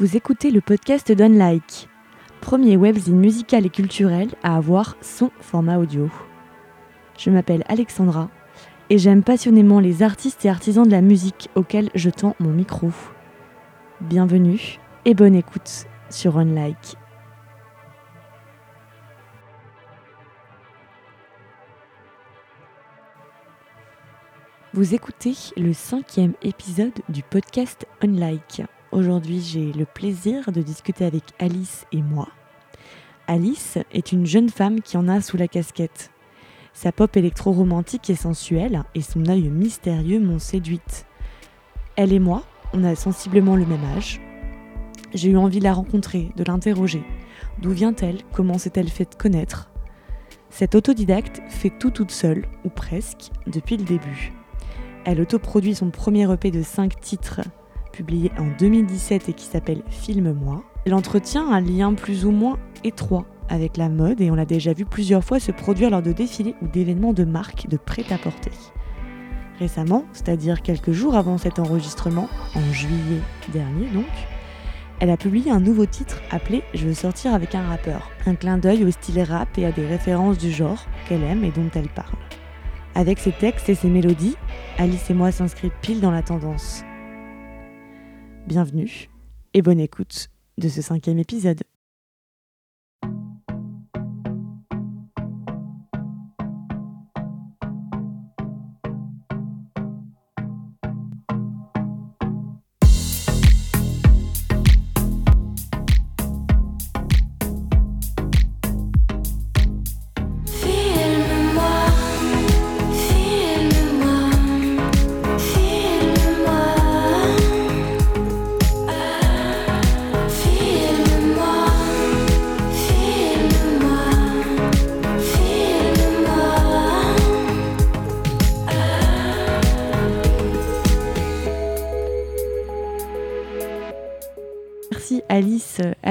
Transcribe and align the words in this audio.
Vous 0.00 0.16
écoutez 0.16 0.50
le 0.50 0.62
podcast 0.62 1.12
d'Unlike, 1.12 1.90
premier 2.40 2.78
webzine 2.78 3.18
musical 3.18 3.66
et 3.66 3.68
culturel 3.68 4.30
à 4.42 4.56
avoir 4.56 4.96
son 5.02 5.30
format 5.42 5.76
audio. 5.76 6.08
Je 7.18 7.28
m'appelle 7.28 7.64
Alexandra 7.68 8.30
et 8.88 8.96
j'aime 8.96 9.22
passionnément 9.22 9.78
les 9.78 10.02
artistes 10.02 10.42
et 10.46 10.48
artisans 10.48 10.86
de 10.86 10.90
la 10.90 11.02
musique 11.02 11.50
auxquels 11.54 11.90
je 11.94 12.08
tends 12.08 12.34
mon 12.40 12.48
micro. 12.48 12.90
Bienvenue 14.00 14.78
et 15.04 15.12
bonne 15.12 15.34
écoute 15.34 15.84
sur 16.08 16.38
Unlike. 16.38 16.96
Vous 24.72 24.94
écoutez 24.94 25.34
le 25.58 25.74
cinquième 25.74 26.32
épisode 26.40 26.94
du 27.10 27.22
podcast 27.22 27.86
Unlike. 28.00 28.62
Aujourd'hui, 28.92 29.40
j'ai 29.40 29.72
le 29.72 29.84
plaisir 29.84 30.50
de 30.50 30.62
discuter 30.62 31.04
avec 31.04 31.22
Alice 31.38 31.86
et 31.92 32.02
moi. 32.02 32.26
Alice 33.28 33.78
est 33.92 34.10
une 34.10 34.26
jeune 34.26 34.48
femme 34.48 34.80
qui 34.80 34.96
en 34.96 35.06
a 35.06 35.20
sous 35.20 35.36
la 35.36 35.46
casquette. 35.46 36.10
Sa 36.72 36.90
pop 36.90 37.16
électro-romantique 37.16 38.10
et 38.10 38.16
sensuelle 38.16 38.82
et 38.96 39.02
son 39.02 39.28
œil 39.28 39.48
mystérieux 39.48 40.18
m'ont 40.18 40.40
séduite. 40.40 41.06
Elle 41.94 42.12
et 42.12 42.18
moi, 42.18 42.42
on 42.72 42.82
a 42.82 42.96
sensiblement 42.96 43.54
le 43.54 43.64
même 43.64 43.84
âge. 43.96 44.20
J'ai 45.14 45.30
eu 45.30 45.36
envie 45.36 45.60
de 45.60 45.64
la 45.64 45.72
rencontrer, 45.72 46.32
de 46.34 46.42
l'interroger. 46.42 47.04
D'où 47.62 47.70
vient-elle? 47.70 48.18
Comment 48.32 48.58
s'est-elle 48.58 48.90
fait 48.90 49.16
connaître? 49.16 49.70
Cette 50.50 50.74
autodidacte 50.74 51.40
fait 51.48 51.70
tout 51.70 51.92
toute 51.92 52.10
seule, 52.10 52.48
ou 52.64 52.70
presque, 52.70 53.30
depuis 53.46 53.76
le 53.76 53.84
début. 53.84 54.32
Elle 55.04 55.20
autoproduit 55.20 55.76
son 55.76 55.90
premier 55.90 56.28
EP 56.32 56.50
de 56.50 56.62
5 56.62 57.00
titres, 57.00 57.40
publié 57.90 58.30
en 58.38 58.46
2017 58.58 59.28
et 59.28 59.32
qui 59.32 59.44
s'appelle 59.44 59.82
Filme-moi. 59.88 60.62
Elle 60.86 60.94
entretient 60.94 61.50
un 61.50 61.60
lien 61.60 61.94
plus 61.94 62.24
ou 62.24 62.30
moins 62.30 62.58
étroit 62.84 63.26
avec 63.48 63.76
la 63.76 63.88
mode 63.88 64.20
et 64.20 64.30
on 64.30 64.34
l'a 64.34 64.44
déjà 64.44 64.72
vu 64.72 64.84
plusieurs 64.84 65.24
fois 65.24 65.40
se 65.40 65.52
produire 65.52 65.90
lors 65.90 66.02
de 66.02 66.12
défilés 66.12 66.54
ou 66.62 66.68
d'événements 66.68 67.12
de 67.12 67.24
marque 67.24 67.68
de 67.68 67.76
prêt-à-porter. 67.76 68.52
Récemment, 69.58 70.04
c'est-à-dire 70.12 70.62
quelques 70.62 70.92
jours 70.92 71.16
avant 71.16 71.36
cet 71.36 71.58
enregistrement, 71.58 72.28
en 72.54 72.72
juillet 72.72 73.20
dernier 73.52 73.88
donc, 73.88 74.06
elle 75.00 75.10
a 75.10 75.16
publié 75.16 75.50
un 75.50 75.60
nouveau 75.60 75.86
titre 75.86 76.20
appelé 76.30 76.62
Je 76.74 76.86
veux 76.86 76.94
sortir 76.94 77.34
avec 77.34 77.54
un 77.54 77.66
rappeur, 77.66 78.10
un 78.26 78.34
clin 78.34 78.58
d'œil 78.58 78.84
au 78.84 78.90
style 78.90 79.22
rap 79.22 79.48
et 79.58 79.66
à 79.66 79.72
des 79.72 79.86
références 79.86 80.38
du 80.38 80.50
genre 80.50 80.84
qu'elle 81.08 81.22
aime 81.22 81.44
et 81.44 81.50
dont 81.50 81.70
elle 81.74 81.88
parle. 81.88 82.16
Avec 82.94 83.18
ses 83.18 83.32
textes 83.32 83.68
et 83.68 83.74
ses 83.74 83.88
mélodies, 83.88 84.36
Alice 84.78 85.08
et 85.10 85.14
moi 85.14 85.32
s'inscrivent 85.32 85.70
pile 85.80 86.00
dans 86.00 86.10
la 86.10 86.22
tendance. 86.22 86.84
Bienvenue 88.46 89.08
et 89.54 89.62
bonne 89.62 89.80
écoute 89.80 90.28
de 90.58 90.68
ce 90.68 90.82
cinquième 90.82 91.18
épisode. 91.18 91.62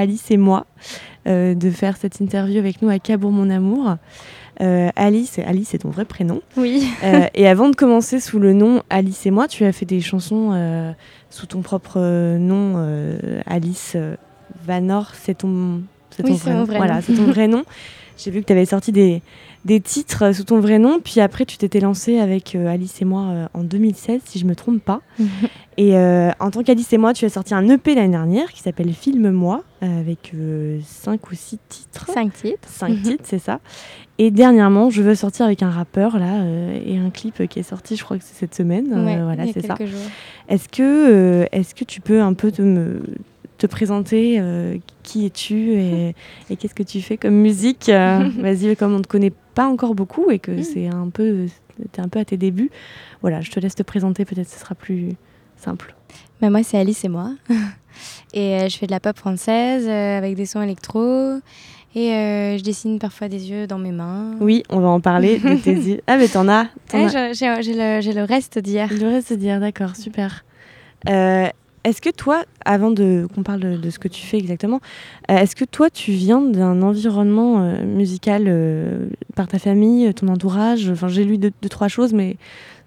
Alice, 0.00 0.30
et 0.30 0.36
moi 0.36 0.66
euh, 1.26 1.54
de 1.54 1.70
faire 1.70 1.96
cette 1.96 2.20
interview 2.20 2.58
avec 2.58 2.82
nous 2.82 2.88
à 2.88 2.98
Cabourg 2.98 3.30
mon 3.32 3.50
amour. 3.50 3.96
Euh, 4.60 4.90
Alice, 4.96 5.38
Alice 5.38 5.68
c'est 5.70 5.78
ton 5.78 5.90
vrai 5.90 6.04
prénom. 6.04 6.42
Oui. 6.56 6.86
Euh, 7.02 7.26
et 7.34 7.46
avant 7.48 7.68
de 7.70 7.76
commencer 7.76 8.20
sous 8.20 8.38
le 8.38 8.52
nom 8.52 8.82
Alice 8.90 9.24
et 9.24 9.30
moi, 9.30 9.48
tu 9.48 9.64
as 9.64 9.72
fait 9.72 9.86
des 9.86 10.00
chansons 10.02 10.50
euh, 10.52 10.92
sous 11.30 11.46
ton 11.46 11.62
propre 11.62 11.98
nom, 12.38 12.76
Alice 13.46 13.96
Vanor, 14.66 15.12
c'est 15.14 15.38
ton, 15.38 15.82
c'est 16.10 16.24
ton 16.24 16.34
vrai 16.34 16.76
Voilà, 16.76 16.96
nom. 16.96 17.00
c'est 17.06 17.14
ton 17.14 17.24
vrai 17.24 17.48
nom. 17.54 17.64
J'ai 18.22 18.30
vu 18.30 18.40
que 18.40 18.46
tu 18.46 18.52
avais 18.52 18.66
sorti 18.66 18.92
des, 18.92 19.22
des 19.64 19.80
titres 19.80 20.32
sous 20.34 20.44
ton 20.44 20.60
vrai 20.60 20.78
nom, 20.78 21.00
puis 21.02 21.20
après 21.20 21.44
tu 21.44 21.56
t'étais 21.56 21.80
lancée 21.80 22.18
avec 22.18 22.54
euh, 22.54 22.66
Alice 22.66 23.00
et 23.00 23.04
moi 23.04 23.22
euh, 23.28 23.46
en 23.54 23.62
2016, 23.64 24.20
si 24.24 24.38
je 24.38 24.44
me 24.46 24.54
trompe 24.54 24.82
pas. 24.82 25.00
Et 25.76 25.96
euh, 25.96 26.30
en 26.40 26.50
tant 26.50 26.62
qu'Alice 26.62 26.92
et 26.92 26.98
moi, 26.98 27.14
tu 27.14 27.24
as 27.24 27.30
sorti 27.30 27.54
un 27.54 27.66
EP 27.68 27.94
l'année 27.94 28.08
dernière 28.10 28.52
qui 28.52 28.60
s'appelle 28.60 28.92
Filme-moi, 28.92 29.62
euh, 29.82 30.00
avec 30.00 30.32
5 30.84 31.30
ou 31.30 31.34
6 31.34 31.58
titres. 31.68 32.06
Cinq 32.12 32.32
titres. 32.34 32.68
5 32.68 33.02
titres, 33.02 33.24
c'est 33.24 33.38
ça. 33.38 33.60
Et 34.18 34.30
dernièrement, 34.30 34.90
je 34.90 35.00
veux 35.00 35.14
sortir 35.14 35.46
avec 35.46 35.62
un 35.62 35.70
rappeur 35.70 36.18
là 36.18 36.42
euh, 36.42 36.78
et 36.84 36.98
un 36.98 37.08
clip 37.08 37.48
qui 37.48 37.60
est 37.60 37.62
sorti, 37.62 37.96
je 37.96 38.04
crois 38.04 38.18
que 38.18 38.24
c'est 38.24 38.38
cette 38.38 38.54
semaine. 38.54 38.92
Euh, 38.92 39.04
Ouais, 39.06 39.22
voilà, 39.22 39.44
c'est 39.50 39.66
ça. 39.66 39.76
Est-ce 40.50 40.68
que, 40.68 40.82
euh, 40.82 41.46
est-ce 41.52 41.74
que 41.74 41.84
tu 41.84 42.02
peux 42.02 42.20
un 42.20 42.34
peu 42.34 42.52
te, 42.52 42.60
me, 42.60 43.00
te 43.60 43.66
présenter 43.66 44.38
euh, 44.40 44.76
Qui 45.02 45.26
es-tu 45.26 45.72
et, 45.74 46.14
et 46.50 46.56
qu'est-ce 46.56 46.74
que 46.74 46.82
tu 46.82 47.00
fais 47.02 47.16
comme 47.16 47.34
musique 47.34 47.88
Euh, 47.88 48.28
Vas-y, 48.38 48.74
comme 48.76 48.94
on 48.94 48.98
ne 48.98 49.02
te 49.02 49.08
connaît 49.08 49.32
pas 49.54 49.66
encore 49.68 49.94
beaucoup 49.94 50.30
et 50.30 50.38
que 50.38 50.50
Mm. 50.52 50.62
c'est 50.62 50.86
un 50.88 51.08
peu, 51.08 51.46
t'es 51.92 52.00
un 52.00 52.08
peu 52.08 52.18
à 52.18 52.24
tes 52.24 52.36
débuts. 52.36 52.70
Voilà, 53.20 53.40
je 53.40 53.50
te 53.50 53.60
laisse 53.60 53.74
te 53.74 53.82
présenter. 53.82 54.24
Peut-être 54.24 54.48
ce 54.48 54.58
sera 54.58 54.74
plus 54.74 55.10
simple. 55.56 55.94
Bah, 56.40 56.50
moi, 56.50 56.62
c'est 56.62 56.78
Alice 56.78 57.04
et 57.04 57.08
moi. 57.08 57.32
et 58.34 58.56
euh, 58.60 58.68
je 58.68 58.76
fais 58.78 58.86
de 58.86 58.92
la 58.92 59.00
pop 59.00 59.16
française 59.16 59.88
avec 59.88 60.34
des 60.36 60.46
sons 60.46 60.62
électro. 60.62 61.38
Et 61.96 62.12
euh, 62.12 62.56
je 62.56 62.62
dessine 62.62 63.00
parfois 63.00 63.28
des 63.28 63.50
yeux 63.50 63.66
dans 63.66 63.78
mes 63.78 63.90
mains. 63.90 64.36
Oui, 64.40 64.62
on 64.70 64.78
va 64.78 64.88
en 64.88 65.00
parler 65.00 65.38
de 65.40 65.56
tes 65.56 65.72
yeux. 65.90 66.00
Ah, 66.06 66.16
mais 66.18 66.28
t'en 66.28 66.46
as. 66.48 66.66
Ouais, 66.94 67.14
as. 67.16 67.32
j'ai 67.32 67.46
le, 67.74 68.14
le 68.14 68.22
reste 68.24 68.60
d'hier. 68.60 68.88
Devrait 68.88 69.22
se 69.22 69.34
dire, 69.34 69.58
d'accord, 69.58 69.96
super. 69.96 70.44
Euh, 71.08 71.48
est-ce 71.84 72.02
que 72.02 72.10
toi, 72.10 72.44
avant 72.64 72.90
de 72.90 73.26
qu'on 73.34 73.42
parle 73.42 73.80
de, 73.80 73.90
ce 73.90 73.98
que 73.98 74.08
tu 74.08 74.26
fais 74.26 74.36
exactement, 74.36 74.80
euh, 75.30 75.38
est-ce 75.38 75.56
que 75.56 75.64
toi, 75.64 75.88
tu 75.88 76.12
viens 76.12 76.40
d'un 76.40 76.82
environnement 76.82 77.62
euh, 77.62 77.84
musical 77.84 78.44
euh, 78.48 79.08
par 79.34 79.48
ta 79.48 79.58
famille, 79.58 80.12
ton 80.12 80.28
entourage? 80.28 80.90
Enfin, 80.90 81.08
j'ai 81.08 81.24
lu 81.24 81.38
deux, 81.38 81.52
trois 81.70 81.88
choses, 81.88 82.12
mais 82.12 82.36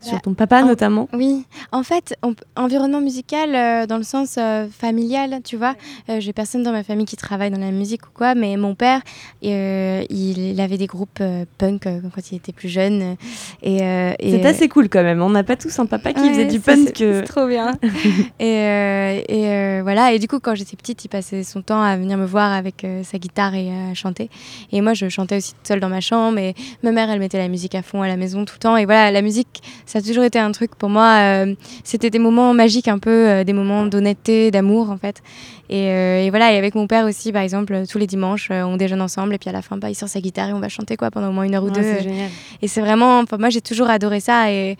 sur 0.04 0.22
ton 0.22 0.34
papa 0.34 0.62
en- 0.64 0.68
notamment? 0.68 1.08
Oui, 1.14 1.46
en 1.72 1.84
fait, 1.84 2.16
on 2.24 2.36
environnement 2.56 3.02
musical 3.02 3.56
euh, 3.56 3.86
dans 3.86 3.98
le 3.98 4.04
sens 4.04 4.36
euh, 4.38 4.68
familial, 4.70 5.40
tu 5.44 5.58
vois. 5.58 5.76
Euh, 6.10 6.20
J'ai 6.20 6.34
personne 6.34 6.64
dans 6.64 6.72
ma 6.72 6.84
famille 6.84 7.06
qui 7.06 7.16
travaille 7.16 7.52
dans 7.52 7.60
la 7.60 7.72
musique 7.72 8.06
ou 8.08 8.12
quoi, 8.14 8.36
mais 8.36 8.56
mon 8.58 8.76
père, 8.76 9.02
il, 9.42 10.02
il 10.10 10.60
avait 10.62 10.78
des 10.78 10.88
groupes 10.88 11.22
punk 11.58 11.84
quand 11.84 12.32
il 12.32 12.36
était 12.36 12.52
plus 12.54 12.70
jeune. 12.70 13.16
Et, 13.62 13.78
et, 13.78 14.32
C'est 14.32 14.46
assez 14.46 14.68
cool 14.70 14.90
quand 14.90 15.04
même. 15.04 15.22
On 15.22 15.30
n'a 15.30 15.44
pas 15.44 15.56
tous 15.56 15.78
un 15.80 15.86
papa 15.86 16.14
qui 16.14 16.28
faisait 16.30 16.46
du 16.46 16.60
punk. 16.60 16.90
c'est- 16.98 17.24
trop 17.24 17.48
bien. 17.48 17.74
et 18.40 19.24
et 19.30 19.82
voilà. 19.82 20.14
Et 20.14 20.20
du 20.20 20.28
coup, 20.28 20.40
quand 20.40 20.56
j'étais 20.56 20.76
petite, 20.78 21.04
il 21.06 21.10
passait 21.10 21.44
son 21.44 21.62
temps 21.62 21.82
à 21.82 21.96
venir 21.98 22.18
me 22.18 22.26
voir 22.26 22.52
avec 22.52 22.86
sa 23.04 23.18
guitare 23.18 23.56
et 23.56 23.70
à 23.70 23.94
chanter. 23.94 24.30
Et 24.72 24.82
moi, 24.82 24.94
je 24.94 25.10
chantais 25.10 25.38
aussi 25.38 25.54
toute 25.54 25.68
seule 25.68 25.80
dans 25.80 25.90
ma 25.90 26.02
chambre. 26.02 26.38
Et 26.40 26.56
ma 26.84 26.92
mère, 26.92 27.10
elle 27.10 27.20
mettait 27.20 27.38
la 27.38 27.48
musique 27.48 27.76
à 27.76 27.82
fond 27.82 28.02
à 28.02 28.08
la 28.08 28.18
maison 28.18 28.46
tout 28.46 28.56
le 28.56 28.60
temps. 28.60 28.78
Et 28.78 28.86
voilà, 28.86 29.12
la 29.12 29.22
musique, 29.22 29.62
ça 29.94 30.00
a 30.00 30.02
toujours 30.02 30.24
été 30.24 30.40
un 30.40 30.52
truc 30.52 30.74
pour 30.74 30.90
moi. 30.90 31.20
euh, 31.22 31.54
C'était 31.84 32.10
des 32.10 32.18
moments 32.18 32.52
magiques, 32.56 32.88
un 32.88 32.98
peu, 32.98 33.12
euh, 33.30 33.44
des 33.44 33.54
moments 33.54 33.86
d'honnêteté, 33.86 34.50
d'amour, 34.50 34.90
en 34.90 34.98
fait. 34.98 35.22
Et, 35.70 35.90
euh, 35.90 36.24
et 36.24 36.32
voilà. 36.32 36.52
Et 36.52 36.58
avec 36.58 36.74
mon 36.74 36.88
père 36.88 37.06
aussi, 37.06 37.32
par 37.32 37.44
exemple, 37.44 37.84
tous 37.88 38.00
les 38.00 38.08
dimanches, 38.08 38.50
on 38.50 38.76
déjeune 38.76 39.02
ensemble. 39.02 39.36
Et 39.36 39.38
puis 39.38 39.52
à 39.52 39.54
la 39.54 39.62
fin, 39.62 39.78
bah, 39.78 39.92
il 39.92 39.96
sort 39.96 40.10
sa 40.10 40.20
guitare 40.20 40.50
et 40.50 40.54
on 40.54 40.60
va 40.60 40.68
chanter 40.68 40.98
quoi 40.98 41.12
pendant 41.12 41.30
au 41.30 41.32
moins 41.32 41.44
une 41.44 41.54
heure 41.54 41.62
ou 41.64 41.68
ouais, 41.68 41.74
deux. 41.74 41.84
c'est 41.84 42.02
génial. 42.02 42.30
Et 42.64 42.68
c'est 42.68 42.82
vraiment, 42.82 43.24
moi 43.38 43.52
j'ai 43.52 43.62
toujours 43.62 43.88
adoré 43.88 44.20
ça 44.20 44.52
et, 44.52 44.78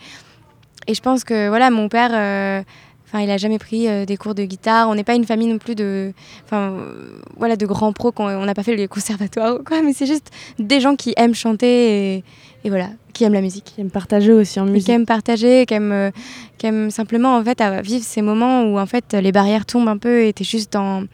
et 0.88 0.94
je 0.94 1.00
pense 1.00 1.22
que 1.22 1.48
voilà, 1.48 1.70
mon 1.70 1.88
père, 1.88 2.64
enfin, 3.14 3.22
il 3.24 3.30
a 3.30 3.36
jamais 3.36 3.58
pris 3.58 3.86
euh, 3.88 4.04
des 4.04 4.16
cours 4.16 4.34
de 4.34 4.42
guitare. 4.44 4.88
On 4.88 4.94
n'est 4.96 5.04
pas 5.04 5.14
une 5.14 5.24
famille 5.24 5.46
non 5.46 5.58
plus 5.58 5.74
de, 5.76 6.12
enfin, 6.44 6.72
euh, 6.72 7.18
voilà, 7.36 7.54
de 7.56 7.64
grands 7.66 7.92
pros. 7.92 8.12
On 8.18 8.44
n'a 8.44 8.54
pas 8.54 8.64
fait 8.64 8.74
les 8.74 8.88
conservatoires 8.88 9.60
ou 9.60 9.62
quoi, 9.62 9.82
mais 9.84 9.92
c'est 9.92 10.06
juste 10.06 10.30
des 10.58 10.80
gens 10.80 10.96
qui 10.96 11.14
aiment 11.16 11.34
chanter 11.34 12.16
et, 12.16 12.24
et 12.64 12.70
voilà, 12.70 12.88
qui 13.12 13.22
aiment 13.24 13.34
la 13.34 13.40
musique. 13.40 13.64
Qui 13.76 13.80
aime 13.82 13.90
partager 13.90 14.32
aussi 14.32 14.58
en 14.58 14.66
Et 14.66 14.70
musique. 14.70 14.86
qui 14.86 14.92
aiment 14.92 15.06
partager, 15.06 15.64
qui 15.66 15.74
aiment, 15.74 15.92
euh, 15.92 16.10
qui 16.58 16.66
aiment 16.66 16.90
simplement 16.90 17.36
en 17.36 17.44
fait 17.44 17.60
à 17.60 17.80
vivre 17.82 18.04
ces 18.04 18.20
moments 18.22 18.62
où 18.64 18.78
en 18.78 18.86
fait 18.86 19.12
les 19.14 19.30
barrières 19.32 19.64
tombent 19.66 19.88
un 19.88 19.98
peu 19.98 20.24
et 20.24 20.32
t'es 20.32 20.44
juste 20.44 20.74
en 20.74 21.04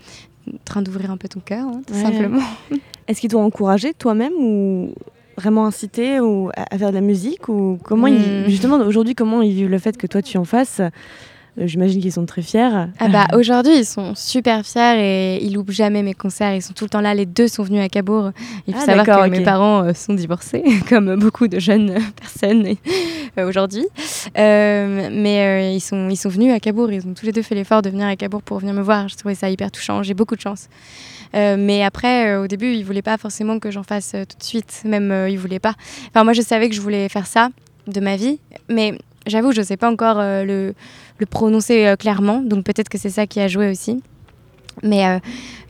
train 0.64 0.80
d'ouvrir 0.82 1.10
un 1.10 1.16
peu 1.18 1.28
ton 1.28 1.40
cœur, 1.40 1.66
hein, 1.66 1.82
tout 1.86 1.92
Ouais. 1.94 2.02
simplement. 2.02 2.40
Est-ce 3.08 3.20
qu'ils 3.20 3.30
t'ont 3.30 3.42
encouragé 3.44 3.92
toi-même 3.92 4.32
ou 4.38 4.94
vraiment 5.36 5.66
incité 5.66 6.20
ou 6.20 6.50
à, 6.56 6.74
à 6.74 6.78
faire 6.78 6.90
de 6.90 6.94
la 6.94 7.00
musique 7.00 7.48
ou 7.48 7.78
comment 7.84 8.06
ils, 8.06 8.14
Hmm. 8.14 8.48
justement 8.48 8.76
aujourd'hui 8.78 9.14
comment 9.14 9.42
ils 9.42 9.52
vivent 9.54 9.70
le 9.70 9.78
fait 9.78 9.96
que 9.96 10.06
toi 10.06 10.22
tu 10.22 10.36
en 10.38 10.44
fasses 10.44 10.80
j'imagine 11.56 12.00
qu'ils 12.00 12.12
sont 12.12 12.26
très 12.26 12.42
fiers. 12.42 12.86
Ah 12.98 13.08
bah 13.08 13.26
aujourd'hui 13.34 13.78
ils 13.78 13.84
sont 13.84 14.14
super 14.14 14.64
fiers 14.64 14.96
et 14.98 15.44
ils 15.44 15.52
loupent 15.54 15.70
jamais 15.70 16.02
mes 16.02 16.14
concerts. 16.14 16.54
Ils 16.54 16.62
sont 16.62 16.72
tout 16.72 16.84
le 16.84 16.90
temps 16.90 17.00
là. 17.00 17.14
Les 17.14 17.26
deux 17.26 17.48
sont 17.48 17.62
venus 17.62 17.82
à 17.82 17.88
Cabourg. 17.88 18.30
Il 18.66 18.74
faut 18.74 18.80
Ah, 18.82 18.86
savoir 18.86 19.24
que 19.24 19.28
mes 19.28 19.42
parents 19.42 19.84
euh, 19.84 19.94
sont 19.94 20.14
divorcés, 20.14 20.62
comme 20.88 21.16
beaucoup 21.16 21.48
de 21.48 21.58
jeunes 21.58 21.94
personnes 22.20 22.66
euh, 23.38 23.48
aujourd'hui. 23.48 23.86
Euh, 24.38 25.08
mais 25.12 25.40
euh, 25.40 25.70
ils 25.72 25.80
sont 25.80 26.08
ils 26.08 26.16
sont 26.16 26.28
venus 26.28 26.52
à 26.52 26.60
Cabourg. 26.60 26.90
Ils 26.92 27.06
ont 27.06 27.14
tous 27.14 27.26
les 27.26 27.32
deux 27.32 27.42
fait 27.42 27.54
l'effort 27.54 27.82
de 27.82 27.90
venir 27.90 28.06
à 28.06 28.16
Cabourg 28.16 28.42
pour 28.42 28.58
venir 28.58 28.74
me 28.74 28.82
voir. 28.82 29.08
Je 29.08 29.16
trouvais 29.16 29.34
ça 29.34 29.50
hyper 29.50 29.70
touchant. 29.70 30.02
J'ai 30.02 30.14
beaucoup 30.14 30.36
de 30.36 30.40
chance. 30.40 30.68
Euh, 31.34 31.56
mais 31.56 31.84
après, 31.84 32.26
euh, 32.28 32.42
au 32.42 32.46
début, 32.48 32.72
ils 32.72 32.84
voulaient 32.84 33.02
pas 33.02 33.16
forcément 33.16 33.60
que 33.60 33.70
j'en 33.70 33.84
fasse 33.84 34.12
euh, 34.14 34.24
tout 34.24 34.36
de 34.36 34.42
suite. 34.42 34.82
Même 34.84 35.12
euh, 35.12 35.28
ils 35.28 35.38
voulaient 35.38 35.60
pas. 35.60 35.74
Enfin, 36.08 36.24
moi, 36.24 36.32
je 36.32 36.42
savais 36.42 36.68
que 36.68 36.74
je 36.74 36.80
voulais 36.80 37.08
faire 37.08 37.26
ça 37.26 37.50
de 37.86 38.00
ma 38.00 38.16
vie, 38.16 38.40
mais 38.68 38.98
j'avoue, 39.28 39.52
je 39.52 39.62
sais 39.62 39.76
pas 39.76 39.90
encore 39.90 40.18
euh, 40.18 40.44
le, 40.44 40.74
le 41.20 41.26
prononcer 41.26 41.86
euh, 41.86 41.96
clairement. 41.96 42.40
Donc 42.42 42.64
peut-être 42.64 42.88
que 42.88 42.98
c'est 42.98 43.10
ça 43.10 43.26
qui 43.26 43.40
a 43.40 43.48
joué 43.48 43.70
aussi. 43.70 44.02
Mais 44.82 45.06
euh, 45.06 45.18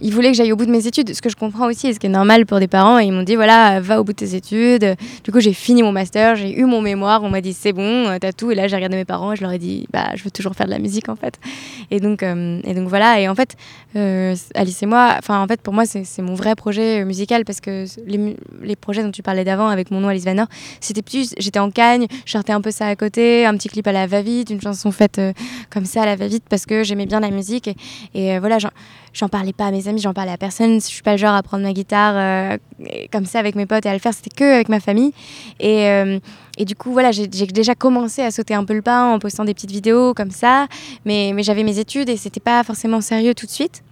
ils 0.01 0.13
voulaient 0.13 0.31
que 0.31 0.37
j'aille 0.37 0.53
au 0.53 0.57
bout 0.57 0.67
de 0.67 0.71
mes 0.71 0.87
études, 0.87 1.15
ce 1.15 1.23
que 1.23 1.29
je 1.29 1.37
comprends 1.37 1.67
aussi, 1.67 1.89
et 1.89 1.95
ce 1.95 1.99
qui 1.99 2.07
est 2.07 2.11
normal 2.11 2.47
pour 2.47 2.59
des 2.59 2.69
parents. 2.69 2.99
Et 2.99 3.05
ils 3.05 3.13
m'ont 3.13 3.23
dit 3.23 3.37
voilà, 3.37 3.81
va 3.81 4.01
au 4.01 4.05
bout 4.05 4.13
de 4.13 4.19
tes 4.19 4.35
études. 4.35 4.97
Du 5.25 5.33
coup, 5.33 5.41
j'ai 5.41 5.53
fini 5.53 5.83
mon 5.83 5.93
master, 5.93 6.37
j'ai 6.37 6.59
eu 6.59 6.65
mon 6.65 6.81
mémoire. 6.81 7.23
On 7.23 7.31
m'a 7.31 7.41
dit 7.41 7.53
c'est 7.53 7.73
bon, 7.73 8.07
euh, 8.09 8.19
t'as 8.21 8.33
tout. 8.33 8.51
Et 8.51 8.55
là, 8.55 8.69
j'ai 8.69 8.77
regardé 8.77 8.97
mes 8.97 9.05
parents 9.05 9.33
et 9.33 9.37
je 9.37 9.43
leur 9.43 9.53
ai 9.53 9.59
dit 9.59 9.87
bah, 9.93 10.11
je 10.15 10.25
veux 10.25 10.31
toujours 10.31 10.55
faire 10.55 10.67
de 10.67 10.71
la 10.71 10.79
musique 10.79 11.09
en 11.09 11.17
fait. 11.17 11.39
Et 11.91 12.01
donc, 12.01 12.23
euh, 12.23 12.61
et 12.65 12.75
donc 12.75 12.89
voilà. 12.89 13.21
Et 13.21 13.29
en 13.29 13.35
fait, 13.35 13.57
euh, 13.97 14.35
Alice 14.55 14.83
et 14.83 14.87
moi, 14.87 15.15
enfin 15.19 15.43
en 15.43 15.47
fait, 15.47 15.61
pour 15.61 15.75
moi, 15.75 15.85
c'est 15.87 16.23
mon 16.23 16.35
vrai 16.35 16.55
projet 16.55 17.05
musical 17.05 17.45
parce 17.45 17.61
que 17.61 17.85
les, 18.07 18.77
projets 18.77 19.03
dont 19.03 19.11
tu 19.11 19.23
parlais 19.23 19.45
d'avant 19.45 19.69
avec 19.69 19.91
mon 19.91 20.01
nom 20.01 20.09
Alice 20.09 20.25
Vanner, 20.25 20.45
c'était 20.81 21.03
plus, 21.03 21.35
j'étais 21.39 21.59
en 21.59 21.71
cagne, 21.71 22.07
je 22.25 22.33
sortais 22.33 22.53
un 22.53 22.61
peu 22.61 22.71
ça 22.71 22.87
à 22.87 22.97
côté, 22.97 23.45
un 23.45 23.55
petit 23.57 23.69
clip 23.69 23.87
à 23.87 23.93
la 23.93 24.07
va-vite, 24.07 24.51
une 24.51 24.61
chanson 24.61 24.91
faite 24.91 25.21
comme 25.69 25.85
ça 25.85 26.03
à 26.03 26.07
la 26.07 26.17
va-vite 26.17 26.45
parce 26.49 26.67
que 26.67 26.83
j'aimais 26.83 27.07
bien 27.07 27.21
la 27.21 27.31
musique. 27.31 27.69
Et, 27.69 27.75
et, 28.15 28.39
voilà, 28.39 28.59
j'en- 28.59 29.29
parlais 29.29 29.53
pas 29.53 29.67
à 29.67 29.71
mes 29.71 29.89
j'en 29.99 30.13
parlais 30.15 30.33
à 30.33 30.37
personne. 30.37 30.81
Je 30.81 30.87
suis 30.87 31.03
pas 31.03 31.13
le 31.13 31.19
genre 31.19 31.35
à 31.35 31.43
prendre 31.43 31.63
ma 31.63 31.73
guitare 31.73 32.15
euh, 32.17 32.57
comme 33.13 33.27
ça 33.27 33.39
avec 33.39 33.55
mes 33.55 33.67
potes 33.67 33.87
et 33.87 33.89
à 33.89 33.93
le 33.93 33.99
faire. 33.99 34.15
C'était 34.15 34.31
que 34.31 34.55
avec 34.55 34.69
ma 34.69 34.81
famille. 34.81 35.13
Et, 35.59 35.89
euh, 35.89 36.19
et 36.59 36.65
du 36.65 36.75
coup, 36.75 36.93
voilà, 36.93 37.13
j'ai 37.13 37.27
déjà 37.27 37.75
commencé 37.75 38.23
à 38.23 38.31
sauter 38.31 38.55
un 38.55 38.65
peu 38.65 38.75
le 38.75 38.83
pas 38.83 39.05
en 39.05 39.19
postant 39.19 39.45
des 39.45 39.55
petites 39.55 39.71
vidéos 39.71 40.15
comme 40.15 40.31
ça. 40.31 40.67
Mais, 41.05 41.33
mais 41.35 41.43
j'avais 41.43 41.65
mes 41.65 41.79
études 41.79 42.09
et 42.09 42.17
c'était 42.17 42.41
pas 42.41 42.63
forcément 42.65 43.01
sérieux 43.01 43.35
tout 43.35 43.47
de 43.47 43.51
suite. 43.51 43.83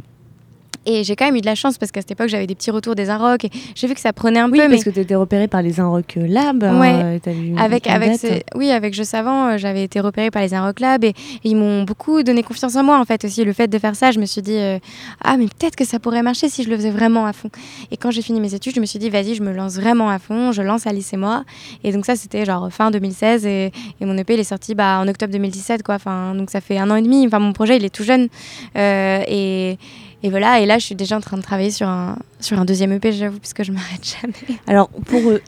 Et 0.91 1.05
j'ai 1.05 1.17
quand 1.17 1.27
même 1.27 1.37
eu 1.37 1.41
de 1.43 1.47
la 1.47 1.55
chance 1.55 1.77
parce 1.77 1.93
qu'à 1.93 2.01
cette 2.01 2.11
époque, 2.13 2.29
j'avais 2.29 2.47
des 2.47 2.55
petits 2.55 2.71
retours 2.71 2.95
des 2.95 3.11
Inrocks 3.11 3.45
et 3.45 3.51
j'ai 3.75 3.87
vu 3.87 3.95
que 3.95 4.01
ça 4.01 4.13
prenait 4.15 4.41
un 4.41 4.47
Oui, 4.51 4.59
peu. 4.59 4.69
parce 4.69 4.71
mais... 4.71 4.83
que 4.85 4.91
tu 4.91 5.01
étais 5.01 5.15
repérée 5.15 5.47
par 5.47 5.61
les 5.61 5.81
Inrock 5.81 6.15
Lab. 6.17 6.63
Ouais. 6.63 7.19
euh, 7.27 7.57
Avec, 7.59 7.87
avec 7.87 8.19
oui, 8.55 8.71
avec 8.71 8.95
Je 8.95 9.03
Savant, 9.03 9.49
euh, 9.51 9.59
j'avais 9.59 9.83
été 9.85 10.01
repérée 10.01 10.31
par 10.31 10.41
les 10.41 10.55
Inrock 10.55 10.81
Lab 10.81 11.05
et, 11.05 11.09
et 11.09 11.15
ils 11.45 11.57
m'ont 11.57 11.83
beaucoup 11.83 12.23
donné 12.23 12.43
confiance 12.43 12.75
en 12.77 12.83
moi 12.85 12.99
en 12.99 13.05
fait 13.05 13.25
aussi. 13.25 13.45
Le 13.45 13.53
fait 13.53 13.69
de 13.69 13.79
faire 13.79 13.95
ça, 13.97 14.11
je 14.13 14.19
me 14.19 14.25
suis 14.27 14.41
dit 14.43 14.57
euh, 14.57 14.79
ah 15.23 15.37
mais 15.37 15.45
peut-être 15.47 15.77
que 15.77 15.85
ça 15.85 15.99
pourrait 15.99 16.23
marcher 16.23 16.49
si 16.49 16.63
je 16.63 16.71
le 16.71 16.77
faisais 16.77 16.91
vraiment 16.91 17.27
à 17.27 17.33
fond. 17.35 17.51
Et 17.91 17.97
quand 17.99 18.11
j'ai 18.11 18.23
fini 18.23 18.41
mes 18.41 18.55
études, 18.55 18.75
je 18.75 18.81
me 18.81 18.87
suis 18.87 18.99
dit 18.99 19.11
vas-y, 19.11 19.35
je 19.35 19.43
me 19.43 19.53
lance 19.53 19.75
vraiment 19.75 20.09
à 20.09 20.19
fond, 20.19 20.53
je 20.53 20.63
lance 20.63 20.87
Alice 20.87 21.13
et 21.13 21.19
moi. 21.19 21.45
Et 21.85 21.93
donc 21.93 22.07
ça 22.07 22.17
c'était 22.17 22.45
genre 22.47 22.73
fin 22.73 22.91
2016 22.91 23.45
et, 23.47 23.73
et 24.01 24.05
mon 24.07 24.17
EP 24.17 24.33
il 24.35 24.41
est 24.41 24.45
sorti 24.45 24.75
bah, 24.75 25.01
en 25.03 25.09
octobre 25.09 25.33
2017 25.33 25.83
quoi. 25.83 25.97
Enfin 25.97 26.35
donc 26.35 26.51
ça 26.51 26.61
fait 26.63 26.79
un 26.79 26.91
an 26.91 26.97
et 26.97 27.03
demi. 27.03 27.27
Enfin 27.27 27.41
mon 27.41 27.53
projet 27.53 27.77
il 27.77 27.85
est 27.85 27.95
tout 27.95 28.05
jeune 28.05 28.29
Euh, 28.77 29.23
et 29.29 29.77
et 30.23 30.31
voilà, 30.31 30.61
et 30.61 30.67
là, 30.67 30.79
je 30.79 30.85
suis 30.85 30.95
déjà 30.97 31.17
en 31.17 31.21
train 31.21 31.37
de 31.37 31.43
travailler 31.43 31.71
sur 31.71 31.87
un, 31.89 32.17
sur 32.41 32.59
un 32.59 32.65
deuxième 32.65 32.91
EP, 32.93 33.13
j'avoue, 33.13 33.39
puisque 33.39 33.63
je 33.63 33.71
m'arrête 33.73 34.17
jamais. 34.21 34.59
Alors, 34.67 34.89
pour 34.89 35.21
euh, 35.21 35.41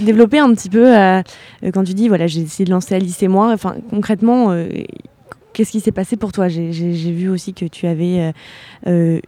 développer 0.00 0.38
un 0.38 0.52
petit 0.54 0.68
peu, 0.70 0.96
euh, 0.96 1.20
euh, 1.64 1.70
quand 1.72 1.82
tu 1.84 1.94
dis, 1.94 2.08
voilà, 2.08 2.26
j'ai 2.28 2.40
essayé 2.42 2.64
de 2.64 2.70
lancer 2.70 2.94
Alice 2.94 3.20
et 3.22 3.28
moi, 3.28 3.50
enfin, 3.52 3.74
concrètement, 3.90 4.54
qu'est-ce 5.52 5.72
qui 5.72 5.80
s'est 5.80 5.90
passé 5.92 6.16
pour 6.16 6.30
toi? 6.32 6.46
J'ai 6.48 6.70
vu 6.70 7.28
aussi 7.28 7.52
que 7.52 7.64
tu 7.66 7.86
avais 7.86 8.32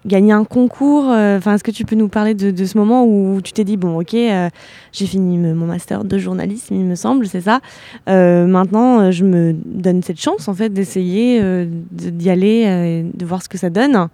gagné 0.06 0.32
un 0.32 0.44
concours. 0.44 1.06
Enfin, 1.08 1.54
est-ce 1.54 1.64
que 1.64 1.70
tu 1.72 1.84
peux 1.84 1.96
nous 1.96 2.08
parler 2.08 2.34
de, 2.34 2.50
de 2.50 2.64
ce 2.64 2.78
moment 2.78 3.04
où 3.04 3.40
tu 3.42 3.52
t'es 3.52 3.64
dit, 3.64 3.76
bon, 3.76 3.98
ok, 4.00 4.12
j'ai 4.14 5.06
fini 5.06 5.38
mon 5.38 5.66
master 5.66 6.04
de 6.04 6.18
journalisme, 6.18 6.74
il 6.74 6.84
me 6.84 6.94
semble, 6.94 7.26
c'est 7.26 7.42
ça. 7.42 7.60
Maintenant, 8.06 9.10
je 9.10 9.24
me 9.24 9.54
donne 9.64 10.02
cette 10.04 10.20
chance, 10.20 10.46
en 10.48 10.54
fait, 10.54 10.70
d'essayer 10.70 11.40
de- 11.42 11.68
d'y 11.90 12.30
aller, 12.30 12.62
et 12.62 13.02
de 13.12 13.26
voir 13.26 13.42
ce 13.42 13.48
que 13.48 13.58
ça 13.58 13.70
donne. 13.70 14.08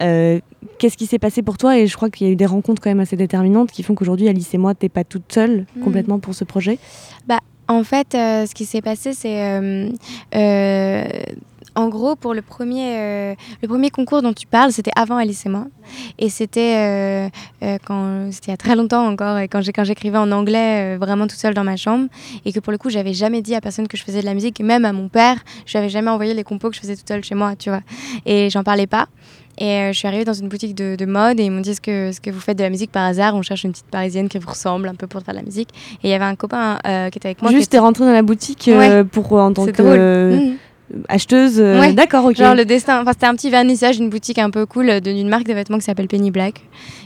Euh, 0.00 0.40
Qu'est-ce 0.78 0.96
qui 0.96 1.06
s'est 1.06 1.18
passé 1.18 1.42
pour 1.42 1.58
toi 1.58 1.76
Et 1.78 1.86
je 1.88 1.96
crois 1.96 2.08
qu'il 2.08 2.26
y 2.26 2.30
a 2.30 2.32
eu 2.32 2.36
des 2.36 2.46
rencontres 2.46 2.80
quand 2.80 2.90
même 2.90 3.00
assez 3.00 3.16
déterminantes 3.16 3.70
qui 3.72 3.82
font 3.82 3.94
qu'aujourd'hui, 3.96 4.28
Alice 4.28 4.52
et 4.54 4.58
moi, 4.58 4.74
t'es 4.74 4.88
pas 4.88 5.02
toute 5.04 5.32
seule 5.32 5.66
Mhm. 5.76 5.82
complètement 5.82 6.18
pour 6.20 6.34
ce 6.34 6.44
projet. 6.44 6.78
En 7.70 7.84
fait, 7.84 8.14
euh, 8.14 8.46
ce 8.46 8.54
qui 8.54 8.64
s'est 8.64 8.80
passé, 8.80 9.12
c'est. 9.12 9.42
euh, 9.42 9.90
euh, 10.34 11.04
en 11.78 11.88
gros, 11.88 12.16
pour 12.16 12.34
le 12.34 12.42
premier, 12.42 12.96
euh, 12.98 13.34
le 13.62 13.68
premier 13.68 13.90
concours 13.90 14.20
dont 14.20 14.32
tu 14.32 14.48
parles, 14.48 14.72
c'était 14.72 14.90
avant 14.96 15.16
Alice 15.16 15.46
et 15.46 15.48
moi. 15.48 15.66
Et 16.18 16.28
c'était 16.28 16.74
euh, 16.76 17.28
euh, 17.62 17.78
quand 17.86 18.32
c'était 18.32 18.48
il 18.48 18.50
y 18.50 18.54
a 18.54 18.56
très 18.56 18.74
longtemps 18.74 19.06
encore, 19.06 19.38
et 19.38 19.46
quand 19.46 19.60
j'écrivais 19.62 20.18
en 20.18 20.32
anglais, 20.32 20.96
vraiment 20.96 21.28
toute 21.28 21.38
seule 21.38 21.54
dans 21.54 21.62
ma 21.62 21.76
chambre. 21.76 22.08
Et 22.44 22.52
que 22.52 22.58
pour 22.58 22.72
le 22.72 22.78
coup, 22.78 22.90
j'avais 22.90 23.14
jamais 23.14 23.42
dit 23.42 23.54
à 23.54 23.60
personne 23.60 23.86
que 23.86 23.96
je 23.96 24.02
faisais 24.02 24.20
de 24.20 24.26
la 24.26 24.34
musique, 24.34 24.58
même 24.58 24.84
à 24.84 24.92
mon 24.92 25.08
père, 25.08 25.36
je 25.66 25.78
n'avais 25.78 25.88
jamais 25.88 26.10
envoyé 26.10 26.34
les 26.34 26.42
compos 26.42 26.68
que 26.68 26.74
je 26.74 26.80
faisais 26.80 26.96
toute 26.96 27.06
seule 27.06 27.22
chez 27.22 27.36
moi, 27.36 27.54
tu 27.54 27.70
vois. 27.70 27.82
Et 28.26 28.50
j'en 28.50 28.64
parlais 28.64 28.88
pas. 28.88 29.06
Et 29.60 29.90
je 29.92 29.98
suis 29.98 30.06
arrivée 30.06 30.24
dans 30.24 30.34
une 30.34 30.48
boutique 30.48 30.74
de, 30.74 30.94
de 30.94 31.04
mode 31.04 31.40
et 31.40 31.44
ils 31.44 31.50
m'ont 31.50 31.60
dit 31.60 31.70
est-ce 31.70 31.80
que, 31.80 32.08
est-ce 32.08 32.20
que 32.20 32.30
vous 32.30 32.38
faites 32.38 32.56
de 32.56 32.62
la 32.62 32.70
musique 32.70 32.92
par 32.92 33.04
hasard? 33.04 33.34
On 33.34 33.42
cherche 33.42 33.64
une 33.64 33.72
petite 33.72 33.90
parisienne 33.90 34.28
qui 34.28 34.38
vous 34.38 34.48
ressemble 34.48 34.86
un 34.86 34.94
peu 34.94 35.08
pour 35.08 35.20
faire 35.22 35.34
de 35.34 35.38
la 35.38 35.44
musique. 35.44 35.70
Et 36.04 36.08
il 36.08 36.10
y 36.10 36.14
avait 36.14 36.24
un 36.24 36.36
copain 36.36 36.78
euh, 36.86 37.10
qui 37.10 37.18
était 37.18 37.28
avec 37.28 37.42
moi. 37.42 37.50
Juste, 37.50 37.72
t'es 37.72 37.78
rentrée 37.78 38.04
dans 38.04 38.12
la 38.12 38.22
boutique 38.22 38.68
euh, 38.68 39.02
pour 39.02 39.32
en 39.32 39.52
tant 39.52 39.66
que 39.66 39.72
drôle. 39.72 40.40
Mhm. 40.40 40.56
Acheteuse. 41.08 41.58
euh, 41.60 41.80
Ouais. 41.80 41.92
D'accord, 41.92 42.24
ok. 42.24 42.36
Genre 42.36 42.54
le 42.54 42.64
destin, 42.64 43.00
enfin 43.02 43.12
c'était 43.12 43.26
un 43.26 43.34
petit 43.34 43.50
vernissage 43.50 43.98
d'une 43.98 44.08
boutique 44.10 44.38
un 44.38 44.50
peu 44.50 44.66
cool 44.66 44.90
euh, 44.90 45.00
d'une 45.00 45.28
marque 45.28 45.44
de 45.44 45.52
vêtements 45.54 45.78
qui 45.78 45.84
s'appelle 45.84 46.08
Penny 46.08 46.30
Black. 46.30 46.62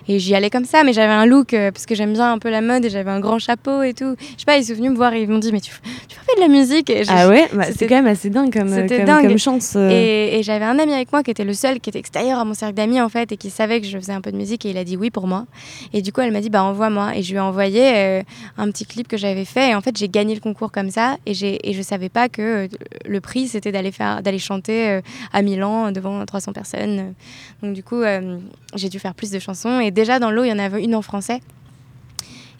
Et 0.08 0.18
j'y 0.18 0.34
allais 0.34 0.50
comme 0.50 0.64
ça, 0.64 0.82
mais 0.84 0.92
j'avais 0.92 1.12
un 1.12 1.26
look 1.26 1.54
euh, 1.54 1.70
parce 1.70 1.86
que 1.86 1.94
j'aime 1.94 2.12
bien 2.12 2.32
un 2.32 2.38
peu 2.38 2.50
la 2.50 2.60
mode 2.60 2.84
et 2.84 2.90
j'avais 2.90 3.10
un 3.10 3.20
grand 3.20 3.38
chapeau 3.38 3.82
et 3.82 3.94
tout. 3.94 4.16
Je 4.20 4.38
sais 4.40 4.44
pas, 4.44 4.56
ils 4.56 4.64
sont 4.64 4.74
venus 4.74 4.90
me 4.90 4.96
voir 4.96 5.12
et 5.14 5.22
ils 5.22 5.28
m'ont 5.28 5.38
dit 5.38 5.52
mais 5.52 5.60
tu, 5.60 5.72
tu 6.08 6.16
fais 6.16 6.34
de 6.36 6.40
la 6.40 6.48
musique? 6.48 6.90
Et, 6.90 7.02
Ah 7.08 7.28
ouais, 7.30 7.48
bah, 7.52 7.64
c'est 7.76 7.86
quand 7.86 7.94
même 7.96 8.06
assez 8.08 8.28
dingue 8.30 8.52
comme, 8.52 8.68
comme, 8.68 9.04
dingue. 9.04 9.28
comme 9.28 9.38
chance. 9.38 9.74
euh. 9.76 9.88
et, 9.90 10.38
et 10.38 10.42
j'avais 10.42 10.64
un 10.64 10.78
ami 10.78 10.92
avec 10.92 11.12
moi 11.12 11.22
qui 11.22 11.30
était 11.30 11.44
le 11.44 11.54
seul 11.54 11.78
qui 11.80 11.90
était 11.90 11.98
extérieur 11.98 12.38
à 12.38 12.44
mon 12.44 12.54
cercle 12.54 12.74
d'amis 12.74 13.00
en 13.00 13.08
fait 13.08 13.30
et 13.32 13.36
qui 13.36 13.50
savait 13.50 13.80
que 13.80 13.86
je 13.86 13.96
faisais 13.98 14.12
un 14.12 14.20
peu 14.20 14.32
de 14.32 14.36
musique 14.36 14.64
et 14.66 14.70
il 14.70 14.78
a 14.78 14.84
dit 14.84 14.96
oui 14.96 15.10
pour 15.10 15.26
moi. 15.26 15.44
Et 15.92 16.02
du 16.02 16.12
coup 16.12 16.20
elle 16.20 16.32
m'a 16.32 16.40
dit 16.40 16.50
bah 16.50 16.62
envoie-moi 16.64 17.16
et 17.16 17.22
je 17.22 17.30
lui 17.30 17.36
ai 17.38 17.40
envoyé 17.40 18.22
un 18.58 18.70
petit 18.70 18.86
clip 18.86 19.06
que 19.08 19.16
j'avais 19.16 19.44
fait 19.44 19.70
et 19.70 19.74
en 19.74 19.80
fait 19.80 19.96
j'ai 19.96 20.08
gagné 20.08 20.34
le 20.34 20.40
concours 20.40 20.72
comme 20.72 20.90
ça 20.90 21.16
et 21.26 21.34
j'ai 21.34 21.68
et 21.68 21.72
je 21.74 21.82
savais 21.82 22.08
pas 22.08 22.28
que 22.28 22.68
le 23.06 23.20
prix 23.20 23.48
c'était 23.48 23.71
d'aller 23.72 23.92
faire 23.92 24.22
d'aller 24.22 24.38
chanter 24.38 24.88
euh, 24.88 25.00
à 25.32 25.42
Milan 25.42 25.92
devant 25.92 26.24
300 26.24 26.52
personnes. 26.52 27.14
Donc 27.62 27.74
du 27.74 27.82
coup 27.82 28.02
euh, 28.02 28.38
j'ai 28.74 28.88
dû 28.88 28.98
faire 28.98 29.14
plus 29.14 29.30
de 29.30 29.38
chansons 29.38 29.80
et 29.80 29.90
déjà 29.90 30.18
dans 30.18 30.30
l'eau 30.30 30.44
il 30.44 30.48
y 30.48 30.52
en 30.52 30.58
avait 30.58 30.82
une 30.82 30.94
en 30.94 31.02
français. 31.02 31.40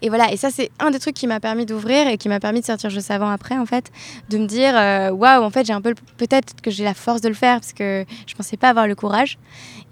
Et 0.05 0.09
voilà, 0.09 0.33
et 0.33 0.37
ça 0.37 0.51
c'est 0.51 0.71
un 0.81 0.91
des 0.91 0.99
trucs 0.99 1.15
qui 1.15 1.29
m'a 1.29 1.39
permis 1.39 1.65
d'ouvrir 1.65 2.09
et 2.09 2.19
qui 2.19 2.29
m'a 2.29 2.41
permis 2.41 2.61
de 2.61 2.67
sortir 2.67 2.91
Je 2.91 2.99
Savant 2.99 3.31
après 3.31 3.57
en 3.57 3.67
fait, 3.67 3.93
de 4.31 4.39
me 4.39 4.47
dire 4.47 4.77
euh, 4.77 5.11
waouh 5.11 5.45
en 5.45 5.51
fait 5.51 5.65
j'ai 5.65 5.73
un 5.73 5.81
peu 5.81 5.95
peut-être 6.17 6.61
que 6.61 6.73
j'ai 6.73 6.83
la 6.83 6.95
force 6.95 7.21
de 7.21 7.29
le 7.29 7.35
faire 7.35 7.61
parce 7.61 7.73
que 7.73 8.05
je 8.27 8.35
pensais 8.35 8.57
pas 8.57 8.69
avoir 8.69 8.89
le 8.89 8.97
courage. 8.97 9.39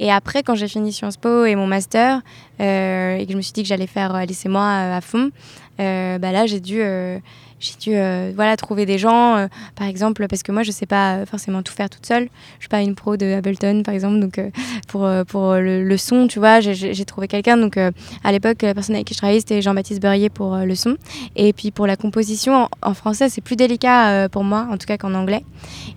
Et 0.00 0.10
après 0.10 0.42
quand 0.42 0.56
j'ai 0.56 0.66
fini 0.66 0.92
Sciences 0.92 1.16
Po 1.16 1.44
et 1.44 1.54
mon 1.54 1.68
master 1.68 2.22
euh, 2.60 3.16
et 3.18 3.24
que 3.24 3.32
je 3.32 3.36
me 3.36 3.42
suis 3.42 3.52
dit 3.52 3.62
que 3.62 3.68
j'allais 3.68 3.86
faire 3.86 4.12
euh, 4.12 4.18
Alice 4.18 4.44
et 4.44 4.48
moi 4.48 4.62
euh, 4.62 4.98
à 4.98 5.00
fond, 5.00 5.30
euh, 5.78 6.18
bah 6.18 6.32
là 6.32 6.44
j'ai 6.46 6.60
dû 6.60 6.80
euh, 6.80 7.20
j'ai 7.60 7.74
dû 7.78 7.90
euh, 7.94 8.32
voilà 8.34 8.56
trouver 8.56 8.86
des 8.86 8.98
gens 8.98 9.36
euh, 9.36 9.46
par 9.76 9.86
exemple 9.86 10.26
parce 10.28 10.42
que 10.42 10.50
moi 10.50 10.62
je 10.62 10.70
sais 10.70 10.86
pas 10.86 11.16
euh, 11.16 11.26
forcément 11.26 11.62
tout 11.62 11.72
faire 11.72 11.90
toute 11.90 12.06
seule. 12.06 12.28
Je 12.58 12.62
suis 12.62 12.68
pas 12.68 12.80
une 12.80 12.94
pro 12.94 13.16
de 13.16 13.32
Ableton 13.34 13.82
par 13.84 13.94
exemple 13.94 14.18
donc 14.18 14.38
euh, 14.38 14.50
pour 14.88 15.04
euh, 15.04 15.24
pour 15.24 15.54
le, 15.54 15.84
le 15.84 15.96
son 15.96 16.26
tu 16.26 16.38
vois 16.38 16.60
j'ai- 16.60 17.04
trouvé 17.04 17.28
quelqu'un. 17.28 17.56
Donc 17.56 17.76
euh, 17.76 17.90
à 18.24 18.32
l'époque 18.32 18.62
la 18.62 18.74
personne 18.74 18.94
avec 18.94 19.06
qui 19.06 19.14
je 19.14 19.18
travaillais 19.18 19.40
c'était 19.40 19.62
Jean-Baptiste 19.62 20.00
Beurrier 20.00 20.30
pour 20.30 20.54
euh, 20.54 20.64
le 20.64 20.74
son. 20.74 20.96
Et 21.36 21.52
puis 21.52 21.70
pour 21.70 21.86
la 21.86 21.96
composition 21.96 22.68
en, 22.82 22.94
français 22.94 23.28
c'est 23.28 23.40
plus 23.42 23.56
délicat 23.56 24.10
euh, 24.10 24.28
pour 24.28 24.42
moi 24.44 24.66
en 24.70 24.76
tout 24.78 24.86
cas 24.86 24.96
qu'en 24.96 25.14
anglais. 25.14 25.44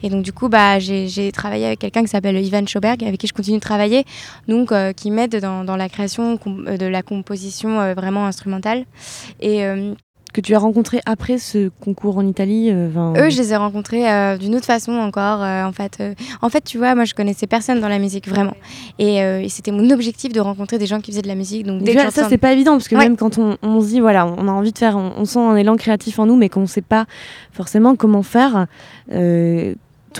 Et 0.03 0.09
donc 0.09 0.23
du 0.23 0.33
coup 0.33 0.49
bah 0.49 0.79
j'ai 0.79 1.31
travaillé 1.31 1.65
avec 1.65 1.79
quelqu'un 1.79 2.01
qui 2.01 2.09
s'appelle 2.09 2.37
Ivan 2.37 2.65
Schauberg 2.67 3.03
avec 3.03 3.19
qui 3.19 3.27
je 3.27 3.33
continue 3.33 3.57
de 3.57 3.61
travailler 3.63 4.05
donc 4.47 4.71
euh, 4.71 4.91
qui 4.91 5.11
m'aide 5.11 5.39
dans, 5.39 5.63
dans 5.63 5.77
la 5.77 5.87
création 5.89 6.37
euh, 6.67 6.77
de 6.77 6.85
la 6.85 7.01
composition 7.01 7.79
euh, 7.79 7.93
vraiment 7.93 8.25
instrumentale. 8.25 8.85
Et 9.39 9.63
euh, 9.65 9.93
Que 10.33 10.41
tu 10.41 10.55
as 10.55 10.59
rencontré 10.59 10.99
après 11.05 11.37
ce 11.37 11.69
concours 11.79 12.17
en 12.17 12.25
Italie. 12.25 12.69
euh, 12.71 12.89
eux, 13.15 13.29
je 13.29 13.37
les 13.37 13.53
ai 13.53 13.55
rencontrés 13.55 14.09
euh, 14.11 14.35
d'une 14.35 14.55
autre 14.55 14.65
façon 14.65 14.91
encore. 14.93 15.43
euh, 15.43 15.63
en, 15.63 15.71
fait, 15.71 15.97
euh, 16.01 16.15
en 16.41 16.49
fait, 16.49 16.61
tu 16.63 16.79
vois, 16.79 16.95
moi, 16.95 17.05
je 17.05 17.13
connaissais 17.13 17.45
personne 17.45 17.79
dans 17.79 17.87
la 17.87 17.99
musique, 17.99 18.27
vraiment. 18.27 18.55
Et, 18.97 19.21
euh, 19.21 19.41
et 19.41 19.49
c'était 19.49 19.69
mon 19.71 19.87
objectif 19.91 20.33
de 20.33 20.39
rencontrer 20.39 20.79
des 20.79 20.87
gens 20.87 21.01
qui 21.01 21.11
faisaient 21.11 21.21
de 21.21 21.27
la 21.27 21.35
musique. 21.35 21.67
Donc, 21.67 21.83
dès 21.83 21.93
Déjà, 21.93 22.09
ça, 22.09 22.27
c'est 22.29 22.39
pas 22.39 22.51
évident 22.51 22.71
parce 22.71 22.87
que 22.87 22.95
Ouais. 22.95 23.03
même 23.03 23.15
quand 23.15 23.37
on, 23.37 23.57
on 23.61 23.79
se 23.79 23.87
dit, 23.89 23.99
voilà, 23.99 24.25
on 24.25 24.47
a 24.47 24.51
envie 24.51 24.71
de 24.71 24.77
faire, 24.79 24.97
on, 24.97 25.13
on 25.17 25.25
sent 25.25 25.37
un 25.39 25.55
élan 25.55 25.75
créatif 25.75 26.17
en 26.17 26.25
nous, 26.25 26.35
mais 26.35 26.49
qu'on 26.49 26.65
sait 26.65 26.81
pas 26.81 27.05
forcément 27.51 27.95
comment 27.95 28.23
faire. 28.23 28.65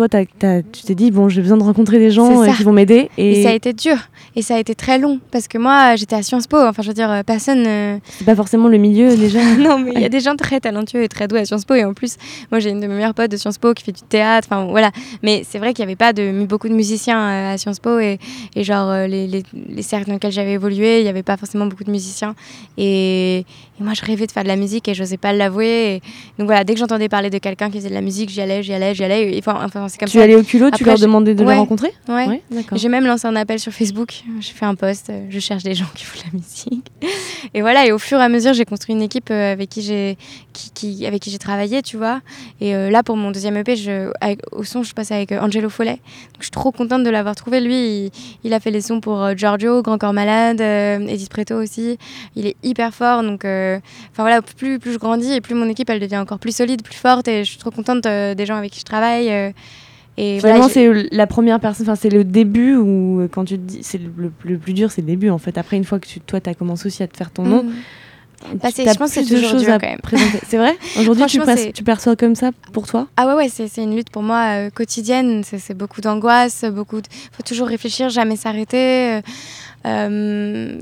Euh, 0.01 0.09
toi, 0.09 0.61
tu 0.71 0.83
t'es 0.83 0.95
dit, 0.95 1.11
bon, 1.11 1.29
j'ai 1.29 1.41
besoin 1.41 1.57
de 1.57 1.63
rencontrer 1.63 1.99
des 1.99 2.11
gens 2.11 2.43
qui 2.53 2.63
vont 2.63 2.73
m'aider. 2.73 3.09
Et... 3.17 3.43
ça 3.43 3.49
a 3.49 3.53
été 3.53 3.73
dur. 3.73 3.97
Et 4.35 4.41
ça 4.41 4.55
a 4.55 4.59
été 4.59 4.73
très 4.73 4.97
long. 4.97 5.19
Parce 5.31 5.47
que 5.47 5.57
moi, 5.57 5.95
j'étais 5.95 6.15
à 6.15 6.23
Sciences 6.23 6.47
Po. 6.47 6.57
Enfin, 6.57 6.81
je 6.81 6.87
veux 6.87 6.93
dire, 6.93 7.23
personne. 7.25 7.65
C'est 8.09 8.25
pas 8.25 8.35
forcément 8.35 8.67
le 8.67 8.77
milieu 8.77 9.15
déjà. 9.15 9.43
non, 9.57 9.79
mais 9.79 9.91
il 9.95 10.01
y 10.01 10.05
a 10.05 10.09
des 10.09 10.21
gens 10.21 10.35
très 10.35 10.59
talentueux 10.59 11.03
et 11.03 11.07
très 11.07 11.27
doués 11.27 11.41
à 11.41 11.45
Sciences 11.45 11.65
Po. 11.65 11.75
Et 11.75 11.85
en 11.85 11.93
plus, 11.93 12.17
moi, 12.51 12.59
j'ai 12.59 12.71
une 12.71 12.79
de 12.79 12.87
mes 12.87 12.95
meilleures 12.95 13.13
potes 13.13 13.31
de 13.31 13.37
Sciences 13.37 13.57
Po 13.57 13.73
qui 13.73 13.83
fait 13.83 13.91
du 13.91 14.01
théâtre. 14.01 14.47
Enfin, 14.49 14.65
voilà. 14.65 14.91
Mais 15.21 15.43
c'est 15.47 15.59
vrai 15.59 15.73
qu'il 15.73 15.85
n'y 15.85 15.91
avait 15.91 15.95
pas 15.95 16.13
de, 16.13 16.45
beaucoup 16.45 16.69
de 16.69 16.73
musiciens 16.73 17.51
à 17.51 17.57
Sciences 17.57 17.79
Po. 17.79 17.99
Et, 17.99 18.17
et 18.55 18.63
genre, 18.63 18.91
les, 19.07 19.27
les, 19.27 19.43
les 19.69 19.81
cercles 19.81 20.07
dans 20.07 20.13
lesquels 20.13 20.31
j'avais 20.31 20.53
évolué, 20.53 20.99
il 20.99 21.03
n'y 21.03 21.09
avait 21.09 21.23
pas 21.23 21.37
forcément 21.37 21.67
beaucoup 21.67 21.83
de 21.83 21.91
musiciens. 21.91 22.35
Et, 22.77 23.45
moi, 23.79 23.93
je 23.93 24.05
rêvais 24.05 24.27
de 24.27 24.31
faire 24.31 24.43
de 24.43 24.47
la 24.47 24.55
musique 24.55 24.87
et 24.87 24.93
je 24.93 25.01
n'osais 25.01 25.17
pas 25.17 25.33
l'avouer. 25.33 26.01
Donc 26.37 26.47
voilà, 26.47 26.63
dès 26.63 26.73
que 26.73 26.79
j'entendais 26.79 27.09
parler 27.09 27.29
de 27.29 27.37
quelqu'un 27.37 27.69
qui 27.69 27.77
faisait 27.77 27.89
de 27.89 27.93
la 27.93 28.01
musique, 28.01 28.29
j'y 28.29 28.41
allais, 28.41 28.63
j'y 28.63 28.73
allais, 28.73 28.95
j'y 28.95 29.03
allais. 29.03 29.35
Enfin, 29.39 29.59
enfin 29.63 29.82
c'est 29.87 29.97
comme 29.97 30.09
tu 30.09 30.19
allais 30.21 30.35
au 30.35 30.43
culot, 30.43 30.71
tu 30.71 30.83
leur 30.83 30.97
demandais 30.97 31.35
de 31.35 31.43
les 31.43 31.53
rencontrer 31.53 31.93
Ouais. 32.07 32.41
J'ai 32.73 32.89
même 32.89 33.05
lancé 33.05 33.27
un 33.27 33.35
appel 33.35 33.59
sur 33.59 33.71
Facebook. 33.71 34.23
J'ai 34.39 34.53
fait 34.53 34.65
un 34.65 34.75
post. 34.75 35.09
Euh, 35.09 35.25
je 35.29 35.39
cherche 35.39 35.63
des 35.63 35.73
gens 35.73 35.85
qui 35.95 36.05
font 36.05 36.19
de 36.19 36.25
la 36.25 36.39
musique. 36.39 36.91
Et 37.53 37.61
voilà. 37.61 37.85
Et 37.85 37.91
au 37.91 37.99
fur 37.99 38.19
et 38.19 38.23
à 38.23 38.29
mesure, 38.29 38.53
j'ai 38.53 38.65
construit 38.65 38.95
une 38.95 39.01
équipe 39.01 39.29
euh, 39.31 39.51
avec 39.51 39.69
qui 39.69 39.81
j'ai, 39.81 40.17
qui, 40.53 41.05
avec 41.05 41.21
qui 41.21 41.29
j'ai 41.29 41.37
travaillé, 41.37 41.81
tu 41.81 41.97
vois. 41.97 42.21
Et 42.61 42.75
euh, 42.75 42.89
là, 42.89 43.03
pour 43.03 43.17
mon 43.17 43.31
deuxième 43.31 43.57
EP, 43.57 43.75
je, 43.75 44.11
au 44.51 44.63
son, 44.63 44.83
je 44.83 44.93
passe 44.93 45.11
avec 45.11 45.31
Angelo 45.31 45.69
Follet. 45.69 45.99
je 46.39 46.43
suis 46.43 46.51
trop 46.51 46.71
contente 46.71 47.03
de 47.03 47.09
l'avoir 47.09 47.35
trouvé. 47.35 47.59
Lui, 47.59 48.11
il, 48.43 48.53
a 48.53 48.59
fait 48.59 48.71
les 48.71 48.81
sons 48.81 49.01
pour 49.01 49.35
Giorgio, 49.35 49.81
Grand 49.81 49.97
Corps 49.97 50.13
Malade, 50.13 50.61
Edith 50.61 51.29
Preto 51.29 51.55
aussi. 51.55 51.97
Il 52.35 52.47
est 52.47 52.55
hyper 52.63 52.93
fort. 52.93 53.23
Donc, 53.23 53.41
enfin 53.43 53.81
voilà, 54.17 54.41
plus, 54.41 54.79
plus 54.79 54.93
je 54.93 54.97
grandis 54.97 55.33
et 55.33 55.41
plus 55.41 55.55
mon 55.55 55.67
équipe, 55.67 55.89
elle 55.89 55.99
devient 55.99 56.17
encore 56.17 56.39
plus 56.39 56.55
solide, 56.55 56.83
plus 56.83 56.95
forte. 56.95 57.27
Et 57.27 57.43
je 57.43 57.49
suis 57.49 57.59
trop 57.59 57.71
contente 57.71 58.03
des 58.03 58.45
gens 58.45 58.55
avec 58.55 58.71
qui 58.71 58.79
je 58.79 58.85
travaille. 58.85 59.53
Et 60.17 60.39
Finalement, 60.39 60.69
c'est 60.69 61.09
la 61.11 61.25
première 61.25 61.59
personne, 61.59 61.87
enfin, 61.87 61.95
c'est 61.95 62.09
le 62.09 62.23
début 62.23 62.75
où, 62.75 63.21
euh, 63.21 63.27
quand 63.27 63.45
tu 63.45 63.55
te 63.55 63.63
dis, 63.63 63.79
c'est 63.81 63.99
le, 63.99 64.29
plus 64.29 64.73
dur, 64.73 64.91
c'est 64.91 65.01
le 65.01 65.07
début 65.07 65.29
en 65.29 65.39
fait. 65.39 65.57
Après, 65.57 65.75
une 65.75 65.85
fois 65.85 65.99
que 65.99 66.07
tu, 66.07 66.19
toi, 66.19 66.39
tu 66.39 66.49
as 66.49 66.53
commencé 66.53 66.85
aussi 66.85 67.01
à 67.01 67.07
te 67.07 67.17
faire 67.17 67.31
ton 67.31 67.43
nom, 67.43 67.65
Bah, 68.61 68.69
je 68.75 68.97
pense 68.97 69.13
que 69.13 69.23
c'est 69.23 69.25
toujours 69.25 69.49
choses 69.51 69.63
dur, 69.63 69.73
à 69.73 69.79
quand 69.79 69.87
même. 69.87 69.99
C'est 70.47 70.57
vrai 70.57 70.77
Aujourd'hui, 70.99 71.25
tu, 71.25 71.39
tu, 71.73 71.83
perçois 71.83 72.15
comme 72.15 72.35
ça 72.35 72.51
pour 72.71 72.87
toi? 72.87 73.07
Ah 73.17 73.27
ouais, 73.27 73.33
ouais 73.33 73.49
c'est 73.49 73.81
une 73.81 73.95
lutte 73.95 74.09
pour 74.09 74.23
moi 74.23 74.55
euh, 74.55 74.69
quotidienne. 74.69 75.43
C'est 75.43 75.73
beaucoup 75.77 76.01
d'angoisse, 76.01 76.65
beaucoup. 76.65 77.01
De... 77.01 77.07
faut 77.31 77.43
toujours 77.43 77.67
réfléchir, 77.67 78.09
jamais 78.09 78.35
s'arrêter. 78.35 79.21
Euh, 79.85 80.81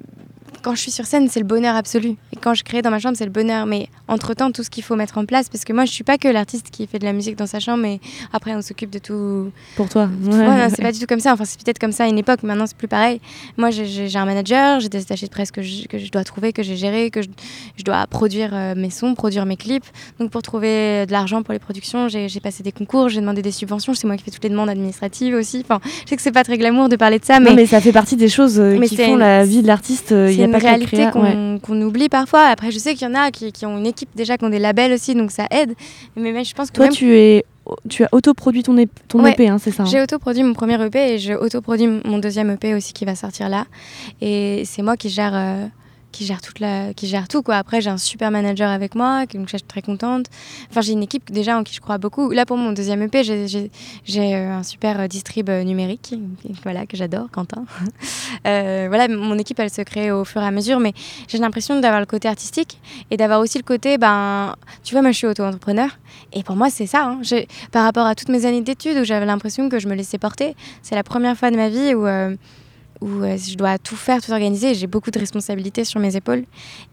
quand 0.62 0.76
je 0.76 0.82
suis 0.82 0.92
sur 0.92 1.06
scène, 1.06 1.28
c'est 1.30 1.40
le 1.40 1.46
bonheur 1.46 1.76
absolu. 1.76 2.16
Et 2.34 2.38
quand 2.40 2.54
je 2.54 2.64
crée 2.64 2.82
dans 2.82 2.92
ma 2.92 3.00
chambre, 3.00 3.18
c'est 3.18 3.26
le 3.26 3.32
bonheur. 3.32 3.66
Mais 3.66 3.90
entre-temps, 4.08 4.52
tout 4.52 4.64
ce 4.64 4.70
qu'il 4.70 4.84
faut 4.84 4.96
mettre 4.96 5.18
en 5.18 5.26
place, 5.26 5.50
parce 5.50 5.66
que 5.66 5.74
moi, 5.74 5.86
je 5.86 5.92
suis 5.92 6.04
pas 6.04 6.18
que 6.18 6.28
l'artiste 6.28 6.70
qui 6.72 6.88
fait 6.88 7.00
de 7.00 7.06
la 7.06 7.14
musique 7.14 7.36
dans 7.36 7.48
sa 7.48 7.60
chambre, 7.60 7.80
mais 7.84 8.00
après, 8.34 8.56
on 8.56 8.62
s'occupe 8.62 8.90
de 8.90 9.00
tout. 9.00 9.52
Pour 9.76 9.90
toi 9.90 10.10
ouais, 10.24 10.70
c'est 10.70 10.82
pas 10.82 10.92
du 10.92 11.00
tout 11.00 11.08
comme 11.08 11.20
ça. 11.20 11.34
Enfin, 11.34 11.46
c'est 11.46 11.62
peut-être 11.62 11.80
comme 11.80 11.92
ça 11.92 12.04
à 12.06 12.08
une 12.08 12.18
époque, 12.18 12.44
maintenant, 12.44 12.68
c'est 12.68 12.78
plus 12.78 12.88
pareil. 12.88 13.20
Moi, 13.58 13.72
j'ai 13.72 14.16
un 14.16 14.26
manager, 14.26 14.80
j'ai 14.80 14.90
des 14.90 15.02
attachés 15.02 15.26
de 15.26 15.32
presse 15.32 15.52
que 15.52 15.62
je, 15.62 15.88
que 15.88 15.98
je 15.98 16.12
dois 16.12 16.24
trouver, 16.24 16.54
que 16.54 16.64
j'ai 16.64 16.76
géré, 16.76 17.10
que 17.10 17.22
je, 17.22 17.30
je 17.78 17.84
dois 17.84 18.06
produire 18.08 18.52
euh, 18.54 18.76
mes 18.76 18.90
sons, 18.90 19.16
produire 19.16 19.46
mes 19.46 19.58
clips. 19.58 19.86
Donc, 20.20 20.30
pour 20.30 20.42
trouver 20.42 21.06
de 21.06 21.12
l'argent 21.12 21.44
pour 21.44 21.54
les 21.54 21.60
productions, 21.60 22.08
j'ai 22.08 22.40
passé 22.40 22.64
des 22.64 22.72
concours, 22.72 23.10
j'ai 23.10 23.22
demandé 23.22 23.42
des 23.42 23.52
subventions. 23.52 23.94
C'est 23.94 24.08
moi 24.08 24.18
qui 24.18 24.24
fais 24.24 24.32
toutes 24.32 24.44
les 24.44 24.50
demandes 24.50 24.70
administratives 24.70 25.34
aussi. 25.34 25.64
Enfin, 25.64 25.80
je 26.06 26.10
sais 26.10 26.16
que 26.16 26.22
c'est 26.22 26.32
pas 26.32 26.44
très 26.44 26.58
glamour 26.58 26.90
de 26.90 26.96
parler 26.96 27.20
de 27.20 27.26
ça, 27.26 27.40
mais. 27.40 27.50
Non, 27.50 27.56
mais 27.56 27.66
ça 27.66 27.82
fait 27.82 27.92
partie 27.92 28.16
des 28.16 28.30
choses 28.30 28.60
euh, 28.60 28.80
qui 28.80 28.96
font 28.96 29.16
la 29.16 29.44
vie 29.44 29.62
de 29.62 29.68
l'artiste. 29.68 30.12
Euh, 30.12 30.30
a 30.51 30.51
pas 30.52 30.58
réalité 30.58 31.10
qu'on 31.12 31.82
oublie 31.82 32.10
parfois. 32.10 32.46
Après, 32.46 32.72
je 32.72 32.80
sais 32.80 32.96
qu'il 32.96 33.08
y 33.08 33.12
en 33.12 33.16
a 33.16 33.32
qui, 33.32 33.52
qui, 33.52 33.66
ont 33.66 33.78
une 33.78 33.88
équipe 33.88 34.10
déjà, 34.16 34.38
qui 34.38 34.46
ont 34.46 34.50
des 34.50 34.60
labels 34.60 34.94
aussi, 34.94 35.16
donc 35.16 35.32
ça 35.32 35.48
aide. 35.52 35.74
Mais, 36.16 36.44
je 36.44 36.54
pense 36.54 36.72
que 36.72 36.76
toi, 36.76 36.90
tu 36.90 37.16
es 37.16 37.46
tu 37.88 38.04
as 38.04 38.10
autoproduit 38.12 38.64
ton, 38.64 38.76
ton 39.08 39.26
EP, 39.26 39.48
hein, 39.48 39.58
c'est 39.60 39.72
ça 39.72 39.84
hein 39.84 39.86
J'ai 39.86 40.02
autoproduit 40.02 40.44
mon 40.44 40.54
premier 40.54 40.84
EP 40.84 41.14
et 41.14 41.20
j'ai 41.20 41.36
autoproduit 41.36 41.88
mon 42.06 42.18
deuxième 42.18 42.50
EP 42.50 42.74
aussi 42.74 42.92
qui 42.92 43.06
va 43.06 43.16
sortir 43.16 43.50
là. 43.50 43.66
Et 44.20 44.64
c'est 44.66 44.82
moi 44.82 44.98
qui 44.98 45.10
gère 45.10 45.34
euh, 45.36 45.68
qui 46.12 46.26
gère 46.26 46.42
toute 46.42 46.60
la 46.60 46.94
qui 46.94 47.08
gère 47.08 47.28
tout 47.28 47.42
quoi. 47.42 47.56
Après 47.56 47.82
j'ai 47.82 47.90
un 47.90 47.98
super 47.98 48.32
manager 48.32 48.70
avec 48.70 48.96
moi 48.96 49.26
donc 49.26 49.48
je 49.48 49.58
suis 49.58 49.62
très 49.62 49.82
contente. 49.82 50.28
Enfin 50.70 50.82
j'ai 50.82 50.94
une 50.94 51.04
équipe 51.04 51.32
déjà 51.32 51.58
en 51.58 51.64
qui 51.64 51.74
je 51.74 51.82
crois 51.82 51.98
beaucoup. 51.98 52.32
Là 52.32 52.46
pour 52.46 52.58
mon 52.58 52.72
deuxième 52.72 53.02
EP 53.02 53.24
j'ai 53.24 53.70
euh, 54.18 54.52
un 54.52 54.64
super 54.64 55.00
euh, 55.02 55.08
distrib 55.08 55.50
euh, 55.50 55.64
numérique 55.64 56.14
voilà 56.64 56.86
que 56.86 56.98
j'adore 56.98 57.30
Quentin. 57.32 57.66
Voilà 58.44 59.08
mon 59.08 59.38
équipe 59.38 59.60
elle 59.60 59.70
se 59.70 59.82
crée 59.82 60.12
au 60.12 60.26
fur 60.26 60.42
et 60.42 60.46
à 60.46 60.52
mesure 60.52 60.80
mais 60.80 60.94
j'ai 61.28 61.38
l'impression 61.38 61.80
d'avoir 61.80 62.00
le 62.00 62.06
côté 62.06 62.28
artistique 62.28 62.80
et 63.10 63.18
d'avoir 63.18 63.40
aussi 63.40 63.58
le 63.58 63.64
côté 63.64 63.98
ben 63.98 64.56
tu 64.84 64.94
vois 64.94 65.02
moi 65.02 65.12
je 65.12 65.18
suis 65.18 65.28
auto-entrepreneur 65.28 65.90
et 66.34 66.44
pour 66.44 66.56
moi 66.56 66.70
c'est 66.70 66.88
ça 66.88 67.06
hein. 67.06 67.22
par 67.72 67.84
rapport 67.84 68.06
à 68.06 68.16
toutes 68.16 68.30
mes 68.30 68.46
années 68.46 68.62
d'études 68.62 68.98
où 68.98 69.04
j'avais 69.04 69.26
l'impression 69.26 69.70
que 69.70 69.80
je 69.80 69.88
me 69.88 69.96
laissais 69.96 70.18
porter 70.18 70.56
c'est 70.82 70.96
la 70.96 71.04
première 71.04 71.38
fois 71.38 71.52
de 71.52 71.56
ma 71.56 71.70
vie 71.70 71.94
où 71.94 72.06
où 73.02 73.24
euh, 73.24 73.38
je 73.38 73.56
dois 73.56 73.78
tout 73.78 73.96
faire, 73.96 74.22
tout 74.22 74.32
organiser. 74.32 74.74
J'ai 74.74 74.88
beaucoup 74.88 75.12
de 75.12 75.20
responsabilités 75.20 75.84
sur 75.84 76.00
mes 76.00 76.16
épaules. 76.16 76.46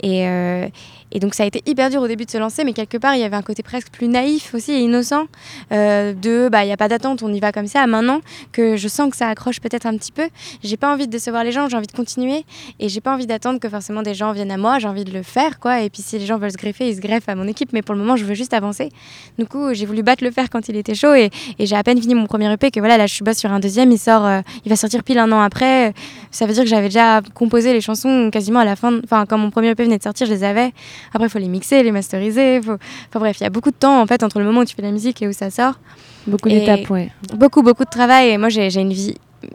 Euh, 0.04 0.68
et, 1.12 1.20
donc 1.20 1.34
ça 1.34 1.42
a 1.42 1.46
été 1.46 1.62
hyper 1.66 1.90
dur 1.90 2.02
au 2.02 2.08
début 2.08 2.24
de 2.24 2.30
se 2.30 2.38
lancer, 2.38 2.64
mais 2.64 2.72
quelque 2.72 2.98
part, 2.98 3.14
il 3.14 3.20
y 3.20 3.24
avait 3.24 3.36
un 3.36 3.42
côté 3.42 3.62
presque 3.62 3.88
plus 3.90 4.08
naïf 4.08 4.54
aussi 4.54 4.72
et 4.72 4.80
innocent 4.80 5.26
euh, 5.72 6.12
de 6.12 6.48
bah 6.50 6.64
il 6.64 6.66
n'y 6.66 6.72
a 6.72 6.76
pas 6.76 6.88
d'attente, 6.88 7.22
on 7.22 7.32
y 7.32 7.40
va 7.40 7.52
comme 7.52 7.66
ça. 7.66 7.86
Maintenant 7.86 8.20
que 8.52 8.76
je 8.76 8.88
sens 8.88 9.10
que 9.10 9.16
ça 9.16 9.28
accroche 9.28 9.60
peut-être 9.60 9.86
un 9.86 9.96
petit 9.96 10.12
peu, 10.12 10.28
j'ai 10.62 10.76
pas 10.76 10.92
envie 10.92 11.06
de 11.06 11.12
décevoir 11.12 11.44
les 11.44 11.52
gens, 11.52 11.68
j'ai 11.68 11.76
envie 11.76 11.86
de 11.86 11.92
continuer 11.92 12.44
et 12.78 12.88
j'ai 12.88 13.00
pas 13.00 13.14
envie 13.14 13.26
d'attendre 13.26 13.60
que 13.60 13.68
forcément 13.68 14.02
des 14.02 14.14
gens 14.14 14.32
viennent 14.32 14.50
à 14.50 14.56
moi. 14.56 14.78
J'ai 14.78 14.88
envie 14.88 15.04
de 15.04 15.12
le 15.12 15.22
faire, 15.22 15.58
quoi. 15.58 15.80
Et 15.82 15.90
puis 15.90 16.02
si 16.02 16.18
les 16.18 16.26
gens 16.26 16.38
veulent 16.38 16.52
se 16.52 16.56
greffer, 16.56 16.88
ils 16.88 16.96
se 16.96 17.00
greffent 17.00 17.28
à 17.28 17.34
mon 17.34 17.46
équipe. 17.46 17.72
Mais 17.72 17.82
pour 17.82 17.94
le 17.94 18.00
moment, 18.00 18.16
je 18.16 18.24
veux 18.24 18.34
juste 18.34 18.54
avancer. 18.54 18.90
Du 19.38 19.46
coup, 19.46 19.74
j'ai 19.74 19.86
voulu 19.86 20.02
battre 20.02 20.24
le 20.24 20.30
fer 20.30 20.50
quand 20.50 20.68
il 20.68 20.76
était 20.76 20.94
chaud 20.94 21.14
et, 21.14 21.30
j'ai 21.58 21.76
à 21.76 21.82
peine 21.82 22.00
fini 22.00 22.14
mon 22.14 22.26
premier 22.26 22.52
EP 22.52 22.70
que 22.70 22.80
voilà, 22.80 22.96
là, 22.96 23.06
je 23.06 23.14
suis 23.14 23.24
bosse 23.24 23.38
sur 23.38 23.52
un 23.52 23.60
deuxième. 23.60 23.90
Il 23.92 23.98
sort, 23.98 24.28
il 24.64 24.68
va 24.68 24.76
sortir 24.76 25.02
pile 25.02 25.18
un 25.18 25.30
an 25.32 25.40
après 25.40 25.92
ça 26.30 26.46
veut 26.46 26.52
dire 26.52 26.64
que 26.64 26.68
j'avais 26.68 26.88
déjà 26.88 27.20
composé 27.34 27.72
les 27.72 27.80
chansons 27.80 28.30
quasiment 28.30 28.60
à 28.60 28.64
la 28.64 28.76
fin. 28.76 29.00
Enfin, 29.04 29.26
quand 29.26 29.38
mon 29.38 29.50
premier 29.50 29.70
EP 29.70 29.84
venait 29.84 29.98
de 29.98 30.02
sortir, 30.02 30.26
je 30.26 30.32
les 30.32 30.44
avais. 30.44 30.72
Après, 31.12 31.26
il 31.26 31.30
faut 31.30 31.38
les 31.38 31.48
mixer, 31.48 31.82
les 31.82 31.92
masteriser. 31.92 32.60
Faut... 32.62 32.72
Enfin 33.08 33.18
bref, 33.20 33.38
il 33.40 33.44
y 33.44 33.46
a 33.46 33.50
beaucoup 33.50 33.70
de 33.70 33.76
temps 33.76 34.00
en 34.00 34.06
fait 34.06 34.22
entre 34.22 34.38
le 34.38 34.44
moment 34.44 34.60
où 34.60 34.64
tu 34.64 34.74
fais 34.74 34.82
la 34.82 34.92
musique 34.92 35.22
et 35.22 35.28
où 35.28 35.32
ça 35.32 35.50
sort. 35.50 35.80
Beaucoup 36.26 36.48
d'étapes, 36.48 36.90
ouais. 36.90 37.10
Beaucoup, 37.34 37.62
beaucoup 37.62 37.84
de 37.84 37.90
travail. 37.90 38.30
Et 38.30 38.38
moi, 38.38 38.48
j'ai 38.48 38.74
une 38.74 38.92
vie 38.92 39.14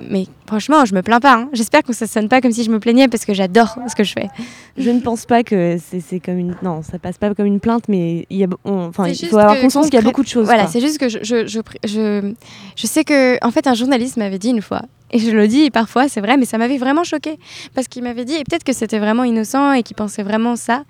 mais 0.09 0.27
franchement, 0.47 0.85
je 0.85 0.95
me 0.95 1.01
plains 1.01 1.19
pas. 1.19 1.35
Hein. 1.35 1.50
J'espère 1.53 1.83
que 1.83 1.93
ça 1.93 2.07
sonne 2.07 2.29
pas 2.29 2.41
comme 2.41 2.51
si 2.51 2.63
je 2.63 2.71
me 2.71 2.79
plaignais 2.79 3.07
parce 3.07 3.25
que 3.25 3.33
j'adore 3.33 3.77
ce 3.88 3.95
que 3.95 4.03
je 4.03 4.13
fais. 4.13 4.29
Je 4.77 4.89
ne 4.89 5.00
pense 5.00 5.25
pas 5.25 5.43
que 5.43 5.77
c'est 5.79 6.19
comme 6.19 6.38
une. 6.38 6.55
Non, 6.63 6.81
ça 6.83 7.00
passe 7.00 7.17
pas 7.17 7.33
comme 7.33 7.45
une 7.45 7.59
plainte, 7.59 7.85
mais 7.88 8.25
il, 8.29 8.38
y 8.38 8.43
a... 8.43 8.47
enfin, 8.63 9.07
il 9.07 9.27
faut 9.27 9.38
avoir 9.38 9.59
conscience 9.59 9.85
qu'il 9.85 9.95
y 9.95 9.97
a 9.97 10.01
beaucoup 10.01 10.23
de 10.23 10.27
choses. 10.27 10.45
Voilà, 10.45 10.67
c'est 10.67 10.79
juste 10.79 11.00
que 11.00 11.09
je, 11.09 11.19
je, 11.21 11.47
je, 11.47 11.59
je, 11.85 12.33
je 12.75 12.88
sais 12.88 13.03
que. 13.03 13.43
En 13.45 13.51
fait, 13.51 13.67
un 13.67 13.73
journaliste 13.73 14.17
m'avait 14.17 14.39
dit 14.39 14.50
une 14.50 14.62
fois 14.62 14.83
et 15.13 15.20
je 15.20 15.29
le 15.29 15.48
dis 15.48 15.70
parfois, 15.70 16.10
c'est 16.10 16.22
vrai, 16.22 16.38
mais 16.38 16.46
ça 16.46 16.58
m'avait 16.58 16.77
vraiment 16.77 17.03
choqué. 17.03 17.38
Parce 17.75 17.88
qu'il 17.88 18.01
m'avait 18.03 18.25
dit, 18.25 18.34
et 18.34 18.43
peut-être 18.43 18.63
que 18.63 18.74
c'était 18.74 18.98
vraiment 18.98 19.24
innocent 19.24 19.74
et 19.74 19.84
qu'il 19.84 19.96
pensait 19.96 20.24
vraiment 20.24 20.55
ça, 20.55 20.84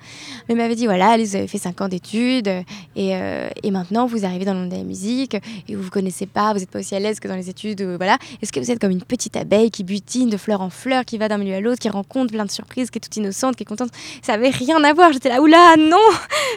mais 0.47 0.55
il 0.55 0.57
m'avait 0.57 0.75
dit 0.75 0.85
voilà, 0.85 1.17
vous 1.17 1.35
avez 1.35 1.47
fait 1.47 1.57
5 1.57 1.81
ans 1.81 1.87
d'études 1.89 2.47
et, 2.47 3.15
euh, 3.15 3.49
et, 3.63 3.71
maintenant 3.71 4.05
vous 4.05 4.23
arrivez 4.23 4.45
dans 4.45 4.53
le 4.53 4.61
monde 4.61 4.69
de 4.69 4.77
la 4.77 4.83
musique 4.83 5.35
et 5.67 5.75
vous 5.75 5.83
ne 5.83 5.89
connaissez 5.89 6.25
pas, 6.25 6.53
vous 6.53 6.59
n'êtes 6.59 6.71
pas 6.71 6.79
aussi 6.79 6.95
à 6.95 6.99
l'aise 6.99 7.19
que 7.19 7.27
dans 7.27 7.35
les 7.35 7.49
études. 7.49 7.81
voilà. 7.81 8.17
Est-ce 8.41 8.53
que 8.53 8.59
vous 8.61 8.71
êtes 8.71 8.79
comme 8.79 8.91
une 8.91 9.03
petite 9.03 9.35
abeille 9.35 9.71
qui 9.71 9.83
butine 9.83 10.29
de 10.29 10.37
fleur 10.37 10.61
en 10.61 10.69
fleur, 10.69 11.03
qui 11.03 11.17
va 11.17 11.27
d'un 11.27 11.37
milieu 11.37 11.55
à 11.55 11.59
l'autre, 11.59 11.79
qui 11.79 11.89
rencontre 11.89 12.31
plein 12.31 12.45
de 12.45 12.51
surprises, 12.51 12.89
qui 12.89 12.99
est 12.99 13.01
toute 13.01 13.17
innocente, 13.17 13.57
qui 13.57 13.63
est 13.63 13.65
contente? 13.65 13.89
Ça 14.21 14.33
n'avait 14.33 14.51
rien 14.51 14.81
à 14.83 14.93
voir. 14.93 15.11
J'étais 15.11 15.29
là, 15.29 15.41
oula, 15.41 15.75
non 15.77 15.97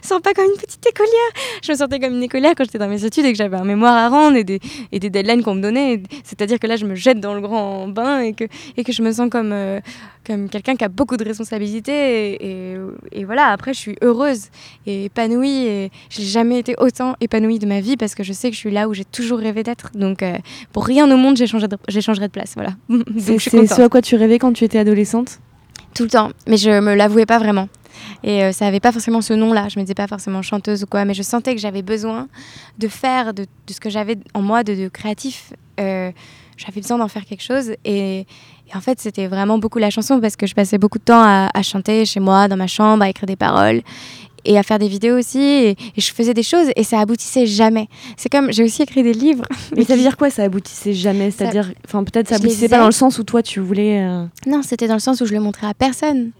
sens 0.02 0.20
pas 0.20 0.34
comme 0.34 0.46
une 0.46 0.60
petite 0.60 0.86
écolière. 0.86 1.32
Je 1.62 1.72
me 1.72 1.76
sentais 1.76 1.98
comme 1.98 2.14
une 2.14 2.22
écolière 2.22 2.52
quand 2.56 2.64
j'étais 2.64 2.78
dans 2.78 2.88
mes 2.88 3.04
études 3.04 3.24
et 3.24 3.32
que 3.32 3.38
j'avais 3.38 3.56
un 3.56 3.64
mémoire 3.64 3.94
à 3.94 4.08
rendre 4.08 4.36
et 4.36 4.44
des, 4.44 4.60
et 4.92 4.98
des 4.98 5.10
deadlines 5.10 5.42
qu'on 5.42 5.54
me 5.54 5.62
donnait. 5.62 6.02
C'est-à-dire 6.24 6.58
que 6.58 6.66
là, 6.66 6.76
je 6.76 6.86
me 6.86 6.94
jette 6.94 7.20
dans 7.20 7.34
le 7.34 7.40
grand 7.40 7.88
bain 7.88 8.20
et 8.20 8.32
que, 8.32 8.44
et 8.76 8.84
que 8.84 8.92
je 8.92 9.02
me 9.02 9.12
sens 9.12 9.28
comme, 9.30 9.52
euh, 9.52 9.80
comme 10.26 10.48
quelqu'un 10.48 10.76
qui 10.76 10.84
a 10.84 10.88
beaucoup 10.88 11.16
de 11.16 11.24
responsabilités. 11.24 12.34
Et, 12.34 12.76
et, 13.12 13.24
voilà, 13.24 13.48
après, 13.48 13.74
je 13.74 13.78
suis 13.78 13.96
heureuse 14.02 14.46
et 14.86 15.06
épanouie. 15.06 15.66
Et 15.66 15.90
je 16.10 16.20
n'ai 16.20 16.26
jamais 16.26 16.58
été 16.58 16.74
autant 16.78 17.14
épanouie 17.20 17.58
de 17.58 17.66
ma 17.66 17.80
vie 17.80 17.96
parce 17.96 18.14
que 18.14 18.22
je 18.22 18.32
sais 18.32 18.50
que 18.50 18.54
je 18.54 18.60
suis 18.60 18.70
là 18.70 18.88
où 18.88 18.94
j'ai 18.94 19.04
toujours 19.04 19.38
rêvé 19.38 19.62
d'être. 19.62 19.90
Donc, 19.94 20.22
euh, 20.22 20.36
pour 20.72 20.84
rien 20.84 21.10
au 21.10 21.16
monde, 21.16 21.36
j'échangerai 21.36 21.68
de, 21.68 21.76
de 21.76 22.26
place. 22.28 22.54
Voilà. 22.54 22.72
C'est 23.18 23.38
ce 23.38 23.82
à 23.82 23.88
quoi 23.88 24.02
tu 24.02 24.16
rêvais 24.16 24.38
quand 24.38 24.52
tu 24.52 24.64
étais 24.64 24.78
adolescente? 24.78 25.38
Tout 25.94 26.02
le 26.02 26.10
temps, 26.10 26.30
mais 26.46 26.58
je 26.58 26.80
me 26.80 26.94
l'avouais 26.94 27.24
pas 27.24 27.38
vraiment. 27.38 27.68
Et 28.22 28.44
euh, 28.44 28.52
ça 28.52 28.64
n'avait 28.66 28.80
pas 28.80 28.92
forcément 28.92 29.20
ce 29.20 29.32
nom-là. 29.32 29.68
Je 29.68 29.78
me 29.78 29.84
disais 29.84 29.94
pas 29.94 30.06
forcément 30.06 30.42
chanteuse 30.42 30.82
ou 30.82 30.86
quoi, 30.86 31.04
mais 31.04 31.14
je 31.14 31.22
sentais 31.22 31.54
que 31.54 31.60
j'avais 31.60 31.82
besoin 31.82 32.28
de 32.78 32.88
faire 32.88 33.34
de, 33.34 33.44
de 33.66 33.72
ce 33.72 33.80
que 33.80 33.90
j'avais 33.90 34.18
en 34.34 34.42
moi 34.42 34.64
de, 34.64 34.74
de 34.74 34.88
créatif 34.88 35.52
j'avais 36.56 36.80
besoin 36.80 36.98
d'en 36.98 37.08
faire 37.08 37.24
quelque 37.24 37.42
chose. 37.42 37.72
Et, 37.84 38.26
en 38.74 38.80
fait, 38.80 39.00
c'était 39.00 39.26
vraiment 39.26 39.58
beaucoup 39.58 39.78
la 39.78 39.90
chanson 39.90 40.20
parce 40.20 40.36
que 40.36 40.46
je 40.46 40.54
passais 40.54 40.78
beaucoup 40.78 40.98
de 40.98 41.04
temps 41.04 41.22
à, 41.22 41.62
chanter 41.62 42.04
chez 42.04 42.20
moi, 42.20 42.48
dans 42.48 42.56
ma 42.56 42.66
chambre, 42.66 43.02
à 43.04 43.08
écrire 43.08 43.26
des 43.26 43.36
paroles 43.36 43.82
et 44.44 44.58
à 44.58 44.62
faire 44.62 44.78
des 44.78 44.88
vidéos 44.88 45.16
aussi. 45.18 45.40
Et, 45.40 45.76
je 45.96 46.12
faisais 46.12 46.34
des 46.34 46.42
choses 46.42 46.68
et 46.74 46.82
ça 46.82 46.98
aboutissait 46.98 47.46
jamais. 47.46 47.88
C'est 48.16 48.28
comme, 48.28 48.52
j'ai 48.52 48.64
aussi 48.64 48.82
écrit 48.82 49.02
des 49.02 49.12
livres. 49.12 49.44
Mais 49.76 49.84
ça 49.84 49.94
veut 49.94 50.02
dire 50.02 50.16
quoi, 50.16 50.30
ça 50.30 50.42
aboutissait 50.42 50.94
jamais? 50.94 51.30
C'est-à-dire, 51.30 51.72
enfin, 51.86 52.02
peut-être 52.02 52.28
ça 52.28 52.36
aboutissait 52.36 52.68
pas 52.68 52.78
dans 52.78 52.86
le 52.86 52.92
sens 52.92 53.18
où 53.18 53.24
toi 53.24 53.42
tu 53.42 53.60
voulais. 53.60 54.02
Euh, 54.02 54.24
non, 54.46 54.62
c'était 54.62 54.88
dans 54.88 54.94
le 54.94 55.00
sens 55.00 55.20
où 55.20 55.26
je 55.26 55.32
le 55.32 55.40
montrais 55.40 55.68
à 55.68 55.74
personne. 55.74 56.32